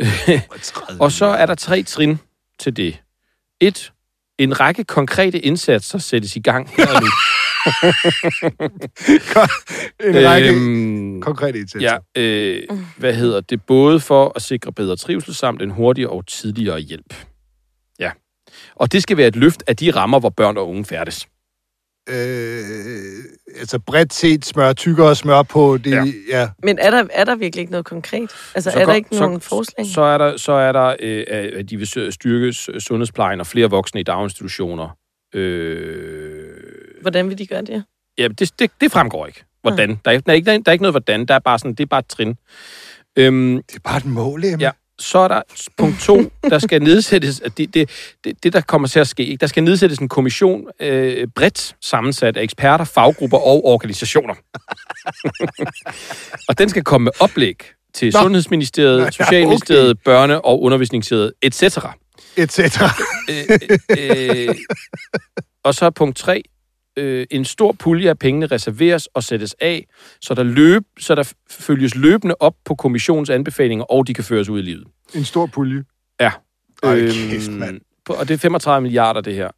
Og 1.04 1.12
så 1.12 1.26
er 1.26 1.46
der 1.46 1.54
tre 1.54 1.82
trin 1.82 2.18
til 2.58 2.76
det. 2.76 3.02
Et, 3.60 3.92
en 4.38 4.60
række 4.60 4.84
konkrete 4.84 5.38
indsatser 5.38 5.98
sættes 5.98 6.36
i 6.36 6.40
gang 6.40 6.70
her 6.76 7.00
nu. 7.00 7.06
en 10.08 10.28
række 10.28 10.48
Øhm, 10.48 11.20
konkrete 11.20 11.58
indsatser. 11.58 11.98
Ja, 12.16 12.22
øh, 12.22 12.62
hvad 12.96 13.14
hedder 13.14 13.40
det? 13.40 13.62
Både 13.62 14.00
for 14.00 14.32
at 14.36 14.42
sikre 14.42 14.72
bedre 14.72 14.96
trivsel 14.96 15.34
samt 15.34 15.62
en 15.62 15.70
hurtigere 15.70 16.10
og 16.10 16.26
tidligere 16.26 16.80
hjælp. 16.80 17.14
Og 18.74 18.92
det 18.92 19.02
skal 19.02 19.16
være 19.16 19.28
et 19.28 19.36
løft 19.36 19.62
af 19.66 19.76
de 19.76 19.90
rammer, 19.90 20.20
hvor 20.20 20.30
børn 20.30 20.56
og 20.56 20.68
unge 20.68 20.84
færdes. 20.84 21.28
Øh, 22.08 23.24
altså 23.58 23.78
bredt 23.78 24.12
set 24.14 24.44
smør 24.44 24.72
tykkere 24.72 25.16
smør 25.16 25.42
på 25.42 25.76
det. 25.78 25.90
Ja. 25.90 26.04
Ja. 26.30 26.48
Men 26.62 26.78
er 26.78 26.90
der, 26.90 27.04
er 27.12 27.24
der 27.24 27.34
virkelig 27.36 27.60
ikke 27.60 27.70
noget 27.72 27.86
konkret? 27.86 28.30
Altså, 28.54 28.70
Så 28.70 28.78
er 28.80 28.86
der 28.86 28.94
ikke 28.94 29.08
så- 29.12 29.20
nogen 29.20 29.40
forslag? 29.40 29.86
Så 29.86 30.00
er 30.02 30.18
der, 30.18 30.36
så 30.36 30.52
er 30.52 30.72
der 30.72 30.96
øh, 31.00 31.24
at 31.58 31.70
de 31.70 31.76
vil 31.76 31.86
styrke 32.12 32.52
sundhedsplejen 32.80 33.40
og 33.40 33.46
flere 33.46 33.70
voksne 33.70 34.00
i 34.00 34.04
daginstitutioner. 34.04 34.96
Øh, 35.34 36.48
Hvordan 37.00 37.28
vil 37.28 37.38
de 37.38 37.46
gøre 37.46 37.62
det? 37.62 37.84
ja, 38.18 38.28
det, 38.28 38.52
det, 38.58 38.70
det 38.80 38.92
fremgår 38.92 39.26
ikke. 39.26 39.44
Hvordan. 39.62 39.88
Der, 40.04 40.10
er, 40.10 40.10
ikke- 40.10 40.24
der, 40.26 40.32
er 40.32 40.36
ikke, 40.36 40.46
der 40.46 40.62
er 40.66 40.72
ikke 40.72 40.82
noget 40.82 40.92
hvordan. 40.92 41.26
Der 41.26 41.34
er 41.34 41.38
bare 41.38 41.58
sådan, 41.58 41.74
det 41.74 41.80
er 41.80 41.86
bare 41.86 41.98
et 42.00 42.06
trin. 42.08 42.36
Øhm, 43.16 43.56
Det 43.68 43.76
er 43.76 43.80
bare 43.84 43.96
et 43.96 44.04
mål, 44.06 44.44
Emma. 44.44 44.58
Ja. 44.64 44.70
Så 45.00 45.18
er 45.18 45.28
der 45.28 45.42
punkt 45.76 46.00
to, 46.00 46.32
der 46.42 46.58
skal 46.58 46.82
nedsættes, 46.90 47.40
at 47.40 47.58
det, 47.58 47.74
det, 47.74 47.90
det, 48.24 48.42
det 48.42 48.52
der 48.52 48.60
kommer 48.60 48.88
til 48.88 49.00
at 49.00 49.08
ske, 49.08 49.26
ikke? 49.26 49.40
der 49.40 49.46
skal 49.46 49.62
nedsættes 49.62 49.98
en 49.98 50.08
kommission 50.08 50.66
øh, 50.80 51.28
bredt 51.34 51.76
sammensat 51.80 52.36
af 52.36 52.42
eksperter, 52.42 52.84
faggrupper 52.84 53.38
og 53.38 53.64
organisationer. 53.64 54.34
og 56.48 56.58
den 56.58 56.68
skal 56.68 56.84
komme 56.84 57.04
med 57.04 57.12
oplæg 57.20 57.56
til 57.94 58.12
Nå. 58.14 58.20
Sundhedsministeriet, 58.22 59.00
Nå, 59.04 59.10
Socialministeriet, 59.10 59.98
Børne- 60.08 60.40
og 60.44 60.62
Undervisningsministeriet, 60.62 61.32
etc. 61.42 61.62
Et 62.36 62.52
cetera. 62.52 62.90
Øh, 63.30 64.48
øh, 64.48 64.54
og 65.64 65.74
så 65.74 65.90
punkt 65.90 66.16
3. 66.16 66.42
Øh, 67.00 67.26
en 67.30 67.44
stor 67.44 67.72
pulje 67.72 68.08
af 68.10 68.18
pengene 68.18 68.46
reserveres 68.46 69.06
og 69.06 69.22
sættes 69.24 69.54
af, 69.60 69.86
så 70.20 70.34
der, 70.34 70.42
løb, 70.42 70.82
så 70.98 71.14
der 71.14 71.32
følges 71.50 71.94
løbende 71.94 72.34
op 72.40 72.54
på 72.64 72.74
kommissionens 72.74 73.30
anbefalinger, 73.30 73.84
og 73.84 74.06
de 74.06 74.14
kan 74.14 74.24
føres 74.24 74.48
ud 74.48 74.58
i 74.58 74.62
livet. 74.62 74.84
En 75.14 75.24
stor 75.24 75.46
pulje. 75.46 75.84
Ja. 76.20 76.32
Ej, 76.82 76.98
Øhm, 76.98 77.10
kæft, 77.12 77.50
mand. 77.50 77.80
på- 78.04 78.12
Og 78.12 78.28
det 78.28 78.34
er 78.34 78.38
35 78.38 78.82
milliarder, 78.82 79.20
det 79.20 79.34
her. 79.34 79.50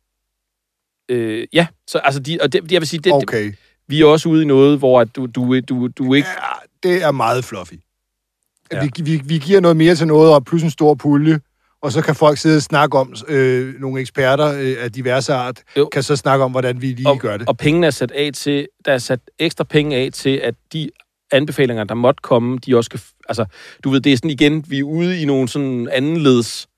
Øh, 1.08 1.46
ja, 1.52 1.66
så 1.86 1.98
altså, 1.98 2.20
de, 2.20 2.38
og 2.42 2.52
det, 2.52 2.72
jeg 2.72 2.80
vil 2.80 2.88
sige, 2.88 3.00
det, 3.00 3.12
okay. 3.12 3.22
Okay. 3.22 3.52
vi 3.88 4.00
er 4.00 4.06
også 4.06 4.28
ude 4.28 4.42
i 4.42 4.46
noget, 4.46 4.78
hvor 4.78 5.00
at 5.00 5.16
du, 5.16 5.26
du, 5.26 5.60
du, 5.60 5.88
du 5.88 6.14
ikke... 6.14 6.28
Ja, 6.28 6.88
det 6.90 7.02
er 7.02 7.10
meget 7.10 7.44
fluffy. 7.44 7.74
Ja. 8.72 8.84
Vi, 8.96 9.02
vi, 9.02 9.22
vi 9.24 9.38
giver 9.38 9.60
noget 9.60 9.76
mere 9.76 9.94
til 9.94 10.06
noget, 10.06 10.34
og 10.34 10.44
plus 10.44 10.62
en 10.62 10.70
stor 10.70 10.94
pulje, 10.94 11.40
og 11.82 11.92
så 11.92 12.02
kan 12.02 12.14
folk 12.14 12.38
sidde 12.38 12.56
og 12.56 12.62
snakke 12.62 12.98
om, 12.98 13.14
øh, 13.28 13.80
nogle 13.80 14.00
eksperter 14.00 14.46
øh, 14.60 14.76
af 14.80 14.92
diverse 14.92 15.34
art, 15.34 15.62
Jo. 15.76 15.88
kan 15.92 16.02
så 16.02 16.16
snakke 16.16 16.44
om, 16.44 16.50
hvordan 16.50 16.82
vi 16.82 16.86
lige 16.86 17.08
og, 17.08 17.18
gør 17.18 17.36
det. 17.36 17.48
Og 17.48 17.56
pengene 17.56 17.86
er 17.86 17.90
sat 17.90 18.10
af 18.10 18.30
til, 18.34 18.68
der 18.84 18.92
er 18.92 18.98
sat 18.98 19.20
ekstra 19.38 19.64
penge 19.64 19.96
af 19.96 20.10
til, 20.12 20.36
at 20.36 20.54
de 20.72 20.90
anbefalinger, 21.32 21.84
der 21.84 21.94
måtte 21.94 22.20
komme, 22.22 22.58
de 22.66 22.76
også 22.76 22.90
f- 22.94 23.18
Altså, 23.28 23.44
du 23.84 23.90
ved, 23.90 24.00
det 24.00 24.12
er 24.12 24.16
sådan 24.16 24.30
igen, 24.30 24.64
vi 24.68 24.78
er 24.78 24.82
ude 24.82 25.20
i 25.20 25.24
nogle 25.24 25.48
sådan 25.48 25.88
andenleds 25.92 26.68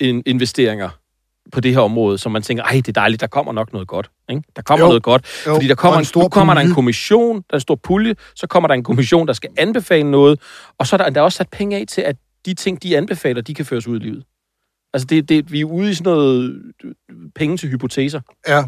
in- 0.00 0.22
investeringer 0.26 0.88
på 1.52 1.60
det 1.60 1.72
her 1.72 1.80
område, 1.80 2.18
som 2.18 2.32
man 2.32 2.42
tænker, 2.42 2.64
ej, 2.64 2.72
det 2.72 2.88
er 2.88 2.92
dejligt, 2.92 3.20
der 3.20 3.26
kommer 3.26 3.52
nok 3.52 3.72
noget 3.72 3.88
godt. 3.88 4.10
Ikke? 4.30 4.42
Der 4.56 4.62
kommer 4.62 4.84
Jo. 4.86 4.88
noget 4.88 5.02
godt. 5.02 5.24
Jo, 5.46 5.54
Fordi 5.54 5.68
der 5.68 5.74
kommer, 5.74 5.96
en, 5.96 6.00
en 6.00 6.04
stor 6.04 6.22
nu 6.22 6.28
kommer 6.28 6.54
der 6.54 6.60
en 6.60 6.66
pulje. 6.66 6.74
kommission, 6.74 7.36
der 7.36 7.42
er 7.50 7.54
en 7.56 7.60
stor 7.60 7.74
pulje, 7.74 8.14
så 8.34 8.46
kommer 8.46 8.66
der 8.66 8.74
en 8.74 8.82
kommission, 8.82 9.26
der 9.26 9.32
skal 9.32 9.50
anbefale 9.58 10.10
noget, 10.10 10.40
og 10.78 10.86
så 10.86 10.96
er 10.96 10.98
der, 10.98 11.10
der 11.10 11.20
er 11.20 11.24
også 11.24 11.36
sat 11.36 11.48
penge 11.52 11.76
af 11.76 11.84
til, 11.88 12.00
at 12.00 12.16
de 12.46 12.54
ting, 12.54 12.82
de 12.82 12.96
anbefaler, 12.96 13.40
de 13.42 13.54
kan 13.54 13.64
føres 13.66 13.86
ud 13.88 13.96
i 14.00 14.02
livet. 14.02 14.24
Altså, 14.94 15.06
det, 15.06 15.28
det, 15.28 15.52
vi 15.52 15.60
er 15.60 15.64
ude 15.64 15.90
i 15.90 15.94
sådan 15.94 16.12
noget 16.12 16.62
penge 17.34 17.56
til 17.56 17.68
hypoteser. 17.68 18.20
Ja. 18.48 18.64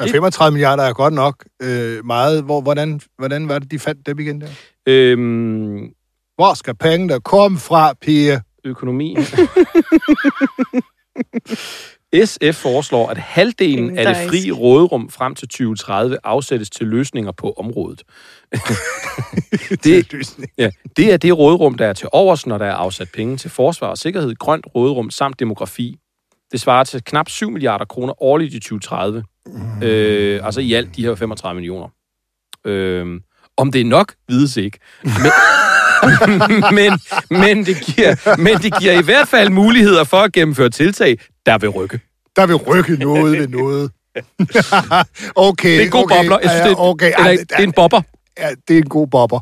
Ja, 0.00 0.06
35 0.06 0.52
milliarder 0.52 0.82
er 0.82 0.92
godt 0.92 1.14
nok 1.14 1.44
øh, 1.62 2.06
meget. 2.06 2.44
Hvor, 2.44 2.60
hvordan, 2.60 3.00
hvordan 3.18 3.48
var 3.48 3.58
det, 3.58 3.70
de 3.70 3.78
fandt 3.78 4.06
dem 4.06 4.18
igen 4.18 4.40
der? 4.40 4.48
Øhm, 4.86 5.78
Hvor 6.34 6.54
skal 6.54 6.74
pengene 6.74 7.20
komme 7.20 7.58
fra, 7.58 7.92
Pia? 8.00 8.40
økonomi. 8.64 9.16
SF 12.14 12.54
foreslår, 12.54 13.08
at 13.08 13.18
halvdelen 13.18 13.78
Ingen 13.78 13.98
af 13.98 14.14
det 14.14 14.28
fri 14.28 14.50
råderum 14.50 15.10
frem 15.10 15.34
til 15.34 15.48
2030 15.48 16.18
afsættes 16.24 16.70
til 16.70 16.86
løsninger 16.86 17.32
på 17.32 17.52
området. 17.52 18.02
det, 19.84 20.14
ja, 20.58 20.70
det 20.96 21.12
er 21.12 21.16
det 21.16 21.38
råderum, 21.38 21.74
der 21.74 21.86
er 21.86 21.92
til 21.92 22.08
overs, 22.12 22.46
når 22.46 22.58
der 22.58 22.66
er 22.66 22.74
afsat 22.74 23.08
penge 23.14 23.36
til 23.36 23.50
forsvar 23.50 23.88
og 23.88 23.98
sikkerhed, 23.98 24.34
grønt 24.34 24.66
råderum 24.74 25.10
samt 25.10 25.40
demografi. 25.40 25.96
Det 26.52 26.60
svarer 26.60 26.84
til 26.84 27.04
knap 27.04 27.28
7 27.28 27.50
milliarder 27.50 27.84
kroner 27.84 28.22
årligt 28.22 28.54
i 28.54 28.60
2030. 28.60 29.24
Mm. 29.46 29.82
Øh, 29.82 30.46
altså 30.46 30.60
i 30.60 30.72
alt 30.72 30.96
de 30.96 31.02
her 31.02 31.14
35 31.14 31.54
millioner. 31.54 31.88
Øh, 32.64 33.20
om 33.56 33.72
det 33.72 33.80
er 33.80 33.84
nok, 33.84 34.14
vides 34.28 34.56
ikke. 34.56 34.78
Men, 35.04 35.32
men, 36.78 36.92
men, 37.30 37.66
det 37.66 37.76
giver, 37.80 38.36
men 38.36 38.58
det 38.58 38.80
giver 38.80 38.98
i 38.98 39.02
hvert 39.02 39.28
fald 39.28 39.50
muligheder 39.50 40.04
for 40.04 40.16
at 40.16 40.32
gennemføre 40.32 40.70
tiltag, 40.70 41.18
der 41.46 41.58
vil 41.58 41.68
rykke. 41.68 42.00
Der 42.36 42.46
vil 42.46 42.56
rykke 42.56 42.96
noget 42.96 43.38
ved 43.38 43.48
noget. 43.48 43.90
okay, 45.36 45.68
Det 45.68 45.80
er 45.80 45.84
en 45.84 45.90
god 45.90 46.04
okay, 46.04 46.16
bobler. 46.16 46.38
Jeg 46.42 46.50
synes, 46.50 46.62
det, 46.62 46.72
er, 46.72 46.80
okay. 46.80 47.12
eller, 47.18 47.30
det 47.30 47.52
er 47.52 47.62
en 47.62 47.72
bobber. 47.72 48.02
Ja, 48.38 48.50
det 48.68 48.74
er 48.76 48.78
en 48.78 48.88
god 48.88 49.06
bobber. 49.06 49.40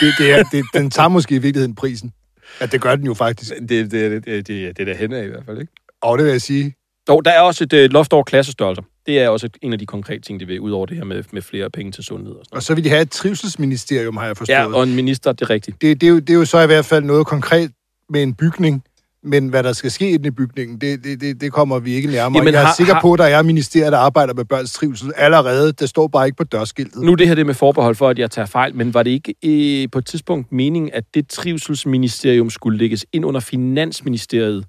Det, 0.00 0.14
det 0.18 0.32
er, 0.32 0.42
det, 0.42 0.64
den 0.74 0.90
tager 0.90 1.08
måske 1.08 1.34
i 1.34 1.38
virkeligheden 1.38 1.74
prisen. 1.74 2.12
Ja, 2.60 2.66
det 2.66 2.80
gør 2.80 2.96
den 2.96 3.06
jo 3.06 3.14
faktisk. 3.14 3.52
Det, 3.60 3.68
det, 3.68 3.90
det, 3.90 4.24
det, 4.24 4.46
det, 4.46 4.48
det 4.48 4.78
er 4.78 4.84
der 4.84 4.94
hen 4.94 5.12
af 5.12 5.24
i 5.24 5.26
hvert 5.26 5.42
fald, 5.46 5.60
ikke? 5.60 5.72
Og 6.02 6.18
det 6.18 6.24
vil 6.24 6.30
jeg 6.30 6.42
sige. 6.42 6.74
Dog, 7.08 7.24
der 7.24 7.30
er 7.30 7.40
også 7.40 7.64
et 7.64 7.72
uh, 7.72 7.78
loft 7.78 8.12
over 8.12 8.22
klassestørrelser. 8.22 8.82
Det 9.10 9.18
er 9.18 9.28
også 9.28 9.48
en 9.62 9.72
af 9.72 9.78
de 9.78 9.86
konkrete 9.86 10.20
ting, 10.20 10.40
de 10.40 10.46
vil, 10.46 10.60
ud 10.60 10.70
over 10.70 10.86
det 10.86 10.96
her 10.96 11.04
med, 11.04 11.24
med 11.32 11.42
flere 11.42 11.70
penge 11.70 11.92
til 11.92 12.04
sundhed. 12.04 12.32
Og 12.34 12.44
sådan 12.44 12.56
Og 12.56 12.62
så 12.62 12.74
vil 12.74 12.84
de 12.84 12.88
have 12.88 13.02
et 13.02 13.10
trivselsministerium, 13.10 14.16
har 14.16 14.26
jeg 14.26 14.36
forstået. 14.36 14.56
Ja, 14.56 14.66
og 14.74 14.82
en 14.82 14.94
minister, 14.94 15.32
det 15.32 15.42
er 15.42 15.50
rigtigt. 15.50 15.82
det, 15.82 16.00
det, 16.00 16.06
er 16.06 16.10
jo, 16.10 16.18
det 16.18 16.30
er 16.30 16.34
jo 16.34 16.44
så 16.44 16.60
i 16.60 16.66
hvert 16.66 16.84
fald 16.84 17.04
noget 17.04 17.26
konkret 17.26 17.70
med 18.10 18.22
en 18.22 18.34
bygning, 18.34 18.82
men 19.22 19.48
hvad 19.48 19.62
der 19.62 19.72
skal 19.72 19.90
ske 19.90 20.10
i 20.10 20.16
den 20.16 20.26
i 20.26 20.30
bygningen, 20.30 20.80
det, 20.80 21.04
det, 21.04 21.20
det, 21.20 21.40
det 21.40 21.52
kommer 21.52 21.78
vi 21.78 21.92
ikke 21.92 22.08
nærmere. 22.10 22.38
Jamen, 22.40 22.54
jeg 22.54 22.60
er 22.62 22.66
har- 22.66 22.74
sikker 22.74 23.00
på, 23.00 23.12
at 23.12 23.18
der 23.18 23.24
er 23.24 23.42
ministerier, 23.42 23.90
der 23.90 23.98
arbejder 23.98 24.34
med 24.34 24.44
børns 24.44 24.72
trivsel 24.72 25.12
allerede. 25.16 25.72
Det 25.72 25.88
står 25.88 26.08
bare 26.08 26.26
ikke 26.26 26.36
på 26.36 26.44
dørskiltet. 26.44 27.02
Nu 27.02 27.14
det 27.14 27.28
her 27.28 27.34
det 27.34 27.46
med 27.46 27.54
forbehold 27.54 27.94
for, 27.94 28.08
at 28.08 28.18
jeg 28.18 28.30
tager 28.30 28.46
fejl, 28.46 28.74
men 28.74 28.94
var 28.94 29.02
det 29.02 29.10
ikke 29.10 29.34
øh, 29.44 29.88
på 29.92 29.98
et 29.98 30.06
tidspunkt 30.06 30.52
meningen, 30.52 30.90
at 30.94 31.04
det 31.14 31.28
trivselsministerium 31.28 32.50
skulle 32.50 32.78
lægges 32.78 33.06
ind 33.12 33.24
under 33.24 33.40
Finansministeriet 33.40 34.64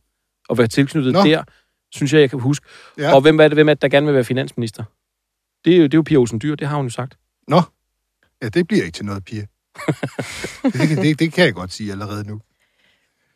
og 0.50 0.58
være 0.58 0.68
tilknyttet 0.68 1.14
Nå. 1.14 1.24
der, 1.24 1.44
synes 1.92 2.14
jeg, 2.14 2.22
jeg 2.22 2.30
kan 2.30 2.40
huske. 2.40 2.66
Ja. 2.98 3.16
Og 3.16 3.22
hvem 3.22 3.40
er 3.40 3.48
det, 3.48 3.56
hvem 3.56 3.70
er 3.70 3.74
det, 3.74 3.82
der 3.82 3.88
gerne 3.88 4.06
vil 4.06 4.16
være 4.16 4.24
finansminister? 4.24 4.84
Det 5.66 5.74
er 5.74 5.78
jo, 5.78 5.84
det 5.84 5.94
er 5.94 5.98
jo 5.98 6.02
Pia 6.02 6.18
Olsen 6.18 6.42
Dyr, 6.42 6.56
det 6.56 6.68
har 6.68 6.76
hun 6.76 6.86
jo 6.86 6.90
sagt. 6.90 7.18
Nå, 7.48 7.62
ja, 8.42 8.50
det 8.50 8.68
bliver 8.68 8.84
ikke 8.84 8.96
til 8.96 9.06
noget, 9.06 9.26
Pia. 9.26 9.42
det, 10.64 10.74
det, 10.74 10.98
det, 10.98 11.20
det 11.20 11.34
kan 11.34 11.46
jeg 11.46 11.54
godt 11.54 11.74
sige 11.74 11.92
allerede 11.92 12.28
nu. 12.28 12.42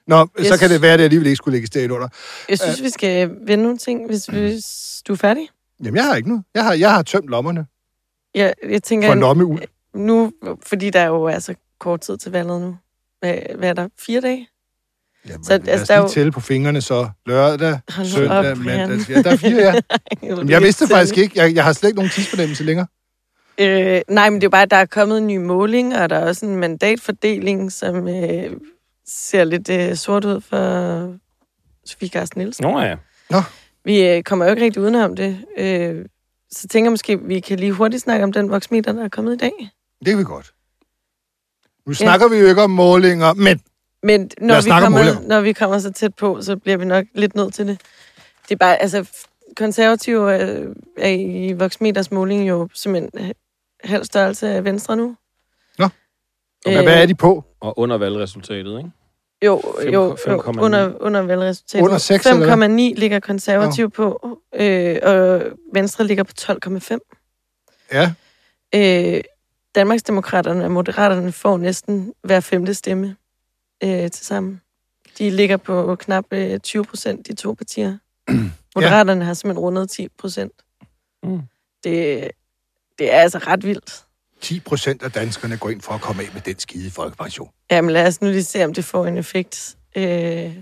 Nå, 0.07 0.27
yes. 0.39 0.47
så 0.47 0.57
kan 0.59 0.69
det 0.69 0.81
være, 0.81 0.93
at 0.93 0.99
det 0.99 1.03
alligevel 1.03 1.27
ikke 1.27 1.35
skulle 1.35 1.55
lægges 1.55 1.69
derind 1.69 1.93
under. 1.93 2.07
Jeg 2.49 2.59
synes, 2.59 2.83
vi 2.83 2.89
skal 2.89 3.31
vende 3.47 3.63
nogle 3.63 3.77
ting, 3.77 4.07
hvis, 4.07 4.25
hvis 4.25 4.65
du 5.07 5.13
er 5.13 5.17
færdig. 5.17 5.47
Jamen, 5.79 5.95
jeg 5.95 6.05
har 6.05 6.15
ikke 6.15 6.29
noget. 6.29 6.43
Jeg 6.53 6.63
har, 6.63 6.73
jeg 6.73 6.91
har 6.91 7.03
tømt 7.03 7.27
lommerne 7.27 7.65
Jeg, 8.35 8.53
jeg 8.69 8.83
tænker, 8.83 9.07
for 9.07 9.15
lomme 9.15 9.45
ud. 9.45 9.59
nu, 9.93 10.31
fordi 10.65 10.89
der 10.89 11.05
jo 11.05 11.23
er 11.23 11.39
så 11.39 11.55
kort 11.79 12.01
tid 12.01 12.17
til 12.17 12.31
valget 12.31 12.61
nu. 12.61 12.77
Hvad, 13.19 13.37
hvad 13.57 13.69
er 13.69 13.73
der? 13.73 13.87
Fire 13.99 14.21
dage? 14.21 14.47
Jamen, 15.29 15.43
Så, 15.43 15.53
altså, 15.53 15.71
os 15.81 15.87
der 15.87 15.93
er 15.93 15.97
lige 15.99 16.07
jo- 16.07 16.13
tælle 16.13 16.31
på 16.31 16.39
fingrene, 16.39 16.81
så 16.81 17.09
lørdag, 17.25 17.79
Hold 17.89 18.07
søndag, 18.07 18.51
op, 18.51 18.57
mandag. 18.57 19.09
Ja, 19.09 19.21
der 19.21 19.31
er 19.31 19.35
fire, 19.35 19.61
ja. 19.61 19.73
Jamen, 20.29 20.49
jeg 20.49 20.61
vidste 20.61 20.87
faktisk 20.87 21.17
ikke. 21.17 21.39
Jeg, 21.41 21.55
jeg 21.55 21.63
har 21.63 21.73
slet 21.73 21.89
ikke 21.89 21.95
nogen 21.97 22.11
tidsfornemmelse 22.11 22.63
længere. 22.63 22.87
Øh, 23.57 24.01
nej, 24.09 24.29
men 24.29 24.41
det 24.41 24.47
er 24.47 24.49
bare, 24.51 24.61
at 24.61 24.71
der 24.71 24.77
er 24.77 24.85
kommet 24.85 25.17
en 25.17 25.27
ny 25.27 25.37
måling, 25.37 25.95
og 25.97 26.09
der 26.09 26.15
er 26.15 26.25
også 26.27 26.45
en 26.45 26.55
mandatfordeling, 26.55 27.71
som, 27.71 28.07
øh, 28.07 28.51
ser 29.07 29.43
lidt 29.43 29.69
øh, 29.69 29.95
sort 29.95 30.25
ud 30.25 30.41
for 30.41 31.13
Sofie 31.85 32.09
Carsten 32.09 32.39
Nielsen. 32.41 32.65
Nå 32.65 32.79
ja. 32.79 32.95
Vi 33.85 34.07
øh, 34.07 34.23
kommer 34.23 34.45
jo 34.45 34.51
ikke 34.51 34.63
rigtig 34.65 34.81
udenom 34.81 35.15
det. 35.15 35.39
Øh, 35.57 36.05
så 36.51 36.67
tænker 36.67 36.85
jeg 36.87 36.91
måske, 36.93 37.13
at 37.13 37.19
vi 37.27 37.39
kan 37.39 37.59
lige 37.59 37.71
hurtigt 37.71 38.03
snakke 38.03 38.23
om 38.23 38.31
den 38.33 38.49
voksmeter, 38.49 38.91
der 38.93 39.03
er 39.03 39.09
kommet 39.09 39.33
i 39.33 39.37
dag. 39.37 39.51
Det 39.99 40.07
kan 40.07 40.17
vi 40.17 40.23
godt. 40.23 40.53
Nu 41.87 41.93
snakker 41.93 42.27
vi 42.27 42.35
jo 42.37 42.47
ikke 42.47 42.61
om 42.61 42.69
målinger, 42.71 43.33
men 43.33 43.59
Men 44.05 44.31
når 44.41 44.61
vi, 44.63 44.69
kommer, 44.69 45.27
når 45.27 45.41
vi 45.41 45.53
kommer 45.53 45.79
så 45.79 45.91
tæt 45.91 46.15
på, 46.15 46.41
så 46.41 46.57
bliver 46.57 46.77
vi 46.77 46.85
nok 46.85 47.05
lidt 47.13 47.35
nødt 47.35 47.53
til 47.53 47.67
det. 47.67 47.81
Det 48.49 48.55
er 48.55 48.57
bare, 48.59 48.81
altså, 48.81 49.09
konservative 49.57 50.33
er, 50.33 50.73
er 50.97 51.09
i 51.09 51.53
Voxmeters 51.53 52.11
måling 52.11 52.49
jo 52.49 52.69
simpelthen 52.73 53.33
halv 53.83 54.03
størrelse 54.03 54.49
af 54.49 54.63
Venstre 54.63 54.95
nu. 54.97 55.15
Nå. 55.79 55.85
Og 56.65 56.83
hvad 56.83 57.01
er 57.01 57.05
de 57.05 57.15
på? 57.15 57.43
Og 57.59 57.79
under 57.79 57.97
valgresultatet, 57.97 58.77
ikke? 58.77 58.91
Jo, 59.45 59.61
Fem- 59.81 59.93
jo, 59.93 60.17
fem 60.25 60.33
jo 60.33 60.39
komma 60.41 60.61
under, 60.61 60.91
under 60.99 61.21
valgresultatet. 61.21 61.85
Under 61.85 61.97
seks, 61.97 62.25
eller 62.25 62.55
hvad? 62.55 62.67
5,9 62.69 62.99
ligger 62.99 63.19
konservativ 63.19 63.91
på, 63.91 64.39
øh, 64.55 64.97
og 65.03 65.41
Venstre 65.73 66.03
ligger 66.03 66.23
på 66.23 66.31
12,5. 66.41 66.99
Ja, 67.93 68.13
Øh, 68.75 69.21
Danmarksdemokraterne 69.75 70.65
og 70.65 70.71
Moderaterne 70.71 71.31
får 71.31 71.57
næsten 71.57 72.13
hver 72.23 72.39
femte 72.39 72.73
stemme 72.73 73.15
øh, 73.85 74.11
til 74.11 74.25
sammen. 74.25 74.61
De 75.17 75.29
ligger 75.29 75.57
på 75.57 75.95
knap 75.95 76.25
øh, 76.31 76.59
20 76.59 76.83
procent, 76.83 77.27
de 77.27 77.33
to 77.35 77.53
partier. 77.53 77.97
Moderaterne 78.75 79.25
har 79.25 79.33
simpelthen 79.33 79.59
rundet 79.59 79.89
10 79.89 80.07
procent. 80.19 80.53
Mm. 81.23 81.41
Det, 81.83 82.27
det 82.99 83.13
er 83.13 83.19
altså 83.19 83.37
ret 83.37 83.65
vildt. 83.65 84.05
10 84.41 84.59
procent 84.59 85.03
af 85.03 85.11
danskerne 85.11 85.57
går 85.57 85.69
ind 85.69 85.81
for 85.81 85.93
at 85.93 86.01
komme 86.01 86.23
af 86.23 86.29
med 86.33 86.41
den 86.41 86.59
skide 86.59 86.91
folkepension. 86.91 87.49
Jamen 87.71 87.91
lad 87.91 88.07
os 88.07 88.21
nu 88.21 88.27
lige 88.27 88.43
se, 88.43 88.65
om 88.65 88.73
det 88.73 88.85
får 88.85 89.05
en 89.05 89.17
effekt. 89.17 89.75
Øh, 89.95 90.55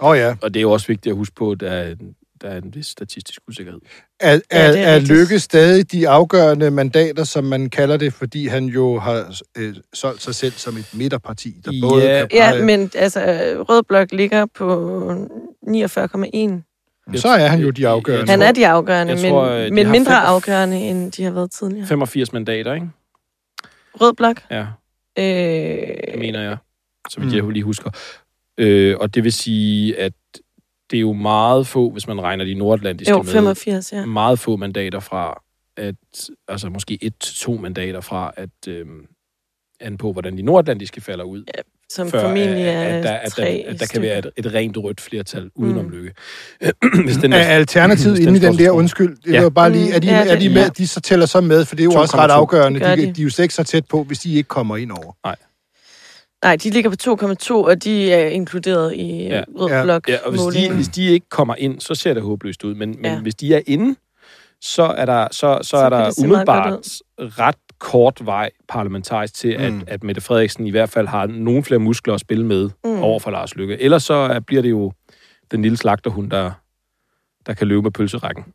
Åh 0.00 0.08
oh, 0.08 0.18
ja. 0.18 0.36
Og 0.42 0.54
det 0.54 0.60
er 0.60 0.62
jo 0.62 0.72
også 0.72 0.86
vigtigt 0.86 1.12
at 1.12 1.16
huske 1.16 1.34
på, 1.34 1.50
at 1.50 1.98
der 2.42 2.48
er, 2.48 2.56
en 2.58 2.74
vis 2.74 2.86
statistisk 2.86 3.40
usikkerhed. 3.48 3.80
Er, 4.20 4.32
Ja, 4.32 4.38
er, 4.50 4.70
det 4.72 4.80
er 4.80 4.86
er. 4.86 5.00
Lykke 5.00 5.38
stadig 5.38 5.92
de 5.92 6.08
afgørende 6.08 6.70
mandater, 6.70 7.24
som 7.24 7.44
man 7.44 7.70
kalder 7.70 7.96
det, 7.96 8.12
fordi 8.12 8.46
han 8.46 8.64
jo 8.66 8.98
har 8.98 9.40
øh, 9.58 9.74
solgt 9.94 10.22
sig 10.22 10.34
selv 10.34 10.52
som 10.52 10.76
et 10.76 10.90
midterparti, 10.94 11.54
der 11.64 11.72
Ja. 11.72 11.80
både 11.88 12.02
kan 12.02 12.28
ja, 12.32 12.64
men 12.64 12.90
altså, 12.94 13.20
Rød 13.68 13.82
Blok 13.82 14.12
ligger 14.12 14.46
på 14.54 15.00
49,1. 15.66 17.18
så 17.18 17.28
er 17.28 17.46
han 17.46 17.60
jo 17.60 17.70
de 17.70 17.88
afgørende. 17.88 18.30
Han 18.30 18.42
er 18.42 18.52
de 18.52 18.66
afgørende, 18.68 19.12
jeg 19.12 19.22
men, 19.22 19.30
tror, 19.30 19.44
øh, 19.44 19.64
de 19.64 19.70
men 19.70 19.90
mindre 19.90 20.12
fem- 20.12 20.22
afgørende, 20.26 20.76
end 20.78 21.12
de 21.12 21.24
har 21.24 21.30
været 21.30 21.50
tidligere. 21.50 21.86
85 21.86 22.32
mandater, 22.32 22.74
ikke? 22.74 22.86
Rød 24.00 24.12
Blok? 24.14 24.42
Ja, 24.50 24.66
Øh, 25.18 25.24
det 26.12 26.18
mener 26.18 26.40
jeg. 26.42 26.56
Så 27.10 27.20
vidt 27.20 27.34
jeg 27.34 27.44
lige 27.44 27.62
husker. 27.62 27.90
Øh, 28.58 28.96
og 29.00 29.14
det 29.14 29.24
vil 29.24 29.32
sige, 29.32 29.98
at 29.98 30.12
det 30.90 30.96
er 30.96 31.00
jo 31.00 31.12
meget 31.12 31.66
få, 31.66 31.90
hvis 31.90 32.06
man 32.08 32.20
regner 32.22 32.44
de 32.44 32.54
nordatlantiske 32.54 33.10
jo, 33.10 33.22
med, 33.22 33.32
85, 33.32 33.92
ja. 33.92 34.06
meget 34.06 34.38
få 34.38 34.56
mandater 34.56 35.00
fra, 35.00 35.42
at, 35.76 35.94
altså 36.48 36.68
måske 36.68 36.98
et 37.02 37.14
til 37.20 37.34
to 37.36 37.52
mandater 37.56 38.00
fra, 38.00 38.32
at 38.36 38.50
øh, 38.68 38.86
an 39.80 39.96
på, 39.98 40.12
hvordan 40.12 40.36
de 40.36 40.42
nordatlantiske 40.42 41.00
falder 41.00 41.24
ud. 41.24 41.44
Som 41.90 42.08
før, 42.10 42.20
formentlig 42.20 42.64
at, 42.64 42.74
er 42.92 42.96
at, 42.98 43.04
der, 43.04 43.12
at, 43.12 43.32
tre 43.32 43.42
der, 43.66 43.72
at 43.72 43.80
der 43.80 43.86
kan 43.86 44.02
være 44.02 44.18
et, 44.18 44.30
et 44.36 44.54
rent 44.54 44.76
rødt 44.78 45.00
flertal 45.00 45.50
udenom 45.54 45.84
Mm. 45.84 45.90
lykke. 45.90 46.12
hvis 47.04 47.16
den 47.16 47.32
Er 47.32 47.36
Alternativet 47.38 48.16
hvis 48.16 48.26
inde 48.26 48.38
i 48.38 48.42
den 48.42 48.58
der, 48.58 48.70
undskyld, 48.70 49.16
det 49.24 49.32
Ja. 49.32 49.42
var 49.42 49.50
bare 49.50 49.72
lige, 49.72 49.94
er 49.94 49.98
de, 49.98 50.06
Mm, 50.06 50.12
ja, 50.12 50.26
er 50.26 50.38
de 50.38 50.48
med, 50.48 50.62
ja. 50.62 50.68
de 50.68 50.86
så 50.86 51.00
tæller 51.00 51.26
så 51.26 51.40
med, 51.40 51.64
for 51.64 51.76
det 51.76 51.82
er 51.82 51.84
jo 51.94 52.00
også 52.00 52.16
ret 52.16 52.28
2,2. 52.30 52.32
afgørende. 52.32 52.80
De, 52.80 52.96
de. 52.96 53.12
de 53.12 53.20
er 53.20 53.24
jo 53.24 53.30
slet 53.30 53.44
ikke 53.44 53.54
så 53.54 53.64
tæt 53.64 53.86
på, 53.86 54.04
hvis 54.04 54.18
de 54.18 54.34
ikke 54.34 54.48
kommer 54.48 54.76
ind 54.76 54.90
over. 54.92 55.12
Nej, 55.26 55.36
de 56.56 56.70
ligger 56.70 56.90
på 56.90 56.96
2,2, 57.50 57.54
og 57.54 57.84
de 57.84 58.12
er 58.12 58.28
inkluderet 58.28 58.94
i 58.94 59.22
Ja. 59.22 59.36
ja. 59.36 59.42
Rød 59.58 59.70
Ja. 59.70 59.82
Blok 59.82 60.08
Ja, 60.08 60.16
og 60.24 60.30
hvis 60.30 60.40
de, 60.40 60.74
hvis 60.74 60.88
de 60.88 61.04
ikke 61.06 61.28
kommer 61.30 61.54
ind, 61.54 61.80
så 61.80 61.94
ser 61.94 62.14
det 62.14 62.22
håbløst 62.22 62.64
ud. 62.64 62.74
Men, 62.74 62.88
men 62.88 63.04
Ja. 63.04 63.20
hvis 63.20 63.34
de 63.34 63.54
er 63.54 63.60
inde, 63.66 63.96
så 64.60 64.82
er 64.82 65.04
der, 65.06 65.28
så, 65.30 65.58
så 65.62 65.68
Så 65.68 65.76
er 65.76 65.88
der 65.88 66.10
umiddelbart 66.24 66.84
ret 67.18 67.54
kort 67.78 68.20
vej 68.26 68.50
parlamentarisk 68.68 69.34
til, 69.34 69.48
at, 69.48 69.72
Mm. 69.72 69.82
at 69.86 70.04
Mette 70.04 70.20
Frederiksen 70.20 70.66
i 70.66 70.70
hvert 70.70 70.90
fald 70.90 71.06
har 71.06 71.26
nogle 71.26 71.64
flere 71.64 71.80
muskler 71.80 72.14
at 72.14 72.20
spille 72.20 72.46
med 72.46 72.70
Mm. 72.84 73.02
over 73.02 73.20
for 73.20 73.30
Lars 73.30 73.54
Lykke. 73.56 73.82
Ellers 73.82 74.02
så 74.04 74.14
er- 74.14 74.40
bliver 74.40 74.62
det 74.62 74.70
jo 74.70 74.92
den 75.50 75.62
lille 75.62 75.76
slagterhund, 75.76 76.30
der, 76.30 76.50
der 77.46 77.54
kan 77.54 77.66
løbe 77.66 77.82
med 77.82 77.90
pølserækken. 77.90 78.44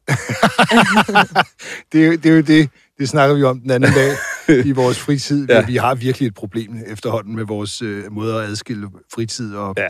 Det, 1.92 2.08
er 2.08 2.18
det 2.18 2.26
er 2.26 2.36
jo 2.36 2.42
det, 2.42 2.70
det 3.00 3.10
snakker 3.10 3.36
vi 3.36 3.44
om 3.44 3.60
den 3.60 3.72
anden 3.72 3.94
dag 3.94 4.12
i 4.70 4.72
vores 4.72 5.00
fritid. 5.00 5.50
Ja. 5.50 5.66
Vi 5.66 5.76
har 5.76 5.96
virkelig 5.96 6.28
et 6.28 6.34
problem 6.34 6.76
efterhånden 6.88 7.36
med 7.36 7.46
vores 7.46 7.82
øh, 7.82 8.12
måde 8.12 8.36
at 8.36 8.50
adskille 8.50 8.88
fritid 9.14 9.56
og 9.56 9.74
Ja 9.78 9.90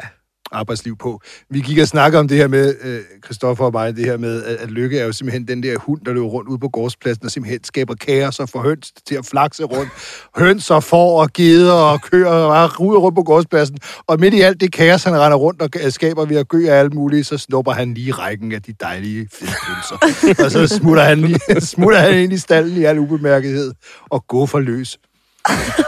arbejdsliv 0.51 0.97
på. 0.97 1.21
Vi 1.49 1.59
gik 1.59 1.77
og 1.77 1.87
snakkede 1.87 2.19
om 2.19 2.27
det 2.27 2.37
her 2.37 2.47
med, 2.47 2.75
øh, 2.83 3.01
og 3.49 3.71
mig, 3.73 3.95
det 3.95 4.05
her 4.05 4.17
med, 4.17 4.43
at, 4.43 4.55
at 4.55 4.71
Lykke 4.71 4.99
er 4.99 5.05
jo 5.05 5.11
simpelthen 5.11 5.47
den 5.47 5.63
der 5.63 5.77
hund, 5.79 6.01
der 6.05 6.13
løber 6.13 6.27
rundt 6.27 6.49
ude 6.49 6.59
på 6.59 6.69
gårdspladsen 6.69 7.25
og 7.25 7.31
simpelthen 7.31 7.63
skaber 7.63 7.95
kaos 7.95 8.39
og 8.39 8.49
får 8.49 8.61
høns 8.61 8.91
til 9.07 9.15
at 9.15 9.25
flakse 9.25 9.63
rundt. 9.63 9.91
Høns 10.35 10.71
og 10.71 10.83
får 10.83 11.21
og 11.21 11.29
geder 11.33 11.73
og 11.73 12.01
køer 12.01 12.27
og 12.27 12.49
bare 12.49 12.67
ruder 12.67 12.99
rundt 12.99 13.15
på 13.15 13.23
gårdspladsen. 13.23 13.77
Og 14.07 14.19
midt 14.19 14.33
i 14.33 14.41
alt 14.41 14.61
det 14.61 14.71
kaos, 14.71 15.03
han 15.03 15.19
render 15.19 15.37
rundt 15.37 15.61
og 15.61 15.93
skaber 15.93 16.25
ved 16.25 16.37
at 16.37 16.47
gø 16.47 16.69
af 16.69 16.79
alt 16.79 16.93
muligt, 16.93 17.27
så 17.27 17.37
snupper 17.37 17.71
han 17.71 17.93
lige 17.93 18.11
rækken 18.11 18.51
af 18.51 18.61
de 18.61 18.73
dejlige 18.73 19.29
fedtpølser. 19.31 20.45
og 20.45 20.51
så 20.51 20.67
smutter 20.67 21.03
han, 21.03 21.21
lige, 21.21 21.39
smutter 21.73 21.99
han 21.99 22.19
ind 22.19 22.33
i 22.33 22.37
stallen 22.37 22.77
i 22.77 22.83
al 22.83 22.99
ubemærkethed 22.99 23.73
og 24.09 24.27
går 24.27 24.45
for 24.45 24.59
løs. 24.59 24.97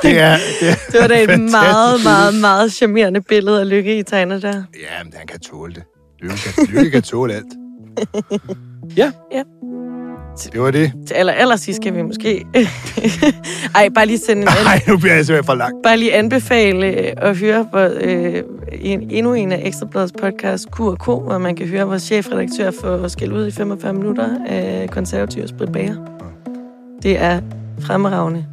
Det 0.04 0.20
er, 0.20 0.38
det 0.60 0.70
er 0.70 0.76
Det 0.91 1.01
var 1.01 1.08
da 1.08 1.22
et 1.24 1.39
meget, 1.39 2.04
meget, 2.04 2.36
meget 2.41 2.74
charmerende 2.74 3.22
billede 3.22 3.60
af 3.60 3.70
Lykke, 3.70 3.99
I 3.99 4.04
tegner 4.04 4.39
der. 4.39 4.54
Ja, 4.54 5.04
men 5.04 5.14
han 5.18 5.28
kan 5.28 5.39
tåle 5.39 5.74
det. 5.74 5.84
Lykke 6.22 6.38
kan, 6.38 6.66
Lykke 6.70 6.91
kan 6.91 7.01
tåle 7.01 7.34
alt. 7.34 7.45
Ja. 8.97 9.12
Ja. 9.32 9.43
Det 10.54 10.62
var 10.62 10.72
det. 10.72 10.91
Til 11.08 11.14
aller, 11.14 11.34
aller 11.34 11.56
sidst 11.56 11.82
skal 11.82 11.95
vi 11.95 12.01
måske... 12.01 12.45
Ej, 13.76 13.89
bare 13.95 14.06
lige 14.06 14.18
sende 14.20 14.41
en 14.41 14.47
Nej, 14.64 14.82
nu 14.88 14.97
bliver 14.97 15.16
jeg 15.16 15.26
simpelthen 15.26 15.45
for 15.45 15.56
langt. 15.56 15.76
Bare 15.84 15.97
lige 15.97 16.14
anbefale 16.14 16.88
øh, 16.88 17.14
at 17.18 17.38
høre 17.38 17.68
på 17.72 17.80
øh, 17.80 18.43
en, 18.72 19.10
endnu 19.12 19.34
en 19.34 19.51
af 19.51 19.62
Ekstrabladets 19.66 20.14
podcast, 20.22 20.66
Q&K, 20.66 21.06
hvor 21.06 21.38
man 21.38 21.56
kan 21.56 21.68
høre 21.68 21.88
vores 21.88 22.04
chefredaktør 22.04 22.72
få 22.82 23.10
skæld 23.10 23.34
ud 23.34 23.47
i 23.47 23.51
45 23.51 23.93
minutter 23.93 24.30
af 24.47 24.89
konservative 24.91 25.47
Sprit 25.47 25.72
Bager. 25.72 25.95
Det 27.04 27.20
er 27.20 27.41
fremragende. 27.80 28.45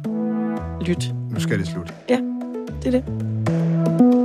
Lyt. 0.81 1.13
Nu 1.31 1.39
skal 1.39 1.59
det 1.59 1.67
slutte. 1.67 1.93
Det 2.83 2.85
er 2.85 2.91
det. 2.91 4.20